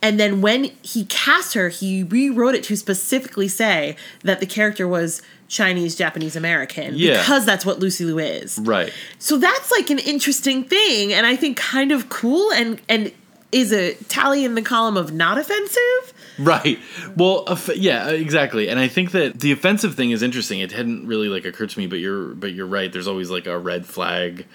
And 0.03 0.19
then 0.19 0.41
when 0.41 0.65
he 0.83 1.05
cast 1.07 1.55
her, 1.55 1.69
he 1.69 2.03
rewrote 2.05 2.55
it 2.55 2.65
to 2.65 2.77
specifically 2.77 3.49
say 3.49 3.97
that 4.23 4.41
the 4.41 4.47
character 4.47 4.89
was 4.89 5.21
Chinese 5.49 5.97
Japanese 5.97 6.37
American 6.37 6.95
Yeah. 6.95 7.19
because 7.21 7.45
that's 7.45 7.67
what 7.67 7.81
Lucy 7.81 8.05
Liu 8.05 8.19
is. 8.19 8.59
right 8.63 8.93
So 9.19 9.37
that's 9.37 9.71
like 9.73 9.91
an 9.91 9.99
interesting 9.99 10.63
thing 10.65 11.13
and 11.13 11.27
I 11.27 11.35
think 11.37 11.57
kind 11.57 11.91
of 11.93 12.09
cool 12.09 12.53
and 12.53 12.81
and 12.89 13.13
is 13.53 13.73
a 13.73 13.95
tally 14.05 14.45
in 14.45 14.55
the 14.55 14.63
column 14.63 14.97
of 14.97 15.13
not 15.13 15.37
offensive. 15.37 16.15
right 16.39 16.79
well 17.17 17.45
yeah 17.75 18.09
exactly 18.11 18.69
and 18.69 18.79
i 18.79 18.87
think 18.87 19.11
that 19.11 19.41
the 19.41 19.51
offensive 19.51 19.97
thing 19.97 20.13
is 20.13 20.23
interesting 20.23 20.61
it 20.61 20.71
hadn't 20.71 21.05
really 21.07 21.29
like 21.29 21.45
occurred 21.45 21.69
to 21.69 21.79
me 21.81 21.89
but 21.89 21.99
you're 21.99 22.27
but 22.37 22.53
you're 22.53 22.65
right 22.67 22.93
there's 22.93 23.09
always 23.09 23.29
like 23.29 23.47
a 23.49 23.59
red 23.59 23.85
flag 23.85 24.47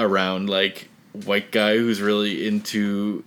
around 0.00 0.48
like 0.48 0.88
white 1.12 1.50
guy 1.52 1.76
who's 1.76 2.00
really 2.00 2.46
into 2.46 3.24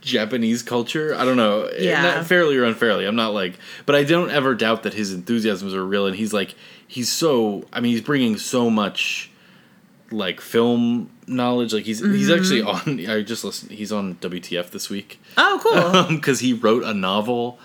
Japanese 0.00 0.62
culture. 0.62 1.14
I 1.14 1.24
don't 1.24 1.36
know, 1.36 1.68
Yeah. 1.78 2.02
not 2.02 2.26
fairly 2.26 2.56
or 2.56 2.64
unfairly. 2.64 3.04
I'm 3.06 3.16
not 3.16 3.34
like, 3.34 3.54
but 3.86 3.94
I 3.94 4.04
don't 4.04 4.30
ever 4.30 4.54
doubt 4.54 4.82
that 4.84 4.94
his 4.94 5.12
enthusiasms 5.12 5.74
are 5.74 5.84
real, 5.84 6.06
and 6.06 6.16
he's 6.16 6.32
like, 6.32 6.54
he's 6.86 7.10
so. 7.10 7.64
I 7.72 7.80
mean, 7.80 7.92
he's 7.92 8.00
bringing 8.00 8.36
so 8.38 8.70
much 8.70 9.30
like 10.10 10.40
film 10.40 11.10
knowledge. 11.26 11.72
Like 11.74 11.84
he's 11.84 12.00
he's 12.00 12.30
actually 12.30 12.62
on. 12.62 13.06
I 13.10 13.22
just 13.22 13.44
listened. 13.44 13.72
He's 13.72 13.92
on 13.92 14.14
WTF 14.16 14.70
this 14.70 14.88
week 14.90 15.20
Oh, 15.36 15.60
cool. 15.62 16.16
because 16.16 16.40
he 16.40 16.52
wrote 16.54 16.82
a 16.82 16.94
novel 16.94 17.58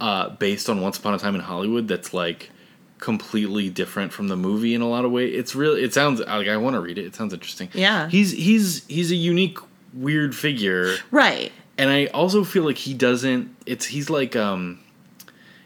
uh, 0.00 0.28
based 0.30 0.68
on 0.70 0.80
Once 0.80 0.96
Upon 0.98 1.14
a 1.14 1.18
Time 1.18 1.34
in 1.34 1.40
Hollywood 1.42 1.88
that's 1.88 2.14
like 2.14 2.50
completely 2.98 3.68
different 3.68 4.12
from 4.12 4.28
the 4.28 4.36
movie 4.36 4.74
in 4.74 4.80
a 4.80 4.88
lot 4.88 5.04
of 5.04 5.12
ways. 5.12 5.34
It's 5.36 5.54
really 5.54 5.82
it 5.82 5.92
sounds 5.92 6.20
like 6.20 6.48
I 6.48 6.56
want 6.56 6.74
to 6.74 6.80
read 6.80 6.98
it. 6.98 7.04
It 7.06 7.14
sounds 7.14 7.32
interesting. 7.32 7.68
Yeah. 7.72 8.08
He's 8.08 8.32
he's 8.32 8.84
he's 8.86 9.10
a 9.10 9.16
unique 9.16 9.58
weird 9.92 10.34
figure 10.34 10.96
right. 11.12 11.52
and 11.78 11.88
I 11.88 12.06
also 12.06 12.42
feel 12.42 12.64
like 12.64 12.78
he 12.78 12.94
doesn't 12.94 13.54
it's 13.64 13.86
he's 13.86 14.10
like 14.10 14.34
um 14.34 14.80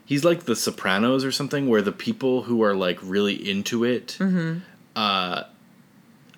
he's 0.05 0.23
like 0.23 0.45
the 0.45 0.55
Sopranos 0.55 1.25
or 1.25 1.33
something 1.33 1.67
where 1.67 1.81
the 1.81 1.93
people 1.93 2.43
who 2.43 2.62
are 2.62 2.75
like 2.75 2.99
really 3.03 3.35
into 3.51 3.85
it 3.85 4.19
uh 4.97 5.45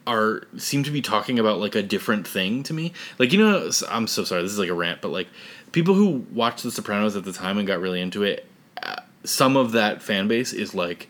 are 0.07 0.42
seem 0.57 0.83
to 0.85 0.90
be 0.90 1.00
talking 1.03 1.38
about 1.38 1.59
like 1.59 1.74
a 1.74 1.83
different 1.83 2.26
thing 2.26 2.62
to 2.64 2.72
me. 2.72 2.92
Like 3.18 3.33
you 3.33 3.38
know 3.38 3.70
I'm 3.88 4.07
so 4.07 4.24
sorry 4.24 4.42
this 4.42 4.53
is 4.53 4.59
like 4.59 4.70
a 4.70 4.74
rant 4.74 5.00
but 5.00 5.11
like 5.11 5.29
people 5.72 5.94
who 5.94 6.24
watched 6.33 6.62
the 6.62 6.70
Sopranos 6.70 7.16
at 7.16 7.24
the 7.24 7.33
time 7.33 7.59
and 7.59 7.66
got 7.66 7.81
really 7.81 8.00
into 8.00 8.22
it 8.22 8.46
uh, 8.83 9.00
some 9.24 9.56
of 9.56 9.72
that 9.72 10.02
fan 10.02 10.28
base 10.28 10.52
is 10.52 10.74
like 10.74 11.09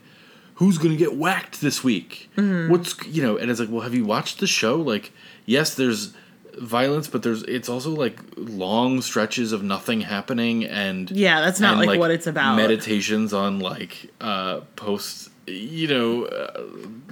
who's 0.55 0.77
going 0.79 0.91
to 0.91 0.97
get 0.97 1.17
whacked 1.17 1.61
this 1.61 1.83
week? 1.85 2.29
What's 2.37 2.95
you 3.07 3.23
know 3.23 3.37
and 3.37 3.51
it's 3.51 3.61
like 3.61 3.71
well 3.71 3.81
have 3.83 3.95
you 3.95 4.05
watched 4.05 4.41
the 4.41 4.47
show? 4.47 4.77
Like 4.77 5.13
yes 5.47 5.75
there's 5.75 6.13
violence 6.59 7.07
but 7.09 7.23
there's 7.23 7.43
it's 7.45 7.69
also 7.69 7.91
like 7.91 8.19
long 8.37 9.01
stretches 9.01 9.53
of 9.53 9.63
nothing 9.63 10.01
happening 10.03 10.65
and 10.65 11.11
Yeah, 11.11 11.41
that's 11.41 11.61
not 11.61 11.79
and, 11.79 11.87
like, 11.87 11.99
what 12.01 12.11
it's 12.11 12.27
about. 12.27 12.57
meditations 12.57 13.33
on 13.33 13.61
like 13.61 14.11
uh 14.21 14.61
post 14.77 15.31
you 15.47 15.87
know 15.89 16.25
uh, 16.25 16.61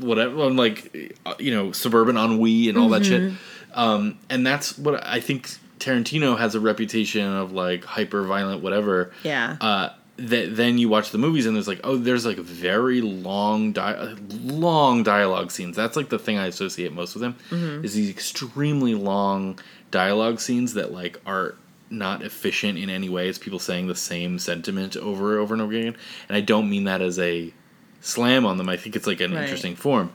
whatever 0.05 0.43
on 0.43 0.57
like 0.57 1.17
uh, 1.25 1.35
you 1.39 1.53
know 1.55 1.73
suburban 1.73 2.17
ennui 2.17 2.69
and 2.69 2.77
all 2.77 2.89
that 2.91 3.07
shit 3.07 3.23
Mm-hmm. 3.23 3.79
um 3.79 4.19
and 4.29 4.47
that's 4.47 4.77
what 4.79 5.05
i 5.07 5.19
think 5.21 5.49
tarantino 5.79 6.37
has 6.39 6.55
a 6.55 6.61
reputation 6.61 7.25
of 7.25 7.53
like 7.53 7.85
hyper 7.85 8.23
violent 8.25 8.63
whatever 8.63 9.13
Yeah. 9.25 9.57
uh 9.61 9.89
that 10.19 10.57
then 10.57 10.79
you 10.79 10.89
watch 10.89 11.11
the 11.13 11.19
movies 11.19 11.47
and 11.47 11.55
there's 11.55 11.69
like 11.69 11.81
oh 11.85 11.97
there's 11.97 12.27
like 12.27 12.39
very 12.39 13.01
long 13.01 13.73
di- 13.73 14.15
long 14.45 15.03
dialogue 15.05 15.51
scenes 15.51 15.77
that's 15.77 15.95
like 15.97 16.09
the 16.09 16.19
thing 16.19 16.37
i 16.39 16.47
associate 16.47 16.93
most 16.93 17.15
with 17.15 17.23
him 17.23 17.35
Mm-hmm. 17.51 17.85
is 17.85 17.95
these 17.95 18.11
extremely 18.11 18.95
long 18.95 19.59
dialogue 19.93 20.41
scenes 20.41 20.75
that 20.75 20.93
like 20.93 21.21
are 21.25 21.55
not 21.89 22.23
efficient 22.23 22.79
in 22.79 22.91
any 22.91 23.09
way 23.09 23.29
it's 23.29 23.39
people 23.39 23.59
saying 23.61 23.87
the 23.87 23.95
same 23.95 24.39
sentiment 24.39 24.97
over 24.97 25.33
and 25.35 25.41
over 25.41 25.55
and 25.55 25.63
over 25.63 25.73
again 25.73 25.97
and 26.29 26.37
i 26.37 26.41
don't 26.41 26.69
mean 26.69 26.85
that 26.85 27.01
as 27.01 27.19
a 27.19 27.53
slam 28.01 28.47
on 28.47 28.59
them. 28.59 28.69
I 28.69 28.77
think 28.77 28.95
it's 28.95 29.09
like 29.09 29.21
an 29.21 29.33
Right. 29.35 29.43
interesting 29.43 29.75
form. 29.75 30.13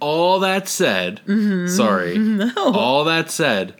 All 0.00 0.40
that 0.40 0.66
said, 0.68 1.20
sorry. 1.68 2.18
No. 2.18 2.52
All 2.56 3.04
that 3.04 3.30
said, 3.30 3.74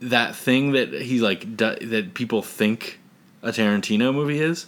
that 0.00 0.36
thing 0.36 0.72
that 0.72 0.92
he 0.92 1.18
like 1.20 1.56
that 1.56 2.10
people 2.12 2.42
think 2.42 3.00
a 3.44 3.52
Tarantino 3.52 4.12
movie 4.12 4.40
is, 4.40 4.66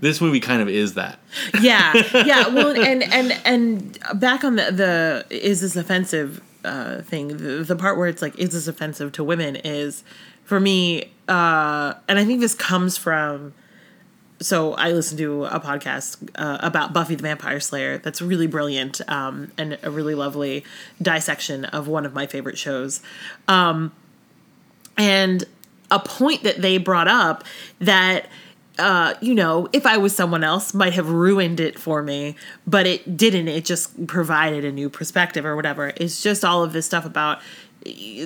this 0.00 0.20
movie 0.20 0.40
kind 0.40 0.60
of 0.62 0.68
is 0.68 0.94
that. 0.94 1.18
yeah 1.60 1.94
yeah 2.12 2.48
well 2.48 2.70
and 2.80 3.02
and 3.02 3.40
and 3.44 3.98
back 4.20 4.44
on 4.44 4.56
the 4.56 4.70
the 4.70 5.26
is 5.30 5.60
this 5.60 5.74
offensive 5.76 6.42
uh 6.64 7.00
thing 7.02 7.28
the, 7.28 7.64
the 7.64 7.76
part 7.76 7.96
where 7.96 8.06
it's 8.08 8.20
like 8.20 8.38
is 8.38 8.50
this 8.50 8.68
offensive 8.68 9.12
to 9.12 9.24
women 9.24 9.56
is 9.56 10.04
for 10.44 10.60
me 10.60 11.04
uh 11.28 11.94
and 12.08 12.18
i 12.18 12.24
think 12.24 12.40
this 12.40 12.54
comes 12.54 12.98
from 12.98 13.54
so 14.40 14.74
i 14.74 14.90
listened 14.92 15.16
to 15.18 15.44
a 15.46 15.58
podcast 15.60 16.28
uh, 16.34 16.58
about 16.60 16.92
buffy 16.92 17.14
the 17.14 17.22
vampire 17.22 17.60
slayer 17.60 17.96
that's 17.98 18.20
really 18.20 18.46
brilliant 18.46 19.00
um 19.08 19.50
and 19.56 19.78
a 19.82 19.90
really 19.90 20.14
lovely 20.14 20.62
dissection 21.00 21.64
of 21.66 21.88
one 21.88 22.04
of 22.04 22.12
my 22.12 22.26
favorite 22.26 22.58
shows 22.58 23.00
um 23.48 23.90
and 24.98 25.44
a 25.90 25.98
point 25.98 26.42
that 26.42 26.62
they 26.62 26.78
brought 26.78 27.08
up 27.08 27.44
that 27.80 28.26
uh, 28.78 29.14
you 29.20 29.34
know, 29.34 29.68
if 29.74 29.84
I 29.84 29.98
was 29.98 30.16
someone 30.16 30.42
else, 30.42 30.72
might 30.72 30.94
have 30.94 31.10
ruined 31.10 31.60
it 31.60 31.78
for 31.78 32.02
me, 32.02 32.34
but 32.66 32.86
it 32.86 33.14
didn't. 33.16 33.48
It 33.48 33.66
just 33.66 34.06
provided 34.06 34.64
a 34.64 34.72
new 34.72 34.88
perspective 34.88 35.44
or 35.44 35.54
whatever. 35.54 35.92
It's 35.96 36.22
just 36.22 36.44
all 36.44 36.64
of 36.64 36.72
this 36.72 36.86
stuff 36.86 37.04
about 37.04 37.40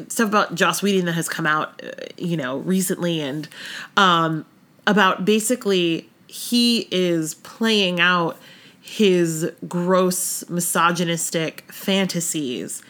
stuff 0.09 0.29
about 0.29 0.55
Joss 0.55 0.83
Whedon 0.83 1.07
that 1.07 1.13
has 1.13 1.29
come 1.29 1.47
out, 1.47 1.83
uh, 1.83 1.91
you 2.17 2.37
know, 2.37 2.59
recently, 2.59 3.21
and 3.21 3.49
um, 3.97 4.45
about 4.87 5.25
basically 5.25 6.09
he 6.29 6.89
is 6.91 7.35
playing 7.35 8.01
out 8.01 8.37
his 8.81 9.51
gross 9.67 10.49
misogynistic 10.49 11.65
fantasies 11.73 12.83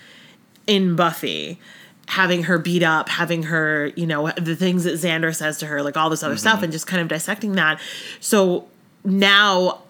in 0.66 0.96
Buffy, 0.96 1.58
having 2.06 2.44
her 2.44 2.58
beat 2.58 2.82
up, 2.82 3.08
having 3.08 3.44
her, 3.44 3.92
you 3.96 4.06
know, 4.06 4.30
the 4.32 4.56
things 4.56 4.84
that 4.84 4.94
Xander 4.94 5.34
says 5.34 5.58
to 5.58 5.66
her, 5.66 5.82
like 5.82 5.96
all 5.96 6.10
this 6.10 6.22
other 6.22 6.36
stuff, 6.36 6.62
and 6.62 6.72
just 6.72 6.86
kind 6.86 7.00
of 7.02 7.08
dissecting 7.08 7.52
that. 7.52 7.80
So 8.20 8.68
now, 9.04 9.82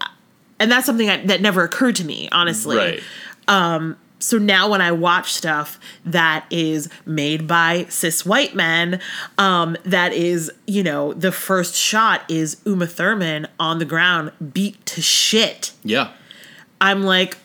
and 0.58 0.70
that's 0.70 0.86
something 0.86 1.10
I, 1.10 1.24
that 1.26 1.40
never 1.40 1.64
occurred 1.64 1.96
to 1.96 2.04
me, 2.04 2.28
honestly. 2.32 2.76
Right. 2.76 3.02
So 4.20 4.38
now 4.38 4.70
when 4.70 4.80
I 4.80 4.90
watch 4.92 5.34
stuff 5.34 5.78
that 6.06 6.46
is 6.50 6.88
made 7.04 7.46
by 7.46 7.84
cis 7.90 8.24
white 8.24 8.54
men, 8.54 9.00
um, 9.36 9.76
that 9.84 10.14
is, 10.14 10.50
you 10.66 10.82
know, 10.82 11.12
the 11.12 11.30
first 11.30 11.74
shot 11.74 12.22
is 12.30 12.56
Uma 12.64 12.86
Thurman 12.86 13.48
on 13.60 13.80
the 13.80 13.84
ground, 13.84 14.32
beat 14.54 14.86
to 14.86 15.02
shit. 15.02 15.72
Yeah. 15.82 16.12
I'm 16.80 17.02
like, 17.02 17.36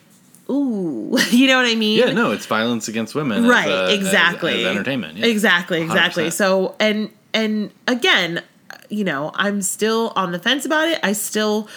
ooh, 0.50 1.16
you 1.32 1.48
know 1.48 1.58
what 1.62 1.66
I 1.70 1.76
mean? 1.76 2.00
Yeah, 2.00 2.12
no, 2.14 2.32
it's 2.32 2.46
violence 2.46 2.88
against 2.88 3.16
women. 3.16 3.44
as 3.46 3.50
right 3.50 3.68
as- 3.70 3.94
exactly 3.94 4.66
As, 4.66 4.72
entertainment. 4.72 5.18
Yeah. 5.18 5.26
exactly 5.28 5.82
exactly 5.82 6.26
100%. 6.28 6.34
so 6.34 6.76
and 6.80 7.10
and 7.34 7.72
again 7.88 8.44
you 8.90 9.04
know 9.04 9.32
i'm 9.36 9.62
still 9.62 10.12
on 10.16 10.32
the 10.32 10.40
fence 10.40 10.66
about 10.66 10.88
it 10.88 11.00
i 11.04 11.14
still 11.14 11.68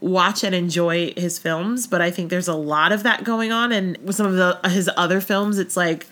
watch 0.00 0.44
and 0.44 0.54
enjoy 0.54 1.12
his 1.16 1.38
films 1.38 1.86
but 1.88 2.00
i 2.00 2.10
think 2.10 2.30
there's 2.30 2.46
a 2.48 2.54
lot 2.54 2.92
of 2.92 3.02
that 3.02 3.24
going 3.24 3.50
on 3.52 3.72
and 3.72 3.96
with 3.98 4.14
some 4.16 4.26
of 4.26 4.34
the 4.34 4.68
his 4.68 4.88
other 4.96 5.20
films 5.20 5.58
it's 5.58 5.76
like 5.76 6.06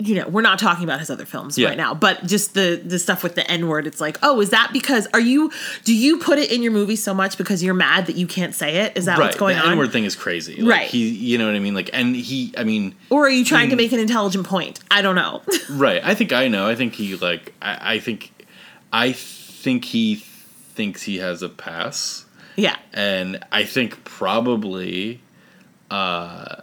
you 0.00 0.14
know 0.14 0.28
we're 0.28 0.42
not 0.42 0.58
talking 0.60 0.84
about 0.84 1.00
his 1.00 1.10
other 1.10 1.24
films 1.24 1.58
Yeah. 1.58 1.68
right 1.68 1.76
now 1.76 1.92
but 1.92 2.24
just 2.24 2.54
the 2.54 2.80
the 2.84 2.98
stuff 3.00 3.22
with 3.24 3.34
the 3.34 3.48
n 3.50 3.66
word 3.66 3.86
it's 3.86 4.00
like 4.00 4.16
oh 4.22 4.40
is 4.40 4.50
that 4.50 4.70
because 4.72 5.08
are 5.12 5.20
you 5.20 5.50
do 5.84 5.94
you 5.94 6.18
put 6.18 6.38
it 6.38 6.52
in 6.52 6.62
your 6.62 6.70
movie 6.72 6.94
so 6.94 7.12
much 7.12 7.36
because 7.36 7.64
you're 7.64 7.74
mad 7.74 8.06
that 8.06 8.14
you 8.16 8.26
can't 8.28 8.54
say 8.54 8.76
it 8.76 8.96
is 8.96 9.06
that 9.06 9.18
right. 9.18 9.26
what's 9.26 9.36
going 9.36 9.56
the 9.56 9.60
on 9.62 9.66
The 9.66 9.72
N-word 9.72 9.90
thing 9.92 10.04
is 10.04 10.14
crazy. 10.14 10.62
Like, 10.62 10.70
Right. 10.70 10.88
He, 10.88 11.08
you 11.08 11.36
know 11.38 11.46
what 11.46 11.56
I 11.56 11.58
mean? 11.58 11.74
Like, 11.74 11.90
and 11.92 12.14
he, 12.14 12.54
I 12.56 12.62
mean, 12.64 12.94
or 13.10 13.26
are 13.26 13.30
you 13.30 13.44
trying 13.44 13.70
to 13.70 13.76
make 13.76 13.90
an 13.92 13.98
intelligent 13.98 14.46
point 14.46 14.78
i 14.90 15.02
don't 15.02 15.16
know 15.16 15.42
right. 15.70 16.00
I 16.04 16.14
think 16.14 16.32
I 16.32 16.46
know. 16.48 16.68
I 16.68 16.74
think 16.76 16.94
he, 16.94 17.16
like, 17.16 17.52
I, 17.60 17.94
I 17.94 17.98
think, 17.98 18.30
I 18.92 19.12
think 19.12 19.84
he 19.84 20.14
thinks 20.14 21.02
he 21.02 21.16
has 21.18 21.42
a 21.42 21.48
pass. 21.48 22.24
yeah 22.56 22.76
and 22.92 23.44
I 23.50 23.64
think 23.64 24.04
probably, 24.04 25.20
uh, 25.90 26.62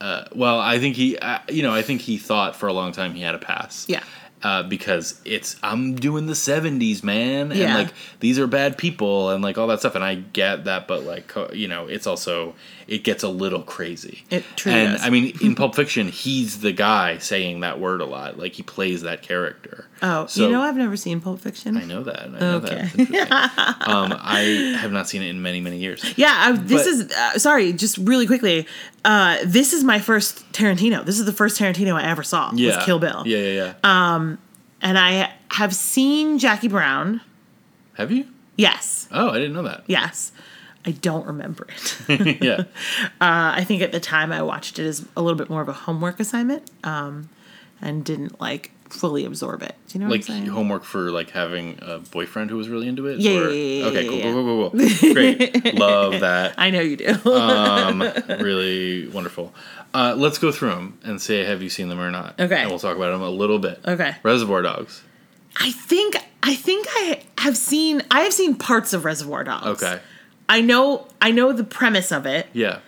uh, 0.00 0.24
well, 0.34 0.58
I 0.60 0.78
think 0.78 0.96
he, 0.96 1.16
uh, 1.18 1.38
you 1.48 1.62
know, 1.62 1.72
I 1.74 1.82
think 1.82 2.00
he 2.00 2.16
thought 2.18 2.56
for 2.56 2.66
a 2.68 2.72
long 2.72 2.92
time 2.92 3.14
he 3.14 3.22
had 3.22 3.34
a 3.34 3.38
pass. 3.38 3.86
Yeah. 3.88 4.02
Uh, 4.42 4.62
because 4.62 5.20
it's 5.26 5.56
I'm 5.62 5.94
doing 5.96 6.24
the 6.24 6.32
'70s, 6.32 7.04
man, 7.04 7.50
and 7.52 7.60
Yeah. 7.60 7.76
like 7.76 7.92
these 8.20 8.38
are 8.38 8.46
bad 8.46 8.78
people, 8.78 9.28
and 9.28 9.44
like 9.44 9.58
all 9.58 9.66
that 9.66 9.80
stuff, 9.80 9.94
and 9.94 10.02
I 10.02 10.14
get 10.14 10.64
that, 10.64 10.88
but 10.88 11.02
like 11.04 11.30
you 11.52 11.68
know, 11.68 11.86
it's 11.88 12.06
also 12.06 12.54
it 12.88 13.04
gets 13.04 13.22
a 13.22 13.28
little 13.28 13.60
crazy. 13.60 14.24
It 14.30 14.44
truly 14.56 14.78
and 14.78 14.96
does. 14.96 15.06
I 15.06 15.10
mean, 15.10 15.36
in 15.42 15.54
Pulp 15.56 15.74
Fiction, 15.74 16.08
he's 16.08 16.60
the 16.60 16.72
guy 16.72 17.18
saying 17.18 17.60
that 17.60 17.78
word 17.80 18.00
a 18.00 18.06
lot, 18.06 18.38
like 18.38 18.54
he 18.54 18.62
plays 18.62 19.02
that 19.02 19.20
character. 19.20 19.88
Oh 20.02 20.26
So- 20.26 20.46
you 20.46 20.52
know 20.52 20.62
i've 20.62 20.76
never 20.76 20.96
seen 20.96 21.20
pulp 21.20 21.40
fiction 21.40 21.76
I 21.76 21.84
know 21.84 22.02
that. 22.04 22.20
I 22.20 22.26
know 22.28 22.56
Okay. 22.56 22.82
that. 22.94 23.76
Um, 23.86 24.14
I 24.16 24.40
have 24.80 24.92
not 24.92 25.08
seen 25.08 25.22
it 25.22 25.28
in 25.28 25.42
many, 25.42 25.60
many 25.60 25.78
years. 25.78 26.04
Yeah, 26.16 26.32
I, 26.36 26.52
this 26.52 26.84
But- 26.84 26.86
is 26.88 27.12
uh, 27.12 27.38
sorry. 27.38 27.72
Just 27.72 27.98
really 27.98 28.26
quickly, 28.26 28.66
uh, 29.04 29.38
this 29.44 29.72
is 29.72 29.82
my 29.84 29.98
first 29.98 30.50
Tarantino. 30.52 31.04
This 31.04 31.18
is 31.18 31.24
the 31.26 31.32
first 31.32 31.58
Tarantino 31.58 31.94
I 31.94 32.04
ever 32.08 32.22
saw. 32.22 32.52
Yeah, 32.54 32.76
was 32.76 32.84
Kill 32.84 32.98
Bill. 32.98 33.22
Yeah, 33.26 33.38
yeah, 33.38 33.74
yeah. 33.82 34.14
Um, 34.14 34.38
and 34.82 34.98
I 34.98 35.32
have 35.50 35.74
seen 35.74 36.38
Jackie 36.38 36.68
Brown. 36.68 37.20
Have 37.94 38.10
you? 38.12 38.26
Yes, 38.56 39.08
Oh, 39.10 39.30
I 39.30 39.34
didn't 39.34 39.54
know 39.54 39.62
that. 39.64 39.84
yes. 39.86 40.32
I 40.84 40.92
don't 40.92 41.26
remember 41.26 41.66
it. 42.08 42.40
yeah. 42.42 42.60
uh, 43.20 43.52
I 43.58 43.64
think 43.64 43.82
at 43.82 43.92
the 43.92 44.00
time 44.00 44.32
I 44.32 44.42
watched 44.42 44.78
it 44.78 44.86
as 44.86 45.06
a 45.16 45.20
little 45.22 45.36
bit 45.38 45.50
more 45.50 45.60
of 45.62 45.68
a 45.68 45.72
homework 45.74 46.20
assignment, 46.20 46.70
um, 46.84 47.28
and 47.82 48.04
didn't 48.04 48.40
like 48.40 48.70
fully 48.90 49.24
absorb 49.24 49.62
it. 49.62 49.74
Do 49.88 49.98
you 49.98 50.04
know 50.04 50.10
Like 50.10 50.20
what 50.22 50.30
I'm 50.30 50.36
saying? 50.40 50.46
homework 50.46 50.84
for 50.84 51.10
like 51.10 51.30
having 51.30 51.78
a 51.82 51.98
boyfriend 51.98 52.50
who 52.50 52.56
was 52.56 52.68
really 52.68 52.88
into 52.88 53.06
it? 53.06 53.18
Yeah, 53.20 53.32
Or- 53.38 53.50
yeah, 53.50 53.54
yeah, 53.54 53.86
Okay, 53.86 54.08
cool, 54.08 54.18
yeah. 54.18 54.22
cool, 54.32 54.44
cool, 54.44 54.70
cool, 54.70 54.88
cool. 55.00 55.14
Great. 55.14 55.74
Love 55.78 56.20
that. 56.20 56.54
I 56.58 56.70
know 56.70 56.80
you 56.80 56.96
do. 56.96 57.30
Um, 57.32 58.00
really 58.28 59.08
wonderful. 59.08 59.52
Uh, 59.94 60.14
let's 60.16 60.38
go 60.38 60.52
through 60.52 60.70
them 60.70 60.98
and 61.04 61.20
say, 61.20 61.44
have 61.44 61.62
you 61.62 61.68
seen 61.68 61.88
them 61.88 61.98
or 62.00 62.10
not? 62.10 62.38
Okay. 62.40 62.60
And 62.60 62.68
we'll 62.70 62.78
talk 62.78 62.96
about 62.96 63.10
them 63.12 63.22
a 63.22 63.30
little 63.30 63.58
bit. 63.58 63.80
okay. 63.86 64.16
Reservoir 64.22 64.62
Dogs. 64.62 65.02
I 65.58 65.72
think 65.72 66.16
I 66.44 66.54
think 66.54 66.86
I 66.90 67.22
have 67.38 67.56
seen 67.56 68.02
I 68.10 68.20
have 68.20 68.32
seen 68.32 68.54
parts 68.54 68.92
of 68.92 69.04
Reservoir 69.04 69.42
Dogs. 69.44 69.82
Okay. 69.82 70.00
I 70.48 70.60
know 70.60 71.08
I 71.20 71.32
know 71.32 71.52
the 71.52 71.64
premise 71.64 72.12
of 72.12 72.24
it, 72.26 72.46
Yeah. 72.52 72.78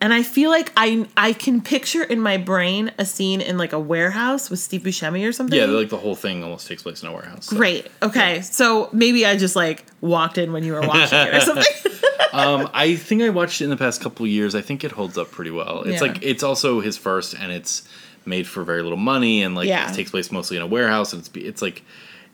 And 0.00 0.12
I 0.12 0.22
feel 0.22 0.50
like 0.50 0.72
I 0.76 1.06
I 1.16 1.32
can 1.32 1.60
picture 1.60 2.02
in 2.02 2.20
my 2.20 2.36
brain 2.36 2.92
a 2.98 3.04
scene 3.06 3.40
in 3.40 3.56
like 3.58 3.72
a 3.72 3.80
warehouse 3.80 4.50
with 4.50 4.58
Steve 4.60 4.82
Buscemi 4.82 5.26
or 5.28 5.32
something. 5.32 5.58
Yeah, 5.58 5.66
like 5.66 5.88
the 5.88 5.96
whole 5.96 6.14
thing 6.14 6.42
almost 6.44 6.66
takes 6.68 6.82
place 6.82 7.02
in 7.02 7.08
a 7.08 7.12
warehouse. 7.12 7.46
so. 7.46 7.56
Great. 7.56 7.86
Okay. 8.02 8.40
So 8.42 8.88
maybe 8.92 9.24
I 9.26 9.36
just 9.36 9.56
like 9.56 9.84
walked 10.00 10.38
in 10.38 10.52
when 10.52 10.64
you 10.64 10.72
were 10.74 10.80
watching 10.86 11.18
it 11.18 11.34
or 11.34 11.40
something. 11.40 11.64
Um, 12.32 12.68
I 12.74 12.96
think 12.96 13.22
I 13.22 13.30
watched 13.30 13.62
it 13.62 13.64
in 13.64 13.70
the 13.70 13.78
past 13.78 14.02
couple 14.02 14.26
of 14.26 14.30
years. 14.30 14.54
I 14.54 14.60
think 14.60 14.84
it 14.84 14.92
holds 14.92 15.16
up 15.16 15.30
pretty 15.30 15.50
well. 15.50 15.82
It's 15.84 16.02
Yeah. 16.02 16.08
like 16.12 16.22
it's 16.22 16.42
also 16.42 16.80
his 16.80 16.98
first, 16.98 17.32
and 17.32 17.50
it's 17.50 17.88
made 18.26 18.46
for 18.46 18.62
very 18.62 18.82
little 18.82 18.98
money, 18.98 19.42
and 19.42 19.54
like 19.54 19.68
Yeah. 19.68 19.90
it 19.90 19.94
takes 19.94 20.10
place 20.10 20.30
mostly 20.30 20.58
in 20.58 20.62
a 20.62 20.66
warehouse. 20.66 21.14
And 21.14 21.20
it's 21.20 21.30
it's 21.34 21.62
like 21.62 21.82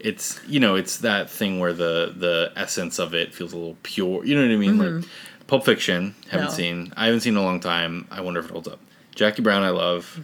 it's 0.01 0.41
you 0.49 0.59
know 0.59 0.75
it's 0.75 0.97
that 0.99 1.31
thing 1.31 1.61
where 1.61 1.73
the 1.73 2.13
the 2.17 2.51
essence 2.57 2.99
of 2.99 3.15
it 3.15 3.33
feels 3.33 3.53
a 3.53 3.57
little 3.57 3.77
pure. 3.85 4.25
You 4.25 4.35
know 4.35 4.43
what 4.43 4.51
I 4.53 4.57
mean? 4.57 4.79
Like 4.79 5.05
Pulp 5.53 5.67
Fiction, 5.67 6.15
haven't 6.31 6.47
No. 6.47 6.53
seen. 6.55 6.93
I 6.97 7.05
haven't 7.05 7.21
seen 7.21 7.35
in 7.35 7.39
a 7.39 7.43
long 7.43 7.61
time. 7.61 8.07
I 8.11 8.23
wonder 8.23 8.41
if 8.41 8.47
it 8.47 8.53
holds 8.53 8.67
up. 8.69 8.79
Jackie 9.15 9.43
Brown, 9.43 9.63
I 9.63 9.69
love. 9.69 10.19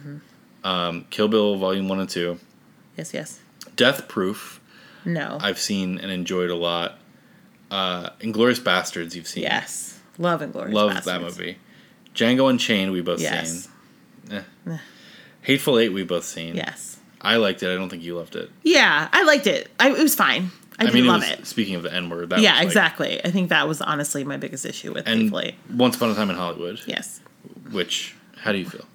Um, 0.63 1.05
Kill 1.11 1.27
Bill 1.27 1.55
Volume 1.55 1.87
One 1.87 1.99
and 1.99 2.09
Two. 2.09 2.39
yes. 2.97 3.13
Yes. 3.13 3.39
Death 3.75 4.07
Proof. 4.07 4.59
No. 5.05 5.37
I've 5.39 5.59
seen 5.59 5.99
and 5.99 6.11
enjoyed 6.11 6.49
a 6.49 6.55
lot. 6.55 6.97
Uh, 7.69 8.09
Inglourious 8.21 8.59
Basterds. 8.59 9.13
You've 9.13 9.27
seen. 9.27 9.43
yes. 9.43 9.99
Love 10.17 10.41
and 10.41 10.51
Glorious 10.51 10.73
Love 10.73 10.89
Bastards. 10.95 11.05
that 11.05 11.21
movie. 11.21 11.59
Django 12.15 12.49
Unchained, 12.49 12.91
we 12.91 13.01
both 13.01 13.21
Yes. 13.21 13.69
seen. 14.31 14.43
Eh. 14.67 14.77
Hateful 15.43 15.77
Eight, 15.77 15.89
we 15.89 16.01
both 16.03 16.25
seen. 16.25 16.55
Yes. 16.55 16.97
I 17.21 17.35
liked 17.35 17.61
it. 17.61 17.71
I 17.71 17.75
don't 17.75 17.89
think 17.89 18.01
you 18.01 18.15
loved 18.17 18.35
it. 18.35 18.49
Yeah, 18.63 19.07
I 19.13 19.21
liked 19.25 19.45
it. 19.45 19.69
I, 19.79 19.91
it 19.91 19.99
was 20.01 20.15
fine. 20.15 20.49
I, 20.79 20.87
I, 20.87 20.91
mean, 20.91 21.05
love 21.07 21.23
it 21.23 21.29
was, 21.31 21.39
it. 21.39 21.47
Speaking 21.47 21.75
of 21.75 21.83
the 21.83 21.93
N 21.93 22.09
word, 22.09 22.29
that 22.29 22.39
Yeah, 22.39 22.53
like- 22.55 22.65
exactly. 22.65 23.23
I 23.23 23.31
think 23.31 23.49
that 23.49 23.67
was 23.67 23.81
honestly 23.81 24.23
my 24.23 24.37
biggest 24.37 24.65
issue 24.65 24.93
with 24.93 25.07
And 25.07 25.33
Eight. 25.35 25.55
Once 25.73 25.95
Upon 25.97 26.09
a 26.11 26.15
Time 26.15 26.29
in 26.29 26.35
Hollywood. 26.35 26.79
Yes. 26.85 27.19
Which, 27.71 28.15
how 28.37 28.51
do 28.51 28.57
you 28.57 28.65
feel? 28.65 28.85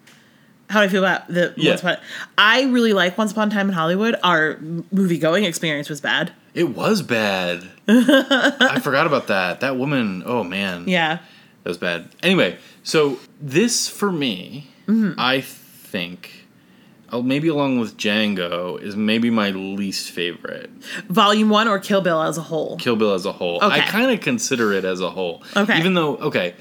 How 0.71 0.81
do 0.81 0.87
I 0.87 0.89
feel 0.89 1.05
about 1.05 1.29
the 1.29 1.53
Yeah. 1.57 1.73
Once 1.73 1.81
Upon? 1.83 1.97
I 2.39 2.63
really 2.65 2.93
like 2.95 3.19
Once 3.19 3.33
Upon 3.33 3.49
a 3.49 3.51
Time 3.51 3.69
in 3.69 3.75
Hollywood. 3.75 4.17
Our 4.25 4.59
movie 4.91 5.19
going 5.19 5.45
experience 5.45 5.89
was 5.91 6.01
bad. 6.01 6.33
It 6.55 6.71
was 6.71 7.03
bad. 7.03 7.69
I 7.89 8.81
forgot 8.83 9.07
about 9.07 9.27
that. 9.27 9.61
That 9.61 9.77
woman. 9.77 10.23
Oh 10.25 10.43
man. 10.45 10.89
Yeah. 10.89 11.19
That 11.65 11.71
was 11.71 11.79
bad. 11.79 12.09
Anyway, 12.23 12.59
so 12.83 13.19
this 13.41 13.89
for 13.89 14.11
me, 14.13 14.69
Mm-hmm. 14.87 15.19
I 15.19 15.41
think, 15.41 16.44
maybe 17.23 17.49
along 17.49 17.81
with 17.81 17.97
Django, 17.97 18.81
is 18.81 18.97
maybe 18.97 19.31
my 19.31 19.51
least 19.51 20.11
favorite. 20.11 20.71
Volume 21.09 21.49
one 21.49 21.69
or 21.69 21.79
Kill 21.79 22.01
Bill 22.01 22.23
as 22.23 22.39
a 22.39 22.43
whole. 22.43 22.77
Kill 22.77 22.97
Bill 22.97 23.15
as 23.15 23.27
a 23.27 23.33
whole. 23.33 23.57
Okay. 23.57 23.81
I 23.81 23.81
kind 23.81 24.11
of 24.11 24.21
consider 24.21 24.73
it 24.73 24.85
as 24.85 25.01
a 25.01 25.11
whole. 25.11 25.43
Okay. 25.57 25.79
Even 25.79 25.95
though, 25.95 26.17
okay, 26.17 26.55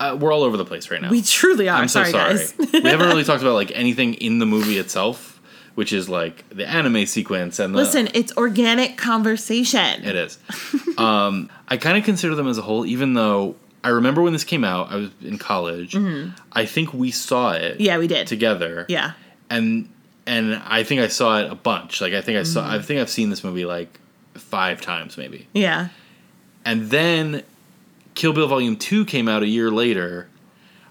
uh, 0.00 0.16
we're 0.18 0.32
all 0.32 0.42
over 0.42 0.56
the 0.56 0.64
place 0.64 0.90
right 0.90 1.02
now. 1.02 1.10
We 1.10 1.22
truly 1.22 1.68
are. 1.68 1.80
I'm 1.80 1.88
so 1.88 2.04
sorry, 2.04 2.38
sorry. 2.38 2.68
we 2.72 2.88
haven't 2.88 3.08
really 3.08 3.24
talked 3.24 3.42
about 3.42 3.54
like 3.54 3.72
anything 3.74 4.14
in 4.14 4.38
the 4.38 4.46
movie 4.46 4.78
itself, 4.78 5.40
which 5.74 5.92
is 5.92 6.08
like 6.08 6.48
the 6.50 6.66
anime 6.68 7.06
sequence 7.06 7.58
and 7.58 7.74
the 7.74 7.78
Listen, 7.78 8.08
it's 8.14 8.36
organic 8.36 8.96
conversation. 8.96 10.04
It 10.04 10.14
is. 10.14 10.38
um, 10.98 11.50
I 11.68 11.76
kind 11.76 11.98
of 11.98 12.04
consider 12.04 12.34
them 12.34 12.46
as 12.48 12.58
a 12.58 12.62
whole, 12.62 12.86
even 12.86 13.14
though 13.14 13.56
I 13.82 13.88
remember 13.90 14.22
when 14.22 14.32
this 14.32 14.44
came 14.44 14.64
out. 14.64 14.92
I 14.92 14.96
was 14.96 15.10
in 15.22 15.38
college. 15.38 15.96
I 16.52 16.64
think 16.64 16.92
we 16.92 17.10
saw 17.10 17.52
it. 17.52 17.74
Mm-hmm. 17.74 17.82
Yeah, 17.82 17.98
we 17.98 18.06
did. 18.06 18.26
together. 18.26 18.86
Yeah. 18.88 19.12
and 19.50 19.88
and 20.28 20.54
I 20.66 20.82
think 20.84 21.00
I 21.00 21.08
saw 21.08 21.40
it 21.40 21.50
a 21.50 21.54
bunch. 21.54 22.00
Like 22.00 22.12
I 22.12 22.20
think 22.20 22.38
I 22.38 22.42
saw. 22.44 22.62
Mm-hmm. 22.62 22.70
I 22.74 22.82
think 22.82 23.00
I've 23.00 23.10
seen 23.10 23.30
this 23.30 23.42
movie 23.42 23.64
like 23.64 23.98
five 24.34 24.80
times 24.80 25.16
maybe. 25.16 25.48
Yeah. 25.52 25.88
And 26.64 26.90
then 26.90 27.42
Kill 28.14 28.32
Bill 28.32 28.46
Volume 28.48 28.76
2 28.76 29.04
came 29.06 29.26
out 29.28 29.42
a 29.42 29.46
year 29.48 29.70
later. 29.70 30.28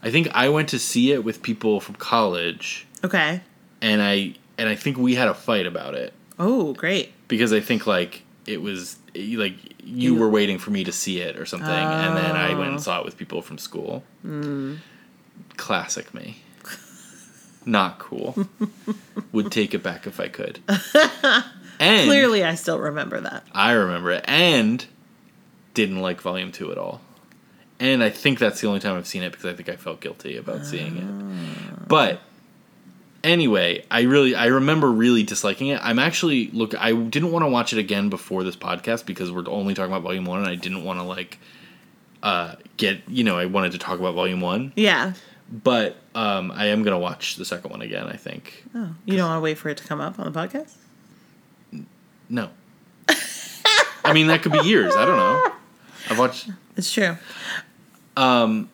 I 0.01 0.11
think 0.11 0.27
I 0.33 0.49
went 0.49 0.69
to 0.69 0.79
see 0.79 1.11
it 1.11 1.23
with 1.23 1.41
people 1.41 1.79
from 1.79 1.95
college 1.95 2.85
Okay. 3.03 3.41
and 3.81 4.01
I 4.01 4.35
and 4.57 4.67
I 4.69 4.75
think 4.75 4.97
we 4.97 5.15
had 5.15 5.27
a 5.27 5.33
fight 5.33 5.65
about 5.67 5.93
it 5.95 6.13
Oh, 6.39 6.73
great. 6.73 7.11
because 7.27 7.51
I 7.53 7.59
think 7.59 7.85
like 7.87 8.23
it 8.45 8.61
was 8.61 8.97
like 9.15 9.53
you 9.83 10.15
were 10.15 10.29
waiting 10.29 10.57
for 10.59 10.71
me 10.71 10.83
to 10.83 10.91
see 10.91 11.19
it 11.21 11.37
or 11.37 11.45
something 11.45 11.69
and 11.69 12.15
then 12.17 12.35
I 12.35 12.49
went 12.55 12.69
Oh. 12.69 12.73
and 12.73 12.81
saw 12.81 12.99
it 12.99 13.05
with 13.05 13.17
people 13.17 13.41
from 13.41 13.57
school. 13.57 14.03
Classic 15.57 16.13
me. 16.13 16.37
Not 17.67 17.99
cool. 17.99 18.47
Would 19.33 19.51
take 19.51 19.73
it 19.75 19.83
back 19.83 20.07
if 20.07 20.19
I 20.19 20.27
could. 20.29 20.59
And 21.79 22.07
Clearly, 22.07 22.43
I 22.43 22.55
still 22.55 22.79
remember 22.79 23.21
that. 23.21 23.43
I 23.51 23.73
remember 23.73 24.09
it 24.09 24.25
and 24.27 24.83
didn't 25.75 26.01
like 26.01 26.21
volume 26.21 26.51
2 26.51 26.71
at 26.71 26.77
all. 26.79 27.01
And 27.79 28.03
I 28.03 28.09
think 28.09 28.39
that's 28.39 28.59
the 28.61 28.67
only 28.67 28.79
time 28.79 28.95
I've 28.97 29.05
seen 29.05 29.21
it 29.21 29.31
because 29.31 29.45
I 29.45 29.53
think 29.53 29.69
I 29.69 29.75
felt 29.75 30.01
guilty 30.01 30.37
about 30.37 30.65
seeing 30.65 30.97
it. 30.97 31.87
But 31.87 32.19
anyway, 33.23 33.85
I 33.91 34.01
really 34.01 34.33
I 34.33 34.47
remember 34.47 34.91
really 34.91 35.23
disliking 35.23 35.67
it. 35.67 35.79
I'm 35.83 35.99
actually 35.99 36.49
look 36.49 36.73
I 36.73 36.93
didn't 36.93 37.31
want 37.31 37.43
to 37.45 37.49
watch 37.49 37.73
it 37.73 37.77
again 37.79 38.09
before 38.09 38.43
this 38.43 38.55
podcast 38.55 39.05
because 39.05 39.31
we're 39.31 39.47
only 39.47 39.75
talking 39.75 39.91
about 39.91 40.01
volume 40.01 40.25
1 40.25 40.39
and 40.39 40.47
I 40.47 40.55
didn't 40.55 40.83
want 40.83 40.97
to 40.99 41.03
like 41.03 41.37
uh 42.23 42.55
get, 42.77 43.01
you 43.07 43.23
know, 43.23 43.37
I 43.37 43.45
wanted 43.45 43.73
to 43.73 43.77
talk 43.77 43.99
about 43.99 44.15
volume 44.15 44.41
1, 44.41 44.73
Yeah. 44.75 45.13
But 45.51 45.97
um 46.15 46.51
I 46.51 46.67
am 46.67 46.83
going 46.83 46.93
to 46.93 46.99
watch 46.99 47.35
the 47.35 47.45
second 47.45 47.71
one 47.71 47.81
again, 47.81 48.07
I 48.07 48.15
think. 48.17 48.63
Oh, 48.75 48.89
you 49.05 49.17
don't 49.17 49.29
want 49.29 49.37
to 49.37 49.41
wait 49.43 49.57
for 49.57 49.69
it 49.69 49.77
to 49.77 49.83
come 49.83 50.01
up 50.01 50.19
on 50.19 50.31
the 50.31 50.37
podcast? 50.37 50.73
No. 52.29 52.49
I 54.03 54.13
mean, 54.13 54.27
that 54.27 54.41
could 54.41 54.51
be 54.53 54.59
years. 54.59 54.95
I 54.95 55.05
don't 55.05 55.17
know. 55.17 55.51
I've 56.09 56.19
watched 56.19 56.49
It's 56.77 56.91
true. 56.93 57.17
Um, 58.15 58.69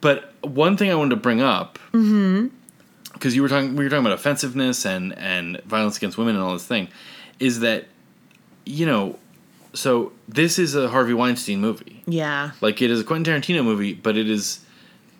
But 0.00 0.32
one 0.42 0.76
thing 0.76 0.90
I 0.90 0.94
wanted 0.96 1.10
to 1.10 1.16
bring 1.20 1.40
up, 1.40 1.78
because 1.92 3.34
you 3.36 3.42
were 3.42 3.48
talking, 3.48 3.76
we 3.76 3.84
were 3.84 3.90
talking 3.90 4.04
about 4.04 4.18
offensiveness 4.18 4.84
and 4.84 5.16
and 5.18 5.60
violence 5.62 5.96
against 5.96 6.18
women 6.18 6.34
and 6.34 6.44
all 6.44 6.52
this 6.52 6.66
thing, 6.66 6.88
is 7.38 7.60
that 7.60 7.86
you 8.64 8.84
know, 8.84 9.16
so 9.74 10.12
this 10.28 10.58
is 10.58 10.74
a 10.74 10.88
Harvey 10.88 11.14
Weinstein 11.14 11.60
movie. 11.60 12.02
Yeah. 12.06 12.50
Like 12.60 12.82
it 12.82 12.90
is 12.90 13.00
a 13.00 13.04
Quentin 13.04 13.32
Tarantino 13.40 13.62
movie, 13.64 13.94
but 13.94 14.16
it 14.16 14.28
is 14.28 14.60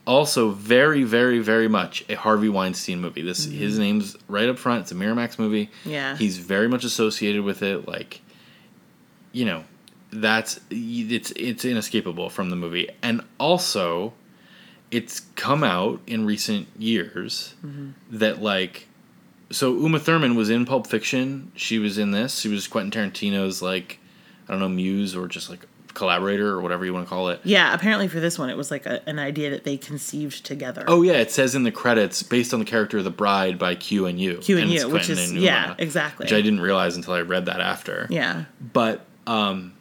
also 0.07 0.51
very, 0.51 1.03
very, 1.03 1.41
very 1.41 1.69
much 1.69 2.05
a 2.09 2.15
Harvey 2.15 2.49
Weinstein 2.49 3.01
movie. 3.01 3.23
This 3.23 3.47
mm-hmm. 3.47 3.59
his 3.59 3.79
name's 3.79 4.17
right 4.29 4.49
up 4.49 4.59
front. 4.59 4.83
It's 4.83 4.93
a 4.93 4.95
Miramax 4.95 5.39
movie. 5.39 5.71
Yeah. 5.85 6.17
he's 6.17 6.39
very 6.39 6.69
much 6.69 6.85
associated 6.85 7.43
with 7.43 7.63
it. 7.63 7.87
Like, 7.87 8.21
you 9.33 9.45
know, 9.45 9.65
that's 10.11 10.61
it's 10.71 11.33
it's 11.33 11.65
inescapable 11.65 12.31
from 12.31 12.51
the 12.51 12.57
movie, 12.57 12.89
and 13.03 13.23
also, 13.39 14.15
it's 14.91 15.21
come 15.35 15.65
out 15.65 16.01
in 16.07 16.25
recent 16.25 16.69
years 16.79 17.55
mm-hmm. 17.65 17.91
that 18.11 18.41
like. 18.41 18.89
So 19.49 19.75
Uma 19.75 20.01
Thurman 20.01 20.35
was 20.35 20.51
in 20.51 20.67
Pulp 20.67 20.89
Fiction. 20.89 21.53
She 21.55 21.79
was 21.79 21.99
in 21.99 22.11
this. 22.11 22.41
She 22.41 22.49
was 22.49 22.67
Quentin 22.67 22.91
Tarantino's 22.91 23.63
like, 23.63 24.01
I 24.49 24.51
don't 24.51 24.59
know, 24.59 24.69
muse 24.69 25.15
or 25.15 25.29
just 25.29 25.49
like 25.49 25.65
collaborator 25.97 26.49
or 26.49 26.61
whatever 26.61 26.85
you 26.85 26.95
want 26.95 27.05
to 27.07 27.09
call 27.09 27.31
it. 27.31 27.41
Yeah, 27.43 27.75
apparently 27.75 28.07
for 28.07 28.21
this 28.21 28.39
one, 28.39 28.49
it 28.51 28.57
was 28.57 28.71
like 28.71 28.87
a, 28.87 29.07
an 29.09 29.19
idea 29.19 29.51
that 29.51 29.65
they 29.65 29.77
conceived 29.77 30.45
together. 30.47 30.85
Oh 30.87 31.03
yeah, 31.03 31.15
it 31.15 31.31
says 31.33 31.55
in 31.57 31.65
the 31.65 31.73
credits 31.73 32.23
based 32.23 32.53
on 32.55 32.61
the 32.61 32.67
character 32.67 32.99
of 32.99 33.05
the 33.05 33.11
bride 33.11 33.59
by 33.59 33.75
Q 33.75 34.07
and 34.07 34.21
U. 34.21 34.37
Q 34.39 34.59
and 34.59 34.71
it's 34.71 34.85
U, 34.85 34.91
which 34.91 35.11
is 35.11 35.31
and 35.31 35.41
yeah, 35.41 35.65
Uma, 35.65 35.77
exactly. 35.79 36.25
Which 36.25 36.33
I 36.33 36.41
didn't 36.43 36.61
realize 36.61 36.95
until 36.97 37.15
I 37.15 37.23
read 37.23 37.47
that 37.47 37.61
after. 37.61 38.07
Yeah, 38.11 38.45
But 38.73 39.05
um, 39.27 39.73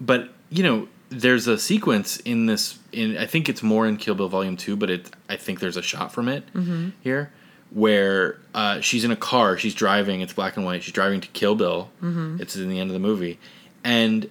but 0.00 0.30
you 0.50 0.62
know, 0.62 0.88
there's 1.10 1.46
a 1.46 1.58
sequence 1.58 2.16
in 2.18 2.46
this. 2.46 2.78
In 2.92 3.16
I 3.18 3.26
think 3.26 3.48
it's 3.48 3.62
more 3.62 3.86
in 3.86 3.96
Kill 3.98 4.14
Bill 4.14 4.28
Volume 4.28 4.56
Two, 4.56 4.76
but 4.76 4.88
it 4.90 5.10
I 5.28 5.36
think 5.36 5.60
there's 5.60 5.76
a 5.76 5.82
shot 5.82 6.12
from 6.12 6.28
it 6.28 6.44
Mm-hmm. 6.54 6.90
here 7.02 7.30
where 7.70 8.38
uh, 8.54 8.80
she's 8.80 9.02
in 9.04 9.10
a 9.10 9.16
car. 9.16 9.58
She's 9.58 9.74
driving. 9.74 10.20
It's 10.20 10.32
black 10.32 10.56
and 10.56 10.64
white. 10.64 10.82
She's 10.84 10.92
driving 10.94 11.20
to 11.20 11.28
Kill 11.28 11.56
Bill. 11.56 11.90
Mm-hmm. 12.02 12.40
It's 12.40 12.54
in 12.54 12.68
the 12.68 12.78
end 12.78 12.88
of 12.90 12.94
the 12.94 13.00
movie, 13.00 13.38
and 13.82 14.30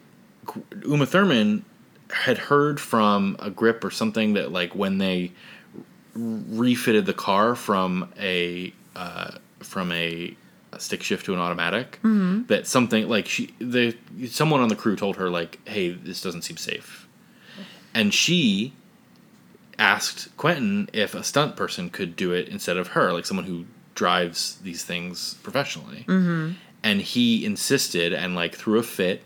Uma 0.85 1.05
Thurman 1.05 1.65
had 2.11 2.37
heard 2.37 2.79
from 2.79 3.35
a 3.39 3.49
grip 3.49 3.83
or 3.83 3.91
something 3.91 4.33
that 4.33 4.51
like 4.51 4.75
when 4.75 4.97
they 4.99 5.31
refitted 6.15 7.05
the 7.05 7.13
car 7.13 7.55
from 7.55 8.11
a 8.19 8.71
uh, 8.95 9.31
from 9.59 9.91
a, 9.91 10.35
a 10.71 10.79
stick 10.79 11.01
shift 11.01 11.25
to 11.25 11.33
an 11.33 11.39
automatic 11.39 11.99
that 12.47 12.67
something 12.67 13.07
like 13.07 13.27
she 13.27 13.53
the 13.59 13.95
someone 14.27 14.59
on 14.61 14.67
the 14.69 14.75
crew 14.75 14.95
told 14.95 15.15
her 15.15 15.29
like 15.29 15.59
hey 15.67 15.89
this 15.89 16.21
doesn't 16.21 16.43
seem 16.43 16.57
safe. 16.57 17.07
And 17.95 18.13
she 18.13 18.73
asked 19.79 20.35
Quentin 20.37 20.89
if 20.93 21.15
a 21.15 21.23
stunt 21.23 21.55
person 21.55 21.89
could 21.89 22.15
do 22.15 22.31
it 22.31 22.47
instead 22.47 22.77
of 22.77 22.89
her 22.89 23.11
like 23.11 23.25
someone 23.25 23.45
who 23.45 23.65
drives 23.95 24.57
these 24.63 24.83
things 24.83 25.35
professionally. 25.43 26.05
And 26.83 27.01
he 27.01 27.45
insisted 27.45 28.13
and 28.13 28.35
like 28.35 28.53
threw 28.55 28.77
a 28.77 28.83
fit 28.83 29.23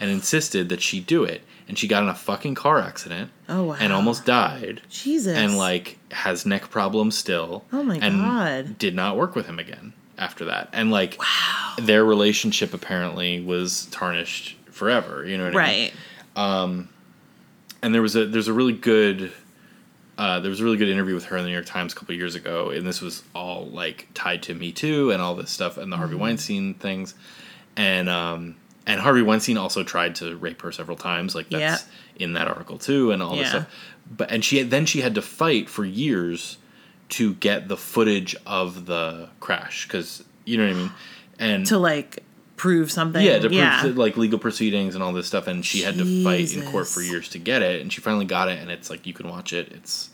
and 0.00 0.10
insisted 0.10 0.68
that 0.68 0.80
she 0.82 1.00
do 1.00 1.24
it 1.24 1.42
and 1.68 1.78
she 1.78 1.86
got 1.86 2.02
in 2.02 2.08
a 2.08 2.14
fucking 2.14 2.54
car 2.54 2.78
accident 2.80 3.30
Oh, 3.48 3.64
wow. 3.64 3.76
and 3.78 3.92
almost 3.92 4.24
died 4.24 4.80
Jesus. 4.88 5.36
and 5.36 5.56
like 5.58 5.98
has 6.12 6.46
neck 6.46 6.70
problems 6.70 7.16
still. 7.18 7.64
Oh 7.72 7.82
my 7.82 7.96
and 7.96 8.20
God. 8.22 8.78
Did 8.78 8.94
not 8.94 9.16
work 9.16 9.34
with 9.34 9.46
him 9.46 9.58
again 9.58 9.92
after 10.16 10.46
that, 10.46 10.68
and 10.72 10.90
like 10.90 11.16
wow. 11.18 11.74
their 11.80 12.04
relationship 12.04 12.72
apparently 12.74 13.40
was 13.40 13.86
tarnished 13.86 14.56
forever. 14.70 15.24
You 15.26 15.36
know 15.38 15.44
what 15.44 15.56
I 15.56 15.66
mean? 15.66 15.90
right. 16.36 16.88
And 17.82 17.94
there 17.94 18.02
was 18.02 18.16
a 18.16 18.26
there's 18.26 18.48
a 18.48 18.52
really 18.52 18.72
good. 18.72 19.32
Uh, 20.16 20.40
there 20.40 20.50
was 20.50 20.58
a 20.60 20.64
really 20.64 20.76
good 20.76 20.88
interview 20.88 21.14
with 21.14 21.26
her 21.26 21.36
in 21.36 21.44
the 21.44 21.48
New 21.48 21.54
York 21.54 21.66
Times 21.66 21.92
a 21.92 21.96
couple 21.96 22.12
years 22.12 22.34
ago, 22.34 22.70
and 22.70 22.84
this 22.84 23.00
was 23.00 23.22
all 23.36 23.66
like 23.66 24.08
tied 24.14 24.42
to 24.44 24.54
Me 24.54 24.72
Too 24.72 25.12
and 25.12 25.22
all 25.22 25.36
this 25.36 25.48
stuff 25.50 25.76
and 25.78 25.92
the 25.92 25.96
Harvey 25.96 26.14
Mm-hmm. 26.14 26.22
Weinstein 26.22 26.74
things, 26.74 27.14
and 27.76 28.08
um, 28.08 28.56
and 28.88 29.00
Harvey 29.00 29.22
Weinstein 29.22 29.56
also 29.58 29.84
tried 29.84 30.16
to 30.16 30.36
rape 30.36 30.62
her 30.62 30.72
several 30.72 30.96
times, 30.96 31.34
like 31.36 31.48
that's 31.50 31.84
in 32.16 32.32
that 32.32 32.48
article 32.48 32.78
too, 32.78 33.12
and 33.12 33.22
all 33.22 33.36
this 33.36 33.50
stuff. 33.50 33.70
But 34.10 34.32
and 34.32 34.44
she 34.44 34.62
then 34.62 34.86
she 34.86 35.02
had 35.02 35.14
to 35.14 35.22
fight 35.22 35.68
for 35.68 35.84
years 35.84 36.56
to 37.10 37.34
get 37.34 37.68
the 37.68 37.76
footage 37.76 38.34
of 38.46 38.86
the 38.86 39.28
crash 39.40 39.86
because 39.86 40.24
you 40.44 40.56
know 40.56 40.66
what 40.66 40.74
I 40.76 40.78
mean, 40.78 40.92
and 41.38 41.66
To 41.66 41.78
like 41.78 42.24
prove 42.56 42.90
something. 42.90 43.24
yeah, 43.24 43.34
to 43.34 43.42
prove 43.42 43.52
yeah. 43.52 43.82
that, 43.82 43.96
like 43.96 44.16
legal 44.16 44.38
proceedings 44.38 44.94
and 44.94 45.04
all 45.04 45.12
this 45.12 45.26
stuff, 45.26 45.46
and 45.46 45.64
she 45.64 45.82
had 45.82 45.94
to 45.98 46.24
fight 46.24 46.52
in 46.54 46.62
court 46.70 46.88
for 46.88 47.02
years 47.02 47.28
to 47.30 47.38
get 47.38 47.62
it, 47.62 47.80
and 47.82 47.92
she 47.92 48.00
finally 48.00 48.24
got 48.24 48.48
it, 48.48 48.58
and 48.58 48.70
it's 48.70 48.88
like 48.90 49.06
you 49.06 49.12
can 49.12 49.28
watch 49.28 49.52
it. 49.52 49.70
It's 49.72 50.10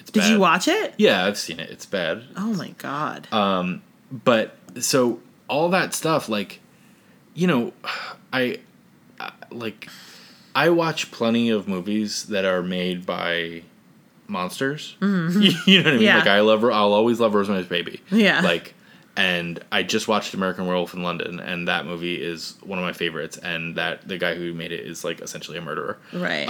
it's. 0.00 0.10
Did 0.10 0.20
bad. 0.20 0.30
you 0.32 0.38
watch 0.40 0.68
it? 0.68 0.94
Yeah, 0.98 1.24
I've 1.24 1.38
seen 1.38 1.60
it. 1.60 1.70
It's 1.70 1.86
bad, 1.86 2.24
Oh 2.36 2.52
my 2.54 2.70
god. 2.78 3.28
Um, 3.32 3.82
but 4.10 4.56
so 4.80 5.20
all 5.48 5.68
that 5.70 5.94
stuff, 5.94 6.28
like, 6.28 6.60
you 7.36 7.46
know, 7.46 7.72
I, 8.32 8.58
I 9.20 9.30
like, 9.50 9.88
I 10.54 10.70
watch 10.70 11.12
plenty 11.12 11.50
of 11.50 11.68
movies 11.68 12.24
that 12.24 12.44
are 12.44 12.62
made 12.62 13.06
by 13.06 13.62
monsters. 14.26 14.96
you 15.00 15.06
know 15.08 15.30
what 15.30 15.86
I 15.86 15.90
mean? 15.92 16.00
Yeah. 16.00 16.18
Like 16.18 16.26
I 16.26 16.40
love, 16.40 16.64
I'll 16.64 16.92
always 16.92 17.20
love 17.20 17.34
Rosemary's 17.34 17.66
Baby. 17.66 18.02
Yeah. 18.10 18.40
Like, 18.40 18.74
and 19.16 19.60
I 19.72 19.82
just 19.82 20.08
watched 20.08 20.34
American 20.34 20.66
Werewolf 20.66 20.92
in 20.92 21.02
London, 21.02 21.40
and 21.40 21.68
that 21.68 21.86
movie 21.86 22.22
is 22.22 22.56
one 22.62 22.78
of 22.78 22.84
my 22.84 22.92
favorites. 22.92 23.38
And 23.38 23.76
that 23.76 24.06
the 24.06 24.18
guy 24.18 24.34
who 24.34 24.52
made 24.52 24.72
it 24.72 24.86
is 24.86 25.04
like 25.04 25.20
essentially 25.20 25.56
a 25.56 25.62
murderer. 25.62 25.98
right. 26.12 26.46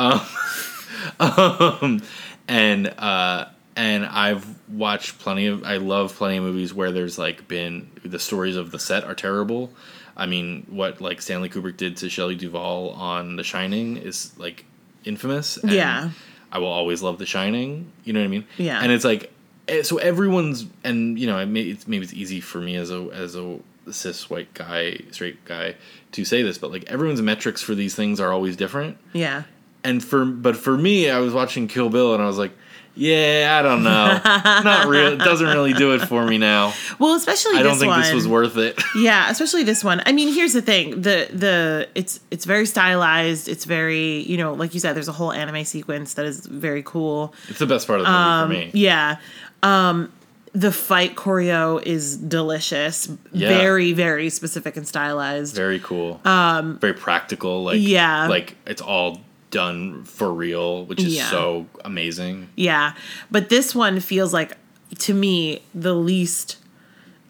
um, 1.20 2.02
and 2.48 2.88
uh, 2.98 3.46
and 3.76 4.04
I've 4.06 4.46
watched 4.68 5.18
plenty 5.20 5.46
of. 5.46 5.62
I 5.62 5.76
love 5.76 6.16
plenty 6.16 6.38
of 6.38 6.44
movies 6.44 6.74
where 6.74 6.90
there's 6.90 7.18
like 7.18 7.46
been 7.46 7.88
the 8.04 8.18
stories 8.18 8.56
of 8.56 8.72
the 8.72 8.80
set 8.80 9.04
are 9.04 9.14
terrible. 9.14 9.70
I 10.16 10.26
mean, 10.26 10.66
what 10.70 11.00
like 11.00 11.20
Stanley 11.20 11.48
Kubrick 11.48 11.76
did 11.76 11.96
to 11.98 12.08
Shelley 12.08 12.36
Duvall 12.36 12.90
on 12.90 13.36
The 13.36 13.44
Shining 13.44 13.96
is 13.98 14.36
like 14.38 14.64
infamous. 15.04 15.56
and 15.58 15.70
Yeah. 15.72 16.10
I 16.50 16.58
will 16.58 16.68
always 16.68 17.02
love 17.02 17.18
The 17.18 17.26
Shining. 17.26 17.92
You 18.04 18.12
know 18.12 18.20
what 18.20 18.26
I 18.26 18.28
mean? 18.28 18.46
Yeah. 18.56 18.80
And 18.82 18.92
it's 18.92 19.04
like, 19.04 19.32
eh, 19.68 19.82
so 19.82 19.98
everyone's, 19.98 20.66
and 20.84 21.18
you 21.18 21.26
know, 21.26 21.38
it 21.38 21.46
may, 21.46 21.62
it's, 21.62 21.86
maybe 21.86 22.04
it's 22.04 22.14
easy 22.14 22.40
for 22.40 22.58
me 22.58 22.76
as 22.76 22.90
a 22.90 23.08
as 23.12 23.36
a 23.36 23.58
cis 23.90 24.28
white 24.30 24.52
guy, 24.54 24.98
straight 25.10 25.44
guy, 25.44 25.74
to 26.12 26.24
say 26.24 26.42
this, 26.42 26.58
but 26.58 26.70
like 26.70 26.84
everyone's 26.84 27.22
metrics 27.22 27.62
for 27.62 27.74
these 27.74 27.94
things 27.94 28.18
are 28.18 28.32
always 28.32 28.56
different 28.56 28.98
yeah. 29.12 29.44
and 29.84 30.02
for 30.02 30.24
but 30.24 30.56
for 30.56 30.76
me, 30.76 31.10
I 31.10 31.18
was 31.18 31.32
watching 31.32 31.68
Kill 31.68 31.88
Bill 31.90 32.14
and 32.14 32.22
I 32.22 32.26
was 32.26 32.38
like, 32.38 32.52
yeah, 32.96 33.56
I 33.58 33.62
don't 33.62 33.82
know, 33.82 34.20
not 34.24 34.86
real. 34.88 35.12
It 35.12 35.18
doesn't 35.18 35.46
really 35.46 35.74
do 35.74 35.92
it 35.94 36.00
for 36.00 36.24
me 36.24 36.38
now. 36.38 36.72
Well, 36.98 37.14
especially 37.14 37.52
this 37.52 37.58
one. 37.58 37.60
I 37.60 37.62
don't 37.62 37.78
think 37.78 37.90
one. 37.90 38.00
this 38.00 38.12
was 38.12 38.26
worth 38.26 38.56
it. 38.56 38.80
Yeah, 38.96 39.30
especially 39.30 39.62
this 39.62 39.84
one. 39.84 40.02
I 40.06 40.12
mean, 40.12 40.32
here's 40.32 40.54
the 40.54 40.62
thing: 40.62 41.02
the 41.02 41.28
the 41.30 41.88
it's 41.94 42.18
it's 42.30 42.46
very 42.46 42.64
stylized. 42.64 43.46
It's 43.46 43.66
very 43.66 44.20
you 44.20 44.38
know, 44.38 44.54
like 44.54 44.72
you 44.72 44.80
said, 44.80 44.94
there's 44.96 45.08
a 45.08 45.12
whole 45.12 45.32
anime 45.32 45.64
sequence 45.64 46.14
that 46.14 46.24
is 46.24 46.46
very 46.46 46.82
cool. 46.82 47.34
It's 47.48 47.58
the 47.58 47.66
best 47.66 47.86
part 47.86 48.00
of 48.00 48.06
the 48.06 48.12
movie 48.12 48.54
for 48.54 48.60
me. 48.60 48.64
Um, 48.66 48.70
Yeah. 48.72 49.16
Um, 49.62 50.12
the 50.52 50.72
fight 50.72 51.16
choreo 51.16 51.82
is 51.82 52.16
delicious. 52.16 53.10
Yeah. 53.32 53.48
Very 53.48 53.92
very 53.92 54.30
specific 54.30 54.78
and 54.78 54.88
stylized. 54.88 55.54
Very 55.54 55.78
cool. 55.80 56.20
Um, 56.24 56.78
very 56.78 56.94
practical. 56.94 57.64
Like 57.64 57.78
yeah. 57.80 58.26
like 58.28 58.56
it's 58.66 58.80
all 58.80 59.20
done 59.50 60.04
for 60.04 60.32
real, 60.32 60.84
which 60.86 61.02
is 61.02 61.14
Yeah. 61.16 61.30
so 61.30 61.66
amazing. 61.84 62.48
Yeah, 62.56 62.94
but 63.30 63.48
this 63.48 63.74
one 63.74 64.00
feels 64.00 64.32
like 64.32 64.56
to 64.98 65.14
me 65.14 65.62
the 65.74 65.94
least 65.94 66.56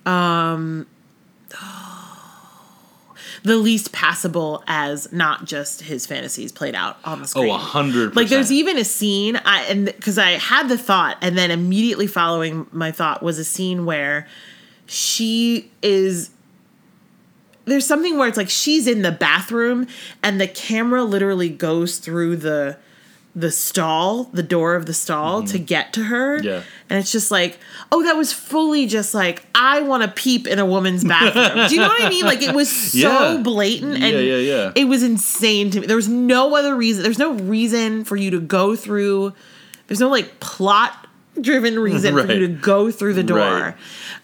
um 0.05 0.87
the 3.43 3.57
least 3.57 3.93
passable 3.93 4.65
as 4.67 5.13
not 5.13 5.45
just 5.45 5.83
his 5.83 6.05
fantasies 6.07 6.51
played 6.51 6.75
out 6.75 6.99
on 7.05 7.21
the 7.23 7.29
screen. 7.29 7.51
Oh, 7.51 7.55
a 7.55 7.59
hundred. 7.59 8.17
Like 8.17 8.29
there's 8.29 8.51
even 8.51 8.77
a 8.77 8.85
scene 8.85 9.37
I 9.45 9.63
and 9.65 9.85
because 9.87 10.19
I 10.19 10.33
had 10.33 10.69
the 10.69 10.77
thought 10.79 11.17
and 11.21 11.39
then 11.39 11.51
immediately 11.51 12.07
following 12.09 12.67
my 12.73 12.91
thought 12.91 13.23
was 13.23 13.39
a 13.39 13.45
scene 13.45 13.85
where 13.87 14.27
she 14.87 15.71
is 15.83 16.31
there's 17.67 17.87
something 17.87 18.17
where 18.17 18.27
it's 18.29 18.37
like 18.39 18.49
she's 18.51 18.87
in 18.87 19.03
the 19.03 19.13
bathroom 19.13 19.87
and 20.23 20.41
the 20.41 20.49
camera 20.49 21.05
literally 21.05 21.49
goes 21.51 21.99
through 21.99 22.37
the 22.37 22.79
the 23.35 23.51
stall, 23.51 24.25
the 24.33 24.43
door 24.43 24.77
of 24.77 24.87
the 24.87 24.95
stall 24.95 25.43
to 25.43 25.59
get 25.59 25.93
to 25.93 26.05
her. 26.05 26.39
Mm-hmm. 26.39 26.47
Yeah. 26.47 26.63
And 26.89 26.99
it's 26.99 27.13
just 27.13 27.31
like, 27.31 27.59
oh, 27.93 28.03
that 28.05 28.17
was 28.17 28.33
fully 28.33 28.87
just 28.87 29.13
like, 29.13 29.45
I 29.55 29.83
want 29.83 30.03
to 30.05 30.09
peep 30.09 30.47
in 30.47 30.59
a 30.59 30.65
woman's 30.65 31.05
bathroom. 31.09 31.69
Do 31.69 31.75
you 31.75 31.83
know 31.83 31.89
what 31.89 32.03
I 32.03 32.09
mean? 32.09 32.25
Like 32.25 32.41
it 32.41 32.55
was 32.55 32.71
so 32.71 33.35
Yeah. 33.35 33.43
blatant 33.43 33.93
and 33.93 34.05
Yeah, 34.05 34.21
yeah, 34.21 34.37
yeah. 34.37 34.73
it 34.75 34.87
was 34.87 35.03
insane 35.03 35.71
to 35.73 35.81
me. 35.83 35.87
There 35.87 35.97
was 35.97 36.09
no 36.09 36.57
other 36.57 36.75
reason. 36.75 37.03
There's 37.03 37.19
no 37.19 37.33
reason 37.35 38.05
for 38.07 38.17
you 38.17 38.31
to 38.31 38.41
go 38.41 38.75
through. 38.75 39.35
There's 39.87 40.01
no 40.01 40.09
like 40.09 40.41
plot 40.41 41.07
driven 41.39 41.79
reason 41.79 42.15
for 42.15 42.33
you 42.33 42.39
to 42.47 42.49
go 42.55 42.91
through 42.91 43.13
the 43.13 43.23
door. 43.23 43.75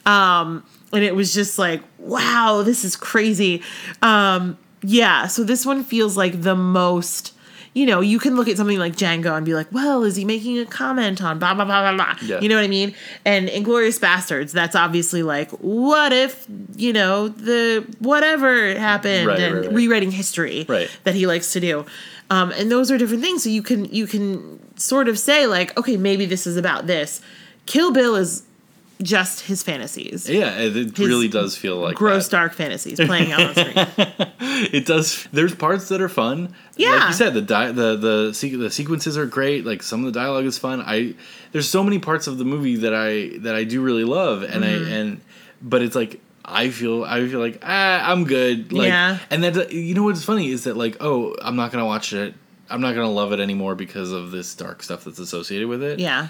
Right. 0.06 0.40
Um, 0.40 0.64
and 0.92 1.02
it 1.04 1.14
was 1.14 1.32
just 1.34 1.58
like, 1.58 1.82
wow, 1.98 2.62
this 2.64 2.84
is 2.84 2.96
crazy. 2.96 3.62
Um, 4.02 4.58
yeah. 4.82 5.26
So 5.26 5.44
this 5.44 5.64
one 5.64 5.84
feels 5.84 6.16
like 6.16 6.42
the 6.42 6.54
most. 6.56 7.34
You 7.74 7.86
know, 7.86 8.02
you 8.02 8.18
can 8.18 8.36
look 8.36 8.48
at 8.48 8.58
something 8.58 8.78
like 8.78 8.96
Django 8.96 9.34
and 9.34 9.46
be 9.46 9.54
like, 9.54 9.72
well, 9.72 10.04
is 10.04 10.14
he 10.14 10.26
making 10.26 10.58
a 10.58 10.66
comment 10.66 11.22
on 11.22 11.38
blah, 11.38 11.54
blah, 11.54 11.64
blah, 11.64 11.80
blah, 11.80 11.94
blah? 11.96 12.16
Yeah. 12.20 12.38
You 12.38 12.50
know 12.50 12.56
what 12.56 12.64
I 12.64 12.68
mean? 12.68 12.94
And 13.24 13.48
Inglourious 13.48 13.98
Basterds, 13.98 14.52
that's 14.52 14.76
obviously 14.76 15.22
like, 15.22 15.50
what 15.52 16.12
if, 16.12 16.46
you 16.76 16.92
know, 16.92 17.28
the 17.28 17.86
whatever 18.00 18.74
happened 18.74 19.26
Right, 19.26 19.40
and 19.40 19.54
right, 19.54 19.64
right. 19.64 19.72
rewriting 19.74 20.10
history 20.10 20.66
Right. 20.68 20.90
that 21.04 21.14
he 21.14 21.26
likes 21.26 21.54
to 21.54 21.60
do. 21.60 21.86
Um, 22.28 22.50
and 22.52 22.70
those 22.70 22.90
are 22.90 22.98
different 22.98 23.22
things. 23.22 23.42
So 23.42 23.48
you 23.48 23.62
can 23.62 23.86
you 23.86 24.06
can 24.06 24.60
sort 24.78 25.08
of 25.08 25.18
say 25.18 25.46
like, 25.46 25.74
okay, 25.78 25.96
maybe 25.96 26.26
this 26.26 26.46
is 26.46 26.58
about 26.58 26.86
this. 26.86 27.22
Kill 27.64 27.90
Bill 27.90 28.16
is 28.16 28.42
just 29.02 29.40
his 29.42 29.62
fantasies, 29.62 30.28
Yeah, 30.28 30.58
it, 30.58 30.76
it 30.76 30.98
really 30.98 31.28
does 31.28 31.56
feel 31.56 31.76
like 31.76 31.96
gross 31.96 32.26
that. 32.28 32.36
dark 32.36 32.54
fantasies 32.54 32.98
playing 32.98 33.32
out 33.32 33.40
on 33.40 33.54
screen. 33.54 33.86
It 34.72 34.86
does. 34.86 35.26
There's 35.32 35.54
parts 35.54 35.88
that 35.88 36.00
are 36.00 36.08
fun. 36.08 36.54
Yeah, 36.76 36.90
like 36.96 37.08
you 37.08 37.12
said, 37.14 37.34
the 37.34 37.42
di- 37.42 37.72
the 37.72 37.96
the 37.96 38.28
sequ- 38.32 38.58
the 38.58 38.70
sequences 38.70 39.16
are 39.18 39.26
great. 39.26 39.64
Like 39.66 39.82
some 39.82 40.04
of 40.04 40.12
the 40.12 40.18
dialogue 40.18 40.44
is 40.44 40.58
fun. 40.58 40.80
I 40.84 41.14
there's 41.52 41.68
so 41.68 41.82
many 41.82 41.98
parts 41.98 42.26
of 42.26 42.38
the 42.38 42.44
movie 42.44 42.76
that 42.76 42.94
I 42.94 43.38
that 43.38 43.54
I 43.54 43.64
do 43.64 43.82
really 43.82 44.04
love, 44.04 44.42
and 44.42 44.62
Mm-hmm. 44.64 44.86
I 44.86 44.94
and 44.96 45.20
but 45.60 45.82
it's 45.82 45.94
like. 45.96 46.20
I 46.44 46.70
feel 46.70 47.04
I 47.04 47.24
feel 47.28 47.38
like 47.38 47.60
ah 47.62 48.10
I'm 48.10 48.24
good 48.24 48.72
like 48.72 48.88
Yeah. 48.88 49.20
and 49.30 49.44
that 49.44 49.72
you 49.72 49.94
know 49.94 50.02
what's 50.02 50.24
funny 50.24 50.50
is 50.50 50.64
that 50.64 50.76
like 50.76 50.96
oh 50.98 51.36
I'm 51.40 51.54
not 51.54 51.70
gonna 51.70 51.86
watch 51.86 52.12
it 52.12 52.34
I'm 52.68 52.80
not 52.80 52.96
gonna 52.96 53.12
love 53.12 53.32
it 53.32 53.38
anymore 53.38 53.76
because 53.76 54.10
of 54.10 54.32
this 54.32 54.52
dark 54.56 54.82
stuff 54.82 55.04
that's 55.04 55.20
associated 55.20 55.68
with 55.68 55.84
it 55.84 56.00
yeah, 56.00 56.28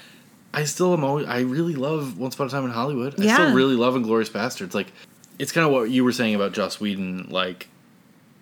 I 0.55 0.65
still 0.65 0.93
am 0.93 1.03
always, 1.05 1.27
I 1.27 1.41
really 1.41 1.75
love 1.75 2.19
Once 2.19 2.35
Upon 2.35 2.47
a 2.49 2.51
Time 2.51 2.65
in 2.65 2.71
Hollywood. 2.71 3.19
Yeah. 3.19 3.33
I 3.33 3.35
still 3.35 3.55
really 3.55 3.75
love 3.77 3.95
Inglourious 3.95 4.31
Basterds. 4.31 4.75
Like, 4.75 4.93
it's 5.39 5.51
kind 5.53 5.67
of 5.67 5.73
what 5.73 5.91
you 5.91 6.05
were 6.05 6.13
saying 6.13 6.35
about 6.35 6.53
Joss 6.53 6.79
Whedon. 6.79 7.29
Like, 7.31 7.69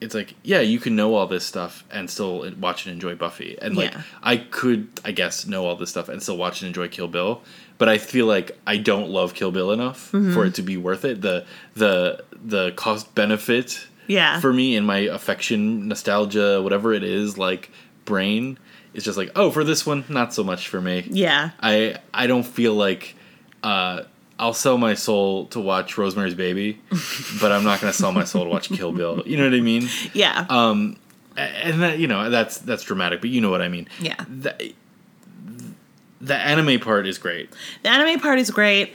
it's 0.00 0.14
like, 0.14 0.34
yeah, 0.42 0.60
you 0.60 0.80
can 0.80 0.96
know 0.96 1.14
all 1.14 1.26
this 1.26 1.46
stuff 1.46 1.84
and 1.90 2.10
still 2.10 2.50
watch 2.58 2.86
and 2.86 2.92
enjoy 2.94 3.14
Buffy. 3.14 3.56
And, 3.60 3.76
like, 3.76 3.92
Yeah. 3.92 4.02
I 4.22 4.38
could, 4.38 4.88
I 5.04 5.12
guess, 5.12 5.46
know 5.46 5.66
all 5.66 5.76
this 5.76 5.90
stuff 5.90 6.08
and 6.08 6.22
still 6.22 6.36
watch 6.36 6.62
and 6.62 6.66
enjoy 6.68 6.88
Kill 6.88 7.06
Bill. 7.06 7.42
But 7.78 7.88
I 7.88 7.98
feel 7.98 8.26
like 8.26 8.58
I 8.66 8.76
don't 8.76 9.08
love 9.10 9.34
Kill 9.34 9.52
Bill 9.52 9.70
enough 9.70 10.10
Mm-hmm. 10.12 10.34
for 10.34 10.44
it 10.46 10.54
to 10.56 10.62
be 10.62 10.76
worth 10.76 11.04
it. 11.04 11.22
The, 11.22 11.44
the, 11.74 12.24
the 12.44 12.72
cost 12.72 13.14
benefit 13.14 13.86
yeah. 14.08 14.40
for 14.40 14.52
me 14.52 14.74
in 14.74 14.84
my 14.84 14.98
affection, 14.98 15.86
nostalgia, 15.86 16.60
whatever 16.60 16.92
it 16.92 17.04
is, 17.04 17.38
like, 17.38 17.70
brain 18.04 18.58
is 18.94 19.04
just 19.04 19.16
like, 19.18 19.30
oh, 19.36 19.50
for 19.50 19.64
this 19.64 19.86
one, 19.86 20.04
not 20.08 20.34
so 20.34 20.42
much 20.44 20.68
for 20.68 20.80
me. 20.80 21.06
yeah, 21.10 21.50
I 21.60 21.96
I 22.12 22.26
don't 22.26 22.44
feel 22.46 22.74
like 22.74 23.14
uh, 23.62 24.02
I'll 24.38 24.54
sell 24.54 24.78
my 24.78 24.94
soul 24.94 25.46
to 25.46 25.60
watch 25.60 25.96
Rosemary's 25.98 26.34
Baby, 26.34 26.80
but 27.40 27.52
I'm 27.52 27.64
not 27.64 27.80
gonna 27.80 27.92
sell 27.92 28.12
my 28.12 28.24
soul 28.24 28.44
to 28.44 28.50
watch 28.50 28.68
Kill 28.68 28.92
Bill. 28.92 29.22
You 29.26 29.36
know 29.36 29.44
what 29.44 29.54
I 29.54 29.60
mean? 29.60 29.88
yeah, 30.14 30.46
Um, 30.48 30.96
and 31.36 31.82
that 31.82 31.98
you 31.98 32.06
know 32.08 32.30
that's 32.30 32.58
that's 32.58 32.82
dramatic, 32.82 33.20
but 33.20 33.30
you 33.30 33.40
know 33.40 33.50
what 33.50 33.62
I 33.62 33.68
mean. 33.68 33.88
yeah. 34.00 34.16
The, 34.28 34.74
the 36.22 36.36
anime 36.36 36.80
part 36.80 37.06
is 37.06 37.16
great. 37.16 37.50
The 37.82 37.88
anime 37.88 38.20
part 38.20 38.38
is 38.38 38.50
great. 38.50 38.92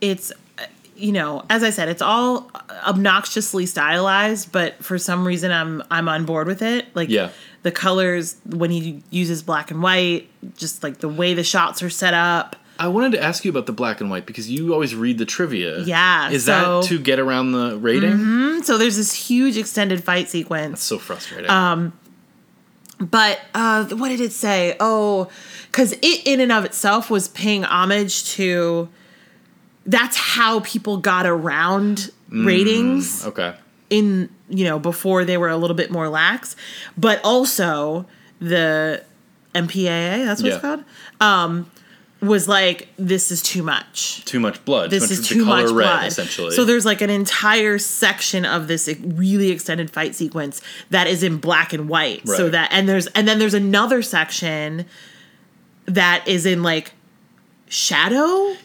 It's 0.00 0.30
uh, 0.58 0.64
you 0.96 1.10
know, 1.12 1.44
as 1.50 1.64
I 1.64 1.70
said, 1.70 1.88
it's 1.88 2.02
all 2.02 2.50
obnoxiously 2.86 3.66
stylized, 3.66 4.52
but 4.52 4.82
for 4.84 4.96
some 4.98 5.26
reason 5.26 5.50
I'm 5.50 5.82
I'm 5.90 6.08
on 6.08 6.24
board 6.24 6.46
with 6.46 6.62
it. 6.62 6.86
Like 6.94 7.08
Yeah. 7.08 7.30
The 7.62 7.72
colors 7.72 8.36
when 8.46 8.70
he 8.70 9.02
uses 9.10 9.42
black 9.42 9.70
and 9.70 9.82
white, 9.82 10.28
just 10.56 10.82
like 10.82 10.98
the 10.98 11.08
way 11.08 11.34
the 11.34 11.44
shots 11.44 11.82
are 11.82 11.90
set 11.90 12.14
up. 12.14 12.56
I 12.80 12.86
wanted 12.86 13.12
to 13.12 13.22
ask 13.22 13.44
you 13.44 13.50
about 13.50 13.66
the 13.66 13.72
black 13.72 14.00
and 14.00 14.08
white 14.08 14.24
because 14.24 14.48
you 14.48 14.72
always 14.72 14.94
read 14.94 15.18
the 15.18 15.24
trivia. 15.24 15.80
Yeah, 15.80 16.30
is 16.30 16.44
so- 16.44 16.80
that 16.82 16.88
to 16.88 16.98
get 17.00 17.18
around 17.18 17.50
the 17.52 17.76
rating? 17.78 18.12
Mm, 18.12 18.64
So 18.64 18.78
there's 18.78 18.96
this 18.96 19.12
huge 19.12 19.56
extended 19.56 20.04
fight 20.04 20.28
sequence. 20.28 20.70
That's 20.72 20.82
so 20.82 20.98
frustrating. 20.98 21.50
Um, 21.50 21.92
But 23.00 23.40
uh, 23.54 23.84
what 23.86 24.08
did 24.08 24.20
it 24.20 24.32
say? 24.32 24.76
Oh, 24.80 25.28
because 25.70 25.92
it 25.92 26.26
in 26.26 26.40
and 26.40 26.50
of 26.52 26.64
itself 26.64 27.10
was 27.10 27.28
paying 27.28 27.64
homage 27.64 28.24
to. 28.34 28.88
That's 29.86 30.16
how 30.16 30.60
people 30.60 30.98
got 30.98 31.24
around 31.24 32.10
ratings 32.28 33.24
okay. 33.26 33.54
in 33.88 34.28
you 34.48 34.64
know 34.64 34.78
before 34.78 35.24
they 35.24 35.36
were 35.36 35.48
a 35.48 35.56
little 35.56 35.76
bit 35.76 35.90
more 35.90 36.08
lax, 36.08 36.56
but 36.96 37.20
also 37.24 38.06
the 38.40 39.02
MPAA. 39.54 40.24
That's 40.24 40.42
what 40.42 40.48
Yeah. 40.48 40.54
it's 40.54 40.62
called. 40.62 40.84
Um, 41.20 41.70
was 42.20 42.48
like 42.48 42.88
this 42.98 43.30
is 43.30 43.40
too 43.42 43.62
much 43.62 44.24
Too 44.24 44.40
much 44.40 44.64
blood. 44.64 44.90
this 44.90 45.04
too 45.08 45.14
much, 45.14 45.20
is 45.20 45.28
too 45.28 45.44
color 45.44 45.62
much 45.62 45.70
red, 45.72 45.84
blood. 45.84 46.06
essentially. 46.08 46.50
So 46.50 46.64
there's 46.64 46.84
like 46.84 47.00
an 47.00 47.10
entire 47.10 47.78
section 47.78 48.44
of 48.44 48.66
this 48.66 48.92
really 49.04 49.50
extended 49.52 49.88
fight 49.90 50.16
sequence 50.16 50.60
that 50.90 51.06
is 51.06 51.22
in 51.22 51.36
black 51.38 51.72
and 51.72 51.88
white. 51.88 52.26
So 52.26 52.48
that 52.50 52.70
and 52.72 52.88
there's 52.88 53.06
and 53.08 53.28
then 53.28 53.38
there's 53.38 53.54
another 53.54 54.02
section 54.02 54.86
that 55.86 56.26
is 56.26 56.44
in 56.44 56.62
like 56.64 56.92
shadow. 57.68 58.16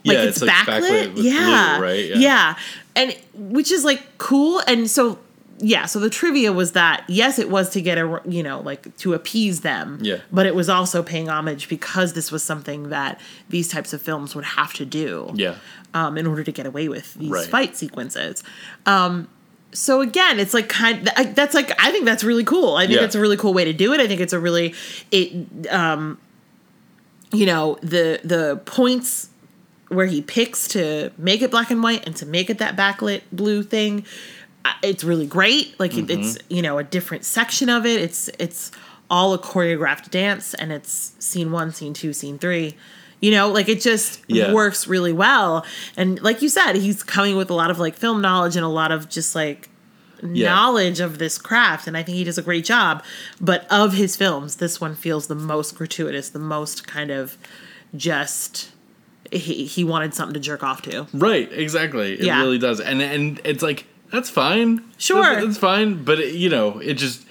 Yeah, 0.03 0.13
like 0.13 0.17
it's, 0.17 0.41
like, 0.41 0.49
backlit 0.51 1.13
with 1.13 1.23
yeah. 1.25 1.75
blue, 1.77 1.85
right? 1.85 2.05
Yeah. 2.05 2.17
Yeah. 2.17 2.55
And 2.95 3.15
which 3.35 3.71
is 3.71 3.85
like 3.85 4.01
cool. 4.17 4.61
And 4.67 4.89
so 4.89 5.19
yeah, 5.65 5.85
so 5.85 5.97
the 5.99 6.09
trivia 6.09 6.51
was 6.51 6.73
that 6.73 7.05
yes, 7.07 7.39
it 7.39 7.49
was 7.49 7.69
to 7.69 7.81
get 7.81 7.97
a 7.97 8.21
you 8.27 8.43
know 8.43 8.59
like 8.59 8.95
to 8.97 9.13
appease 9.13 9.61
them. 9.61 9.97
Yeah. 10.01 10.17
But 10.31 10.45
it 10.45 10.55
was 10.55 10.67
also 10.69 11.01
paying 11.01 11.29
homage 11.29 11.69
because 11.69 12.13
this 12.13 12.31
was 12.31 12.43
something 12.43 12.89
that 12.89 13.19
these 13.49 13.69
types 13.69 13.93
of 13.93 14.01
films 14.01 14.35
would 14.35 14.43
have 14.45 14.73
to 14.73 14.85
do 14.85 15.31
yeah. 15.35 15.55
um, 15.93 16.17
in 16.17 16.27
order 16.27 16.43
to 16.43 16.51
get 16.51 16.65
away 16.65 16.89
with 16.89 17.13
these 17.13 17.29
Right. 17.29 17.47
fight 17.47 17.77
sequences. 17.77 18.43
Um, 18.85 19.29
so 19.71 20.01
again, 20.01 20.39
it's 20.39 20.53
like 20.53 20.67
kind. 20.69 21.09
I- 21.15 21.23
That's 21.23 21.55
like 21.55 21.71
I 21.81 21.91
think 21.91 22.05
that's 22.05 22.23
really 22.23 22.43
cool. 22.43 22.75
I 22.75 22.81
think 22.85 22.95
Yeah. 22.95 23.01
that's 23.01 23.15
a 23.15 23.21
really 23.21 23.37
cool 23.37 23.53
way 23.53 23.63
to 23.65 23.73
do 23.73 23.93
it. 23.93 23.99
I 24.01 24.07
think 24.07 24.19
it's 24.21 24.33
a 24.33 24.39
really 24.39 24.75
it. 25.11 25.31
Um, 25.71 26.17
you 27.31 27.45
know 27.45 27.77
the 27.81 28.19
the 28.23 28.61
points 28.65 29.29
where 29.89 30.05
he 30.07 30.21
picks 30.21 30.67
to 30.69 31.11
make 31.17 31.41
it 31.41 31.51
black 31.51 31.69
and 31.71 31.81
white 31.83 32.05
and 32.05 32.15
to 32.15 32.25
make 32.25 32.49
it 32.49 32.57
that 32.59 32.75
backlit 32.75 33.21
blue 33.31 33.63
thing. 33.63 34.05
It's 34.81 35.03
really 35.03 35.25
great. 35.27 35.77
Like 35.79 35.95
it's 35.97 36.09
Mm-hmm. 36.37 36.53
you 36.53 36.61
know 36.61 36.77
a 36.77 36.83
different 36.83 37.25
section 37.25 37.69
of 37.69 37.85
it. 37.85 38.01
It's 38.01 38.29
it's 38.39 38.71
all 39.09 39.33
a 39.33 39.37
choreographed 39.39 40.09
dance, 40.09 40.53
and 40.53 40.71
it's 40.71 41.13
scene 41.19 41.51
one, 41.51 41.71
scene 41.73 41.93
two, 41.93 42.13
scene 42.13 42.37
three. 42.39 42.75
You 43.19 43.31
know, 43.31 43.49
like 43.49 43.69
it 43.69 43.81
just 43.81 44.21
Yeah. 44.27 44.51
works 44.53 44.87
really 44.87 45.13
well. 45.13 45.65
And 45.95 46.21
like 46.21 46.41
you 46.41 46.49
said, 46.49 46.73
he's 46.75 47.03
coming 47.03 47.37
with 47.37 47.49
a 47.49 47.53
lot 47.53 47.71
of 47.71 47.79
like 47.79 47.95
film 47.95 48.21
knowledge 48.21 48.55
and 48.55 48.65
a 48.65 48.69
lot 48.69 48.91
of 48.91 49.09
just 49.09 49.35
like 49.35 49.69
knowledge 50.21 50.99
of 51.01 51.17
this 51.19 51.37
craft, 51.37 51.85
and 51.87 51.97
I 51.97 52.03
think 52.03 52.17
he 52.17 52.23
does 52.23 52.37
a 52.37 52.41
great 52.41 52.63
job. 52.65 53.03
But 53.41 53.65
of 53.69 53.93
his 53.93 54.15
films, 54.15 54.57
this 54.57 54.79
one 54.79 54.95
feels 54.95 55.27
the 55.27 55.35
most 55.35 55.75
gratuitous, 55.75 56.29
the 56.29 56.39
most 56.39 56.87
kind 56.87 57.11
of 57.11 57.37
just 57.95 58.71
he 59.31 59.65
he 59.65 59.83
wanted 59.83 60.13
something 60.13 60.33
to 60.33 60.39
jerk 60.39 60.63
off 60.63 60.81
to. 60.83 61.07
Right, 61.13 61.51
exactly. 61.51 62.13
It 62.13 62.21
Yeah. 62.25 62.39
really 62.41 62.57
does. 62.57 62.79
And 62.79 63.01
and 63.01 63.41
it's 63.43 63.63
like 63.63 63.85
that's 64.13 64.29
fine. 64.29 64.89
Sure. 64.97 65.21
That's, 65.21 65.45
that's 65.47 65.57
fine, 65.57 66.05
but 66.05 66.19
it, 66.19 66.35
you 66.35 66.49
know, 66.49 66.79
it 66.79 66.93
just 66.93 67.25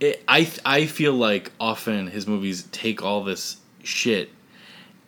it, 0.00 0.22
I 0.28 0.50
I 0.66 0.84
feel 0.84 1.14
like 1.14 1.50
often 1.58 2.08
his 2.08 2.26
movies 2.26 2.64
take 2.72 3.02
all 3.02 3.24
this 3.24 3.56
shit 3.82 4.28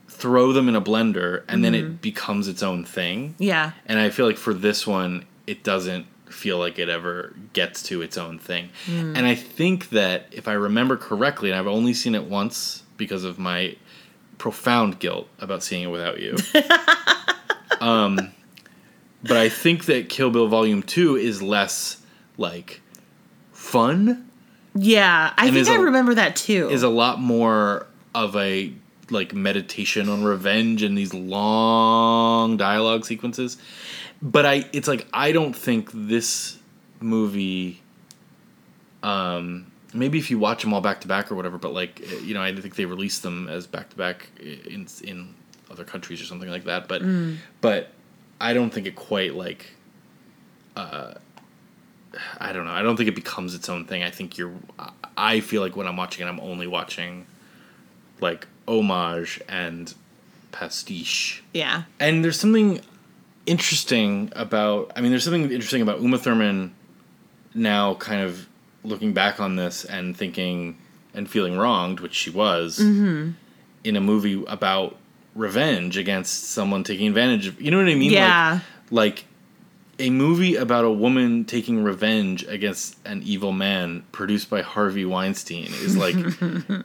throw 0.08 0.52
them 0.54 0.66
in 0.66 0.74
a 0.74 0.80
blender 0.80 1.42
and 1.46 1.62
then 1.62 1.74
Mm-hmm. 1.74 1.86
it 1.92 2.00
becomes 2.00 2.48
its 2.48 2.62
own 2.62 2.84
thing. 2.86 3.34
Yeah, 3.38 3.72
And 3.84 3.98
I 3.98 4.08
feel 4.08 4.24
like 4.26 4.38
for 4.38 4.54
this 4.54 4.86
one 4.86 5.26
it 5.46 5.62
doesn't 5.62 6.06
feel 6.30 6.58
like 6.58 6.78
it 6.78 6.88
ever 6.88 7.34
gets 7.52 7.82
to 7.84 8.00
its 8.00 8.16
own 8.16 8.38
thing. 8.38 8.70
Mm. 8.86 9.16
And 9.16 9.26
I 9.26 9.34
think 9.34 9.90
that 9.90 10.26
if 10.32 10.48
I 10.48 10.54
remember 10.54 10.96
correctly, 10.96 11.50
and 11.50 11.58
I've 11.58 11.66
only 11.66 11.92
seen 11.92 12.14
it 12.14 12.24
once 12.24 12.82
because 12.96 13.24
of 13.24 13.38
my 13.38 13.76
profound 14.38 14.98
guilt 15.00 15.28
about 15.38 15.62
seeing 15.62 15.82
it 15.82 15.90
without 15.90 16.18
you. 16.20 16.36
um, 17.80 18.32
but 19.28 19.36
I 19.36 19.48
think 19.48 19.86
that 19.86 20.08
Kill 20.08 20.30
Bill 20.30 20.48
Volume 20.48 20.82
2 20.82 21.16
is 21.16 21.42
less 21.42 21.98
like 22.36 22.80
fun, 23.52 24.28
yeah. 24.74 25.32
I 25.36 25.50
think 25.50 25.68
I 25.68 25.76
a- 25.76 25.80
remember 25.80 26.14
that 26.14 26.36
too. 26.36 26.68
is 26.70 26.82
a 26.82 26.88
lot 26.88 27.20
more 27.20 27.86
of 28.14 28.36
a 28.36 28.72
like 29.10 29.32
meditation 29.34 30.08
on 30.08 30.24
revenge 30.24 30.82
and 30.82 30.96
these 30.98 31.14
long 31.14 32.56
dialogue 32.56 33.04
sequences. 33.04 33.56
But 34.20 34.46
I 34.46 34.64
it's 34.72 34.88
like 34.88 35.06
I 35.12 35.32
don't 35.32 35.54
think 35.54 35.90
this 35.92 36.58
movie 37.00 37.82
um 39.02 39.66
maybe 39.92 40.18
if 40.18 40.30
you 40.30 40.38
watch 40.38 40.62
them 40.62 40.72
all 40.74 40.80
back 40.80 41.00
to 41.02 41.08
back 41.08 41.30
or 41.30 41.34
whatever, 41.34 41.58
but 41.58 41.72
like 41.72 42.00
you 42.22 42.34
know, 42.34 42.42
I 42.42 42.54
think 42.54 42.74
they 42.76 42.84
released 42.84 43.22
them 43.22 43.48
as 43.48 43.66
back 43.66 43.90
to 43.90 43.96
back 43.96 44.28
in 44.40 44.86
in 45.02 45.34
other 45.70 45.84
countries 45.84 46.20
or 46.20 46.24
something 46.24 46.48
like 46.50 46.64
that, 46.64 46.88
but 46.88 47.02
but 47.60 47.90
I 48.40 48.52
don't 48.52 48.70
think 48.70 48.86
it 48.86 48.96
quite 48.96 49.34
like 49.34 49.66
uh 50.76 51.14
I 52.40 52.52
don't 52.52 52.64
know. 52.64 52.70
I 52.72 52.82
don't 52.82 52.96
think 52.96 53.08
it 53.08 53.14
becomes 53.14 53.54
its 53.54 53.68
own 53.68 53.84
thing. 53.84 54.02
I 54.02 54.10
think 54.10 54.38
you're 54.38 54.54
I- 55.18 55.40
feel 55.40 55.62
like 55.62 55.76
when 55.76 55.86
I'm 55.86 55.96
watching 55.96 56.26
it 56.26 56.30
I'm 56.30 56.40
only 56.40 56.66
watching 56.66 57.26
like 58.20 58.46
homage 58.68 59.40
and 59.48 59.92
pastiche. 60.52 61.42
yeah, 61.52 61.82
And 62.00 62.24
there's 62.24 62.38
something 62.40 62.80
interesting 63.46 64.32
about 64.34 64.92
I 64.96 65.00
mean 65.00 65.10
there's 65.10 65.24
something 65.24 65.50
interesting 65.50 65.82
about 65.82 66.00
Uma 66.00 66.18
Thurman 66.18 66.74
now 67.54 67.94
kind 67.94 68.22
of 68.22 68.46
looking 68.84 69.12
back 69.12 69.40
on 69.40 69.56
this 69.56 69.84
and 69.84 70.16
thinking 70.16 70.78
and 71.14 71.28
feeling 71.28 71.56
wronged, 71.56 72.00
which 72.00 72.14
she 72.14 72.28
was, 72.30 72.78
Mm-hmm. 72.78 73.30
in 73.84 73.96
a 73.96 74.00
movie 74.00 74.44
about 74.46 74.96
revenge 75.36 75.96
against 75.96 76.50
someone 76.50 76.82
taking 76.82 77.06
advantage 77.08 77.46
of 77.46 77.60
you 77.60 77.70
know 77.70 77.76
what 77.78 77.88
I 77.88 77.94
mean? 77.94 78.10
Yeah. 78.10 78.60
Like, 78.90 79.14
like 79.16 79.24
a 79.98 80.10
movie 80.10 80.56
about 80.56 80.84
a 80.84 80.90
woman 80.90 81.44
taking 81.44 81.82
revenge 81.82 82.44
against 82.48 82.96
an 83.06 83.22
evil 83.24 83.52
man 83.52 84.04
produced 84.12 84.50
by 84.50 84.60
Harvey 84.62 85.04
Weinstein 85.06 85.66
is 85.66 85.96
like 85.96 86.14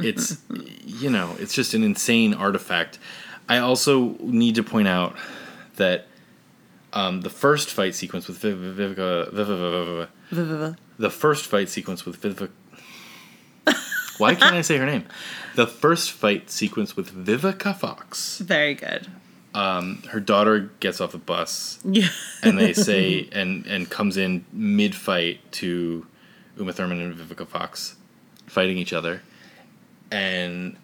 it's 0.02 0.38
you 0.86 1.10
know, 1.10 1.36
it's 1.40 1.54
just 1.54 1.74
an 1.74 1.84
insane 1.84 2.34
artifact. 2.34 3.00
I 3.50 3.58
also 3.58 4.16
need 4.22 4.56
to 4.56 4.64
point 4.64 4.88
out 4.88 5.16
that 5.76 6.08
um, 6.94 7.22
the 7.22 7.30
first 7.30 7.70
fight 7.70 7.96
sequence 7.96 8.28
with 8.28 8.38
Viv- 8.38 8.58
Vivica, 8.58 9.32
Viv- 9.34 9.48
Viv- 9.48 9.60
Viv- 9.60 10.08
Viv- 10.32 10.48
V- 10.48 10.68
v- 10.72 10.76
the 11.00 11.10
first 11.10 11.48
fight 11.48 11.68
sequence 11.70 12.06
with 12.06 12.22
Vivica. 12.22 12.50
Why 14.18 14.36
can't 14.36 14.56
I 14.56 14.62
say 14.62 14.78
her 14.78 14.86
name? 14.86 15.06
The 15.56 15.68
first 15.68 16.12
fight 16.12 16.50
sequence 16.50 16.96
with 16.96 17.12
Vivica 17.14 17.76
Fox. 17.76 18.40
very 18.40 18.74
good. 18.74 19.08
Um, 19.54 20.02
her 20.10 20.22
daughter 20.22 20.72
gets 20.80 21.02
off 21.02 21.12
the 21.12 21.18
bus 21.18 21.78
Yeah, 21.84 22.08
and 22.42 22.58
they 22.58 22.72
say 22.88 23.28
and 23.34 23.66
and 23.66 23.90
comes 23.90 24.16
in 24.16 24.46
mid 24.54 24.96
fight 24.96 25.40
to 25.54 26.06
Uma 26.58 26.72
Thurman 26.72 27.02
and 27.02 27.14
Vivica 27.14 27.46
Fox 27.46 27.98
fighting 28.46 28.78
each 28.78 28.94
other, 28.94 29.22
and 30.10 30.78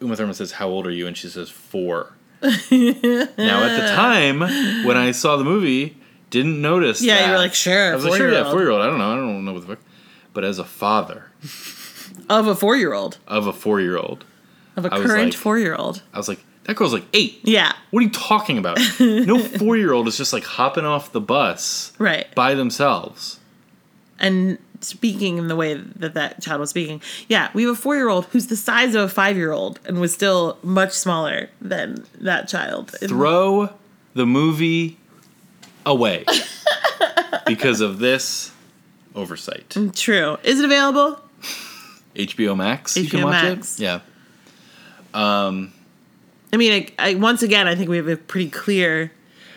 Uma 0.00 0.14
Thurman 0.14 0.34
says, 0.34 0.52
"How 0.52 0.68
old 0.68 0.86
are 0.86 0.90
you?" 0.92 1.06
and 1.08 1.16
she 1.16 1.28
says, 1.28 1.50
four. 1.50 2.12
now 2.42 2.48
at 2.50 3.76
the 3.76 3.92
time 3.94 4.40
when 4.86 4.96
I 4.96 5.10
saw 5.10 5.36
the 5.36 5.44
movie, 5.44 5.96
didn't 6.30 6.62
notice. 6.62 7.02
Yeah, 7.02 7.14
you 7.14 7.26
that. 7.26 7.32
were 7.32 7.38
like, 7.38 7.54
sure, 7.54 7.92
I 7.92 7.94
was 7.94 8.04
like, 8.04 8.16
sure, 8.16 8.32
yeah, 8.32 8.44
four-year-old. 8.44 8.52
four 8.52 8.60
year 8.62 8.70
old. 8.70 8.82
I 8.82 8.86
don't 8.86 8.98
know. 8.98 9.12
I 9.12 9.16
don't 9.16 9.44
know 9.44 9.52
what 9.52 9.62
the 9.66 9.76
fuck. 9.76 9.84
But 10.32 10.44
as 10.44 10.58
a 10.58 10.64
father 10.64 11.26
of 12.30 12.46
a 12.46 12.54
four 12.54 12.76
year 12.76 12.94
old, 12.94 13.18
of 13.26 13.46
a 13.46 13.52
four 13.52 13.80
year 13.80 13.98
old, 13.98 14.24
of 14.76 14.86
a 14.86 14.94
I 14.94 14.98
current 15.00 15.32
like- 15.32 15.34
four 15.34 15.58
year 15.58 15.74
old. 15.74 16.02
I 16.14 16.18
was 16.18 16.28
like, 16.28 16.40
that 16.64 16.76
girl's 16.76 16.92
like 16.92 17.04
eight. 17.12 17.40
Yeah, 17.42 17.72
What 17.90 18.00
are 18.00 18.02
you 18.04 18.10
talking 18.10 18.56
about? 18.56 18.78
no 19.00 19.38
four 19.38 19.76
year 19.76 19.92
old 19.92 20.06
is 20.08 20.16
just 20.16 20.32
like 20.32 20.44
hopping 20.44 20.84
off 20.84 21.12
the 21.12 21.20
bus 21.20 21.92
right. 21.98 22.32
by 22.34 22.54
themselves. 22.54 23.40
And 24.18 24.58
speaking 24.80 25.38
in 25.38 25.48
the 25.48 25.56
way 25.56 25.74
that 25.74 26.14
that 26.14 26.40
child 26.42 26.60
was 26.60 26.70
speaking, 26.70 27.02
yeah, 27.28 27.50
we 27.54 27.64
have 27.64 27.72
a 27.72 27.76
four 27.76 27.96
year 27.96 28.08
old 28.08 28.26
who's 28.26 28.46
the 28.46 28.56
size 28.56 28.94
of 28.94 29.02
a 29.02 29.08
five 29.08 29.36
year 29.36 29.52
old 29.52 29.80
and 29.84 30.00
was 30.00 30.12
still 30.14 30.58
much 30.62 30.92
smaller 30.92 31.48
than 31.60 32.04
that 32.20 32.46
child. 32.48 32.90
Throw 33.00 33.70
the 34.14 34.26
movie 34.26 34.98
away 35.86 36.24
because 37.46 37.80
of 37.80 37.98
this 37.98 38.52
oversight. 39.14 39.76
True. 39.94 40.36
Is 40.44 40.60
it 40.60 40.64
available? 40.64 41.18
HBO 42.16 42.56
Max, 42.56 42.96
you 42.96 43.08
can 43.08 43.20
HBO 43.20 43.24
watch 43.24 43.42
Max. 43.44 43.80
it. 43.80 43.82
Yeah. 43.84 44.00
Um, 45.14 45.72
I 46.52 46.56
mean, 46.56 46.86
I, 46.98 47.10
I, 47.10 47.14
once 47.14 47.42
again, 47.42 47.66
I 47.68 47.74
think 47.74 47.88
we 47.88 47.96
have 47.96 48.08
a 48.08 48.16
pretty 48.16 48.50
clear 48.50 49.12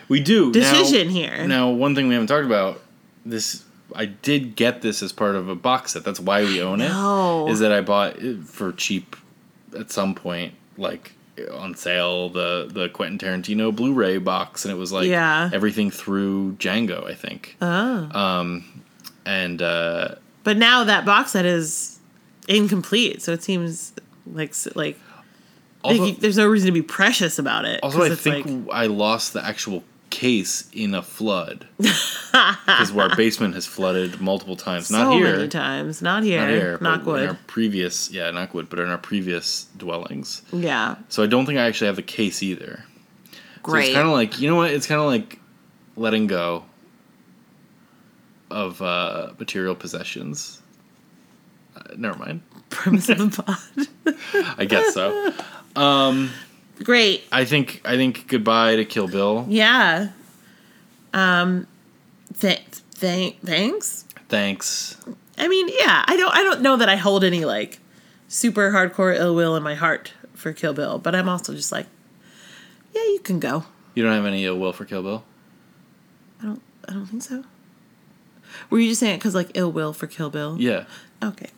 We 0.08 0.20
do. 0.20 0.52
decision 0.52 1.08
now, 1.08 1.12
here. 1.12 1.46
Now, 1.46 1.70
one 1.70 1.94
thing 1.94 2.08
we 2.08 2.14
haven't 2.14 2.28
talked 2.28 2.46
about 2.46 2.80
this 3.24 3.64
I 3.94 4.06
did 4.06 4.56
get 4.56 4.82
this 4.82 5.02
as 5.02 5.12
part 5.12 5.36
of 5.36 5.48
a 5.48 5.54
box 5.54 5.92
set. 5.92 6.04
That's 6.04 6.18
why 6.18 6.42
we 6.44 6.60
own 6.60 6.80
it. 6.80 6.90
Is 7.52 7.60
that 7.60 7.70
I 7.72 7.80
bought 7.80 8.16
it 8.18 8.42
for 8.44 8.72
cheap 8.72 9.14
at 9.78 9.90
some 9.92 10.14
point, 10.14 10.54
like 10.76 11.12
on 11.52 11.74
sale, 11.76 12.28
the 12.28 12.68
the 12.72 12.88
Quentin 12.88 13.18
Tarantino 13.18 13.74
Blu-ray 13.74 14.18
box, 14.18 14.64
and 14.64 14.72
it 14.72 14.76
was 14.76 14.90
like 14.92 15.06
Yeah. 15.06 15.50
everything 15.52 15.90
through 15.90 16.52
Django, 16.54 17.04
I 17.08 17.14
think. 17.14 17.56
oh. 17.60 18.08
Um, 18.18 18.82
And 19.26 19.62
uh, 19.62 20.16
but 20.42 20.56
now 20.56 20.84
that 20.84 21.04
box 21.04 21.32
set 21.32 21.44
is 21.46 21.93
incomplete, 22.48 23.22
so 23.22 23.32
it 23.32 23.42
seems 23.42 23.92
like 24.26 24.54
like, 24.66 24.76
like 24.76 25.00
also, 25.82 26.06
you- 26.06 26.14
there's 26.14 26.36
no 26.38 26.46
reason 26.46 26.66
to 26.66 26.72
be 26.72 26.82
precious 26.82 27.38
about 27.38 27.64
it. 27.64 27.80
also 27.82 28.02
I 28.02 28.10
think 28.14 28.66
like- 28.68 28.74
I 28.74 28.86
lost 28.86 29.32
the 29.32 29.44
actual 29.44 29.84
case 30.10 30.68
in 30.72 30.94
a 30.94 31.02
flood 31.02 31.66
because 31.78 32.96
our 32.96 33.16
basement 33.16 33.54
has 33.54 33.66
flooded 33.66 34.20
multiple 34.20 34.54
times. 34.54 34.88
Not 34.90 35.06
so 35.06 35.18
here. 35.18 35.32
many 35.36 35.48
times. 35.48 36.00
Not 36.02 36.22
here. 36.22 36.40
Not 36.40 36.48
here. 36.50 36.78
Knock 36.80 37.04
but 37.04 37.22
In 37.22 37.28
our 37.30 37.38
previous, 37.48 38.10
yeah, 38.12 38.30
knock 38.30 38.54
wood, 38.54 38.70
but 38.70 38.78
in 38.78 38.88
our 38.88 38.98
previous 38.98 39.66
dwellings. 39.76 40.42
Yeah. 40.52 40.94
So 41.08 41.22
I 41.22 41.26
don't 41.26 41.46
think 41.46 41.58
I 41.58 41.66
actually 41.66 41.88
have 41.88 41.96
the 41.96 42.02
case 42.02 42.42
either. 42.44 42.84
Great. 43.62 43.82
So 43.82 43.88
it's 43.88 43.94
kind 43.96 44.06
of 44.06 44.14
like 44.14 44.38
you 44.40 44.48
know 44.48 44.56
what? 44.56 44.70
It's 44.70 44.86
kind 44.86 45.00
of 45.00 45.06
like 45.08 45.40
letting 45.96 46.28
go 46.28 46.64
of 48.50 48.80
uh, 48.82 49.32
material 49.38 49.74
possessions. 49.74 50.60
Never 51.96 52.18
mind. 52.18 52.42
premise 52.70 53.08
of 53.08 53.18
the 53.18 53.42
pod. 53.42 54.54
I 54.58 54.64
guess 54.64 54.94
so. 54.94 55.32
Great. 56.82 57.24
I 57.30 57.44
think 57.44 57.80
I 57.84 57.96
think 57.96 58.26
goodbye 58.26 58.76
to 58.76 58.84
Kill 58.84 59.06
Bill. 59.08 59.46
Yeah. 59.48 60.08
Um. 61.12 61.66
Th- 62.40 62.60
th- 62.98 63.36
thanks. 63.44 64.04
Thanks. 64.28 64.96
I 65.38 65.46
mean, 65.48 65.68
yeah. 65.68 66.04
I 66.06 66.16
don't. 66.16 66.34
I 66.34 66.42
don't 66.42 66.62
know 66.62 66.76
that 66.76 66.88
I 66.88 66.96
hold 66.96 67.22
any 67.22 67.44
like 67.44 67.78
super 68.26 68.72
hardcore 68.72 69.16
ill 69.16 69.34
will 69.34 69.54
in 69.54 69.62
my 69.62 69.74
heart 69.76 70.12
for 70.34 70.52
Kill 70.52 70.72
Bill, 70.72 70.98
but 70.98 71.14
I'm 71.14 71.28
also 71.28 71.54
just 71.54 71.70
like, 71.70 71.86
yeah, 72.92 73.02
you 73.02 73.20
can 73.22 73.38
go. 73.38 73.64
You 73.94 74.02
don't 74.02 74.12
have 74.12 74.26
any 74.26 74.44
ill 74.44 74.58
will 74.58 74.72
for 74.72 74.84
Kill 74.84 75.02
Bill. 75.02 75.24
I 76.40 76.46
don't. 76.46 76.62
I 76.88 76.92
don't 76.92 77.06
think 77.06 77.22
so. 77.22 77.44
Were 78.70 78.78
you 78.80 78.88
just 78.88 79.00
saying 79.00 79.14
it 79.14 79.18
because 79.18 79.34
like 79.36 79.50
ill 79.54 79.70
will 79.70 79.92
for 79.92 80.08
Kill 80.08 80.30
Bill? 80.30 80.56
Yeah. 80.58 80.84
Okay. 81.22 81.50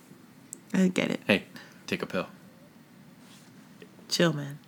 I 0.73 0.87
get 0.89 1.11
it. 1.11 1.21
Hey, 1.27 1.43
take 1.87 2.01
a 2.01 2.05
pill. 2.05 2.27
Chill, 4.09 4.33
man. 4.33 4.59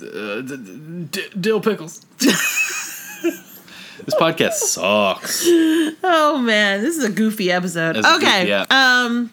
Uh, 0.00 0.40
d- 0.42 1.06
d- 1.10 1.28
dill 1.40 1.60
pickles. 1.60 2.00
this 2.20 4.14
podcast 4.14 4.52
sucks. 4.52 5.44
Oh 6.04 6.38
man, 6.38 6.82
this 6.82 6.96
is 6.96 7.04
a 7.04 7.10
goofy 7.10 7.50
episode. 7.50 7.96
A 7.96 8.16
okay. 8.16 8.46
goofy. 8.46 8.66
Um 8.70 9.30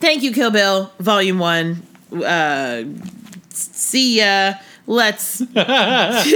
Thank 0.00 0.22
you, 0.22 0.32
Kill 0.32 0.50
Bill, 0.50 0.90
Volume 0.98 1.38
One. 1.38 1.82
Uh 2.12 2.84
see 3.50 4.18
ya. 4.18 4.54
Let's 4.86 5.40
let's 5.54 6.26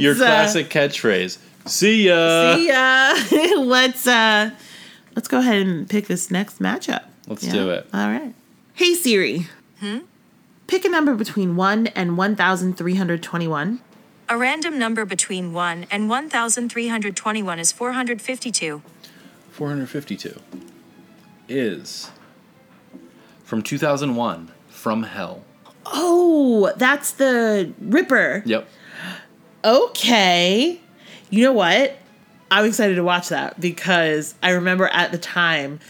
Your 0.00 0.14
uh, 0.14 0.18
classic 0.18 0.68
catchphrase. 0.68 1.38
See 1.66 2.08
ya. 2.08 2.56
See 2.56 2.68
ya. 2.68 3.14
let's 3.60 4.06
uh 4.06 4.50
let's 5.14 5.28
go 5.28 5.38
ahead 5.38 5.66
and 5.66 5.88
pick 5.88 6.06
this 6.06 6.30
next 6.30 6.58
matchup. 6.60 7.04
Let's 7.26 7.46
do 7.46 7.70
it. 7.70 7.86
All 7.92 8.08
right. 8.08 8.34
Hey 8.74 8.94
Siri. 8.94 9.46
Hmm? 9.80 9.98
Pick 10.66 10.84
a 10.84 10.88
number 10.88 11.14
between 11.14 11.56
1 11.56 11.88
and 11.88 12.16
1321. 12.16 13.80
A 14.28 14.38
random 14.38 14.78
number 14.78 15.04
between 15.04 15.52
1 15.52 15.86
and 15.90 16.08
1321 16.08 17.58
is 17.58 17.72
452. 17.72 18.82
452 19.50 20.40
is 21.48 22.10
from 23.44 23.62
2001 23.62 24.50
From 24.70 25.02
Hell. 25.02 25.44
Oh, 25.84 26.72
that's 26.76 27.12
the 27.12 27.72
Ripper. 27.80 28.42
Yep. 28.46 28.68
Okay. 29.64 30.80
You 31.28 31.44
know 31.44 31.52
what? 31.52 31.98
I'm 32.52 32.66
excited 32.66 32.94
to 32.96 33.02
watch 33.04 33.30
that 33.30 33.60
because 33.60 34.34
I 34.42 34.50
remember 34.50 34.86
at 34.88 35.10
the 35.10 35.18
time 35.18 35.80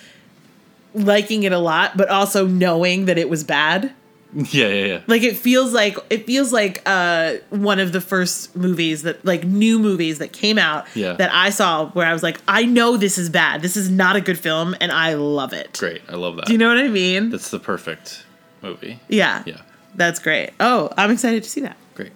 liking 0.95 1.43
it 1.45 1.53
a 1.53 1.59
lot, 1.59 1.97
but 1.97 2.09
also 2.09 2.47
knowing 2.47 3.07
that 3.07 3.19
it 3.19 3.29
was 3.29 3.45
bad. 3.45 3.93
Yeah, 4.35 4.69
yeah, 4.69 4.85
yeah. 4.87 5.01
Like 5.09 5.23
it 5.25 5.37
feels 5.37 5.75
like 5.75 5.95
it 6.09 6.25
feels 6.25 6.55
like 6.55 6.81
uh 6.87 7.35
one 7.51 7.79
of 7.79 7.93
the 7.93 8.01
first 8.01 8.57
movies 8.57 9.03
that 9.03 9.23
like 9.27 9.45
new 9.45 9.79
movies 9.79 10.21
that 10.21 10.33
came 10.33 10.57
out 10.57 10.87
Yeah. 10.95 11.13
that 11.13 11.31
I 11.35 11.51
saw 11.51 11.91
where 11.91 12.07
I 12.07 12.15
was 12.15 12.23
like, 12.23 12.41
I 12.49 12.65
know 12.65 12.97
this 12.97 13.19
is 13.19 13.29
bad. 13.29 13.61
This 13.61 13.77
is 13.77 13.91
not 13.91 14.17
a 14.17 14.23
good 14.23 14.39
film 14.39 14.75
and 14.81 14.91
I 14.91 15.13
love 15.17 15.53
it. 15.53 15.77
Great. 15.79 16.01
I 16.09 16.17
love 16.17 16.37
that. 16.37 16.47
Do 16.47 16.53
you 16.53 16.59
know 16.59 16.69
what 16.69 16.79
I 16.79 16.89
mean? 16.89 17.29
That's 17.29 17.51
the 17.51 17.59
perfect 17.59 18.25
movie. 18.63 19.01
yeah. 19.07 19.43
Yeah. 19.45 19.61
That's 19.97 20.19
great. 20.19 20.53
Oh, 20.59 20.89
I'm 20.97 21.11
excited 21.11 21.43
to 21.43 21.51
see 21.51 21.61
that. 21.61 21.77
Great. 21.95 22.13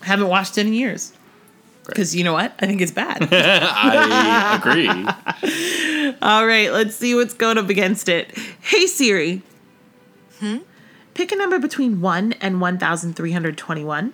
Haven't 0.00 0.28
watched 0.28 0.56
it 0.56 0.66
in 0.66 0.72
years. 0.72 1.12
Great. 1.88 1.94
Because 1.94 2.14
you 2.14 2.22
know 2.22 2.34
what? 2.34 2.52
I 2.60 2.66
think 2.66 2.82
it's 2.82 2.92
bad. 2.92 3.26
I 3.32 4.56
agree. 4.56 4.88
All 6.22 6.46
right, 6.46 6.70
let's 6.70 6.94
see 6.94 7.14
what's 7.14 7.32
going 7.32 7.56
up 7.56 7.70
against 7.70 8.10
it. 8.10 8.36
Hey 8.60 8.86
Siri. 8.86 9.40
Hmm? 10.38 10.58
Pick 11.14 11.32
a 11.32 11.36
number 11.36 11.58
between 11.58 12.02
1 12.02 12.34
and 12.34 12.60
1321. 12.60 14.12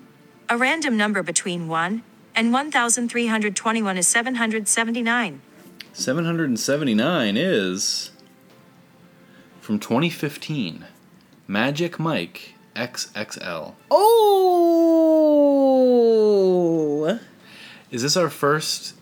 A 0.48 0.56
random 0.56 0.96
number 0.96 1.24
between 1.24 1.66
1 1.66 2.02
and 2.36 2.52
1321 2.52 3.98
is 3.98 4.06
779. 4.06 5.42
779 5.92 7.36
is 7.36 8.12
from 9.60 9.80
2015 9.80 10.86
Magic 11.48 11.98
Mike 11.98 12.54
XXL. 12.76 13.74
Oh. 13.90 15.24
Is 17.94 18.02
this 18.02 18.16
our 18.16 18.28
first 18.28 18.96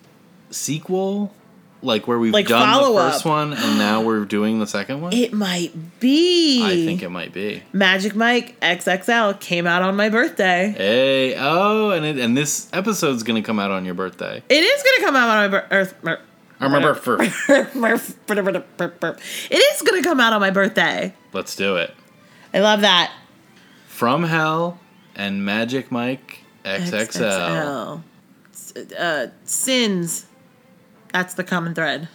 sequel? 0.51 1.33
Like 1.81 2.07
where 2.07 2.19
we've 2.19 2.31
Like 2.31 2.47
done 2.47 2.61
the 2.61 2.65
follow-up. 2.75 3.11
first 3.11 3.25
one 3.25 3.51
and 3.51 3.79
now 3.79 4.03
we're 4.03 4.23
doing 4.23 4.59
the 4.59 4.67
second 4.67 5.01
one? 5.01 5.13
It 5.13 5.33
might 5.33 5.99
be. 5.99 6.63
I 6.63 6.85
think 6.85 7.01
it 7.01 7.09
might 7.09 7.33
be. 7.33 7.63
Magic 7.73 8.15
Mike 8.15 8.57
XXL 8.61 9.39
came 9.39 9.65
out 9.65 9.81
on 9.81 9.95
my 9.95 10.09
birthday. 10.09 10.75
Hey, 10.77 11.35
oh, 11.39 11.89
and 11.89 12.05
it, 12.05 12.19
and 12.19 12.37
this 12.37 12.69
episode's 12.71 13.23
gonna 13.23 13.41
come 13.41 13.59
out 13.59 13.71
on 13.71 13.83
your 13.83 13.95
birthday. 13.95 14.43
It 14.47 14.63
is 14.63 14.83
going 14.83 14.99
to 14.99 15.05
come 15.05 15.15
out 15.15 15.27
on 15.27 15.51
my 15.51 15.59
birthday. 15.59 16.15
I 16.59 16.65
remember 16.65 16.93
for. 16.93 17.17
it 17.19 17.33
is 19.51 19.81
going 19.81 20.03
to 20.03 20.07
come 20.07 20.19
out 20.19 20.33
on 20.33 20.39
my 20.39 20.51
birthday. 20.51 21.15
Let's 21.33 21.55
do 21.55 21.77
it. 21.77 21.95
I 22.53 22.59
love 22.59 22.81
that. 22.81 23.11
From 23.87 24.23
Hell 24.25 24.79
and 25.15 25.43
Magic 25.43 25.91
Mike 25.91 26.43
XXL. 26.63 28.03
Uh, 28.97 29.27
sins. 29.45 30.25
That's 31.11 31.35
the 31.35 31.43
common 31.43 31.73
thread. 31.75 32.07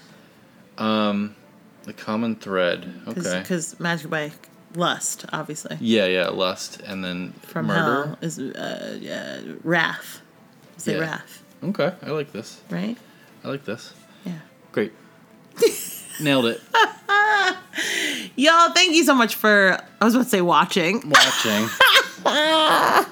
Um, 0.77 1.37
the 1.85 1.93
common 1.93 2.37
thread. 2.37 2.93
Okay. 3.09 3.39
Because 3.41 3.79
Magic 3.79 4.11
Mike, 4.11 4.49
lust, 4.75 5.25
obviously. 5.33 5.77
Yeah, 5.81 6.07
yeah, 6.07 6.29
lust 6.29 6.81
and 6.85 7.05
then 7.05 7.33
From 7.43 7.67
murder. 7.67 8.07
hell 8.09 8.19
is 8.21 8.39
uh, 8.39 8.99
uh, 9.49 9.55
wrath. 9.63 10.21
Say 10.79 10.95
Yeah. 10.95 11.01
wrath, 11.01 11.43
Okay, 11.63 11.93
I 12.03 12.11
like 12.11 12.33
this. 12.33 12.61
right? 12.71 12.97
I 13.45 13.49
like 13.49 13.65
this. 13.65 13.93
Yeah. 14.25 14.39
Great. 14.73 14.93
Nailed 16.21 16.47
it. 16.47 16.61
Y'all, 18.37 18.71
thank 18.73 18.95
you 18.95 19.05
so 19.05 19.15
much 19.15 19.35
for, 19.37 19.79
I 20.01 20.05
was 20.05 20.15
about 20.15 20.25
to 20.25 20.31
say 20.31 20.41
watching. 20.41 21.09
Watching. 21.09 21.69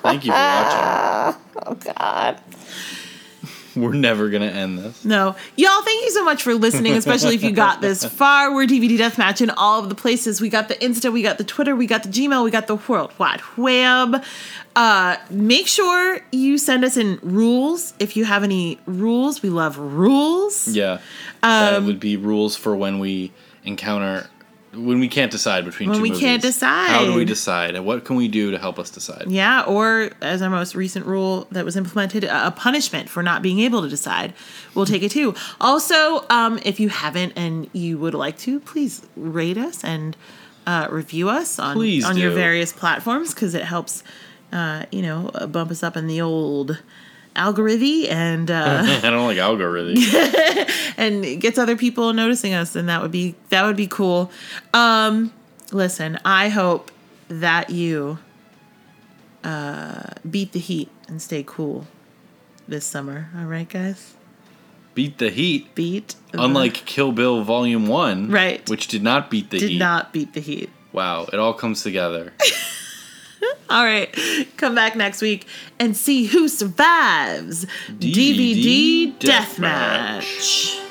Thank 0.03 0.25
you 0.25 0.33
for 0.33 0.39
watching. 0.39 1.41
Oh, 1.67 1.75
God. 1.97 2.41
We're 3.81 3.93
never 3.93 4.29
gonna 4.31 4.47
end 4.47 4.79
this. 4.79 5.05
No. 5.05 5.37
Y'all, 5.57 5.83
thank 5.83 6.05
you 6.05 6.11
so 6.11 6.25
much 6.25 6.43
for 6.43 6.55
listening, 6.55 6.95
especially 6.95 7.35
if 7.35 7.43
you 7.43 7.53
got 7.53 7.81
this 7.81 8.05
far. 8.21 8.55
We're 8.55 8.67
DVD 8.67 8.97
Deathmatch 8.99 9.41
in 9.41 9.51
all 9.51 9.83
of 9.83 9.89
the 9.89 9.95
places. 9.95 10.41
We 10.41 10.49
got 10.49 10.69
the 10.69 10.75
Insta, 10.77 11.13
we 11.13 11.23
got 11.23 11.39
the 11.39 11.45
Twitter, 11.45 11.77
we 11.77 11.87
got 11.87 12.03
the 12.03 12.09
Gmail, 12.09 12.43
we 12.45 12.51
got 12.51 12.67
the 12.67 12.77
World 12.77 13.13
Wide 13.19 13.41
Web. 13.57 14.25
Uh, 14.75 15.17
make 15.31 15.67
sure 15.67 16.21
you 16.33 16.59
send 16.59 16.85
us 16.85 16.97
in 16.97 17.19
rules 17.23 17.95
if 17.99 18.17
you 18.17 18.25
have 18.25 18.43
any 18.45 18.79
rules. 18.87 19.43
We 19.43 19.49
love 19.51 19.79
rules. 19.79 20.69
Yeah. 20.69 20.99
that 21.43 21.75
Um, 21.75 21.87
would 21.87 22.01
be 22.01 22.17
rules 22.17 22.57
for 22.57 22.75
when 22.77 22.99
we 22.99 23.33
encounter 23.65 24.29
when 24.77 25.01
we 25.01 25.09
can't 25.09 25.33
decide 25.33 25.65
between 25.65 25.89
When 25.89 25.99
two 25.99 26.03
we 26.03 26.11
movies. 26.11 26.21
can't 26.23 26.43
decide. 26.43 26.89
How 26.89 27.05
do 27.05 27.15
we 27.15 27.25
decide. 27.25 27.75
And 27.75 27.85
what 27.85 28.05
can 28.05 28.17
we 28.17 28.29
do 28.29 28.51
to 28.51 28.59
help 28.59 28.79
us 28.79 28.91
decide? 28.91 29.25
Yeah, 29.29 29.63
or 29.63 30.11
as 30.21 30.43
our 30.43 30.51
most 30.51 30.75
recent 30.75 31.07
rule 31.07 31.47
that 31.51 31.65
was 31.65 31.77
implemented, 31.77 32.25
a 32.25 32.51
punishment 32.51 33.09
for 33.09 33.23
not 33.23 33.43
being 33.43 33.61
able 33.61 33.83
to 33.83 33.89
decide. 33.89 34.35
We'll 34.75 34.87
take 34.87 35.03
it 35.03 35.11
too. 35.11 35.35
Also, 35.61 36.25
um, 36.31 36.59
if 36.65 36.79
you 36.79 36.89
haven't 36.89 37.33
and 37.37 37.69
you 37.73 37.99
would 37.99 38.15
like 38.15 38.39
to, 38.39 38.61
please 38.61 39.03
rate 39.17 39.59
us 39.59 39.83
and 39.83 40.17
uh, 40.67 40.89
review 40.91 41.29
us 41.29 41.59
on 41.59 41.75
Please 41.77 42.05
on 42.05 42.17
your 42.17 42.33
various 42.33 42.73
platforms 42.73 43.33
because 43.33 43.55
it 43.55 43.63
helps, 43.65 44.03
uh, 44.53 44.85
you 44.91 45.03
know, 45.03 45.31
bump 45.51 45.71
us 45.71 45.83
up 45.83 45.97
in 45.97 46.07
the 46.07 46.21
old 46.21 46.83
algorithm 47.37 48.07
and 48.11 48.51
uh, 48.51 48.83
I 49.03 49.11
don't 49.11 49.27
like 49.27 49.39
algorithm. 49.39 49.97
and 50.97 51.41
gets 51.41 51.59
other 51.59 51.77
people 51.77 52.13
noticing 52.13 52.55
us, 52.55 52.75
and 52.75 52.89
that 52.89 53.03
would 53.03 53.11
be 53.13 53.35
that 53.51 53.65
would 53.65 53.77
be 53.77 53.87
cool. 53.87 54.31
Um, 54.75 55.33
listen, 55.73 56.19
I 56.25 56.49
hope 56.49 56.91
that 57.29 57.71
you 57.71 58.19
uh, 59.45 60.03
beat 60.29 60.53
the 60.53 60.59
heat 60.61 60.89
and 61.09 61.21
stay 61.23 61.45
cool 61.47 61.87
this 62.69 62.85
summer. 62.85 63.29
All 63.39 63.45
right, 63.47 63.69
guys, 63.69 64.15
beat 64.95 65.19
the 65.19 65.31
heat. 65.31 65.75
beat. 65.75 66.15
the- 66.33 66.43
Unlike 66.43 66.75
Kill 66.87 67.13
Bill 67.13 67.43
Volume 67.45 67.87
One, 67.87 68.31
Right. 68.31 68.69
which 68.69 68.89
did 68.89 69.03
not 69.03 69.31
beat 69.31 69.51
the 69.51 69.59
did 69.59 69.69
heat. 69.71 69.75
Did 69.75 69.79
not 69.79 70.13
beat 70.13 70.33
the 70.35 70.41
heat. 70.41 70.71
Wow, 70.93 71.27
it 71.33 71.39
all 71.39 71.53
comes 71.55 71.83
together. 71.83 72.33
All 73.71 73.85
right, 73.85 74.15
come 74.57 74.75
back 74.75 74.97
next 74.97 75.21
week 75.21 75.47
and 75.79 75.97
see 75.97 76.27
who 76.27 76.49
survives 76.49 77.67
DVD 77.89 79.13
DVD 79.13 79.19
Deathmatch. 79.19 80.83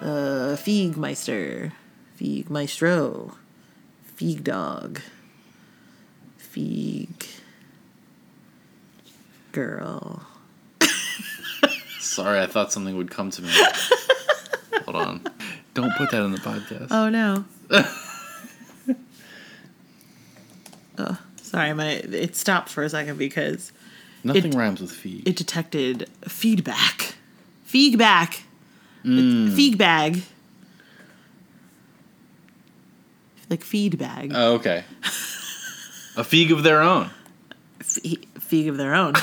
Uh, 0.00 0.56
Feegmeister, 0.56 1.72
Feeg 2.18 2.48
Maestro, 2.48 3.36
Feeg 4.16 4.42
Dog, 4.42 5.02
Feeg 6.38 7.28
Girl. 9.52 10.26
Sorry, 12.10 12.40
I 12.40 12.46
thought 12.46 12.72
something 12.72 12.96
would 12.96 13.10
come 13.10 13.30
to 13.30 13.40
me. 13.42 13.50
Hold 14.84 14.96
on. 14.96 15.20
Don't 15.74 15.92
put 15.96 16.10
that 16.10 16.22
in 16.24 16.32
the 16.32 16.38
podcast. 16.38 16.88
Oh 16.90 17.08
no. 17.08 17.44
oh, 20.98 21.18
sorry, 21.36 21.72
my 21.72 21.86
it 21.88 22.34
stopped 22.34 22.68
for 22.68 22.82
a 22.82 22.88
second 22.90 23.16
because 23.18 23.70
Nothing 24.24 24.46
it- 24.52 24.54
rhymes 24.56 24.80
with 24.80 24.90
feed. 24.90 25.28
it 25.28 25.36
detected 25.36 26.08
feedback. 26.26 27.14
Feedback. 27.62 28.42
Mm. 29.04 29.54
Feed 29.54 29.78
bag. 29.78 30.22
Like 33.48 33.62
feed 33.62 33.98
bag. 33.98 34.32
oh, 34.34 34.54
okay. 34.54 34.84
A 36.16 36.22
feig 36.24 36.50
of 36.52 36.64
their 36.64 36.82
own. 36.82 37.10
Fe- 37.78 38.18
feed 38.40 38.66
of 38.68 38.76
their 38.76 38.94
own. 38.94 39.14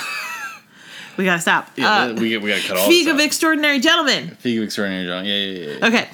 We 1.18 1.26
gotta 1.26 1.42
stop. 1.42 1.70
Yeah, 1.76 1.92
Uh, 2.06 2.14
we, 2.14 2.38
we 2.38 2.50
got 2.50 2.62
to 2.62 2.68
cut 2.68 2.78
off. 2.78 2.88
feed 2.88 3.08
of 3.08 3.20
extraordinary 3.20 3.80
gentlemen. 3.80 4.38
Feig 4.44 4.58
of 4.58 4.64
extraordinary 4.64 5.06
John. 5.08 5.26
Yeah, 5.26 5.34
yeah, 5.36 5.60
yeah. 5.72 5.78
yeah. 5.80 5.88
Okay. 5.88 6.10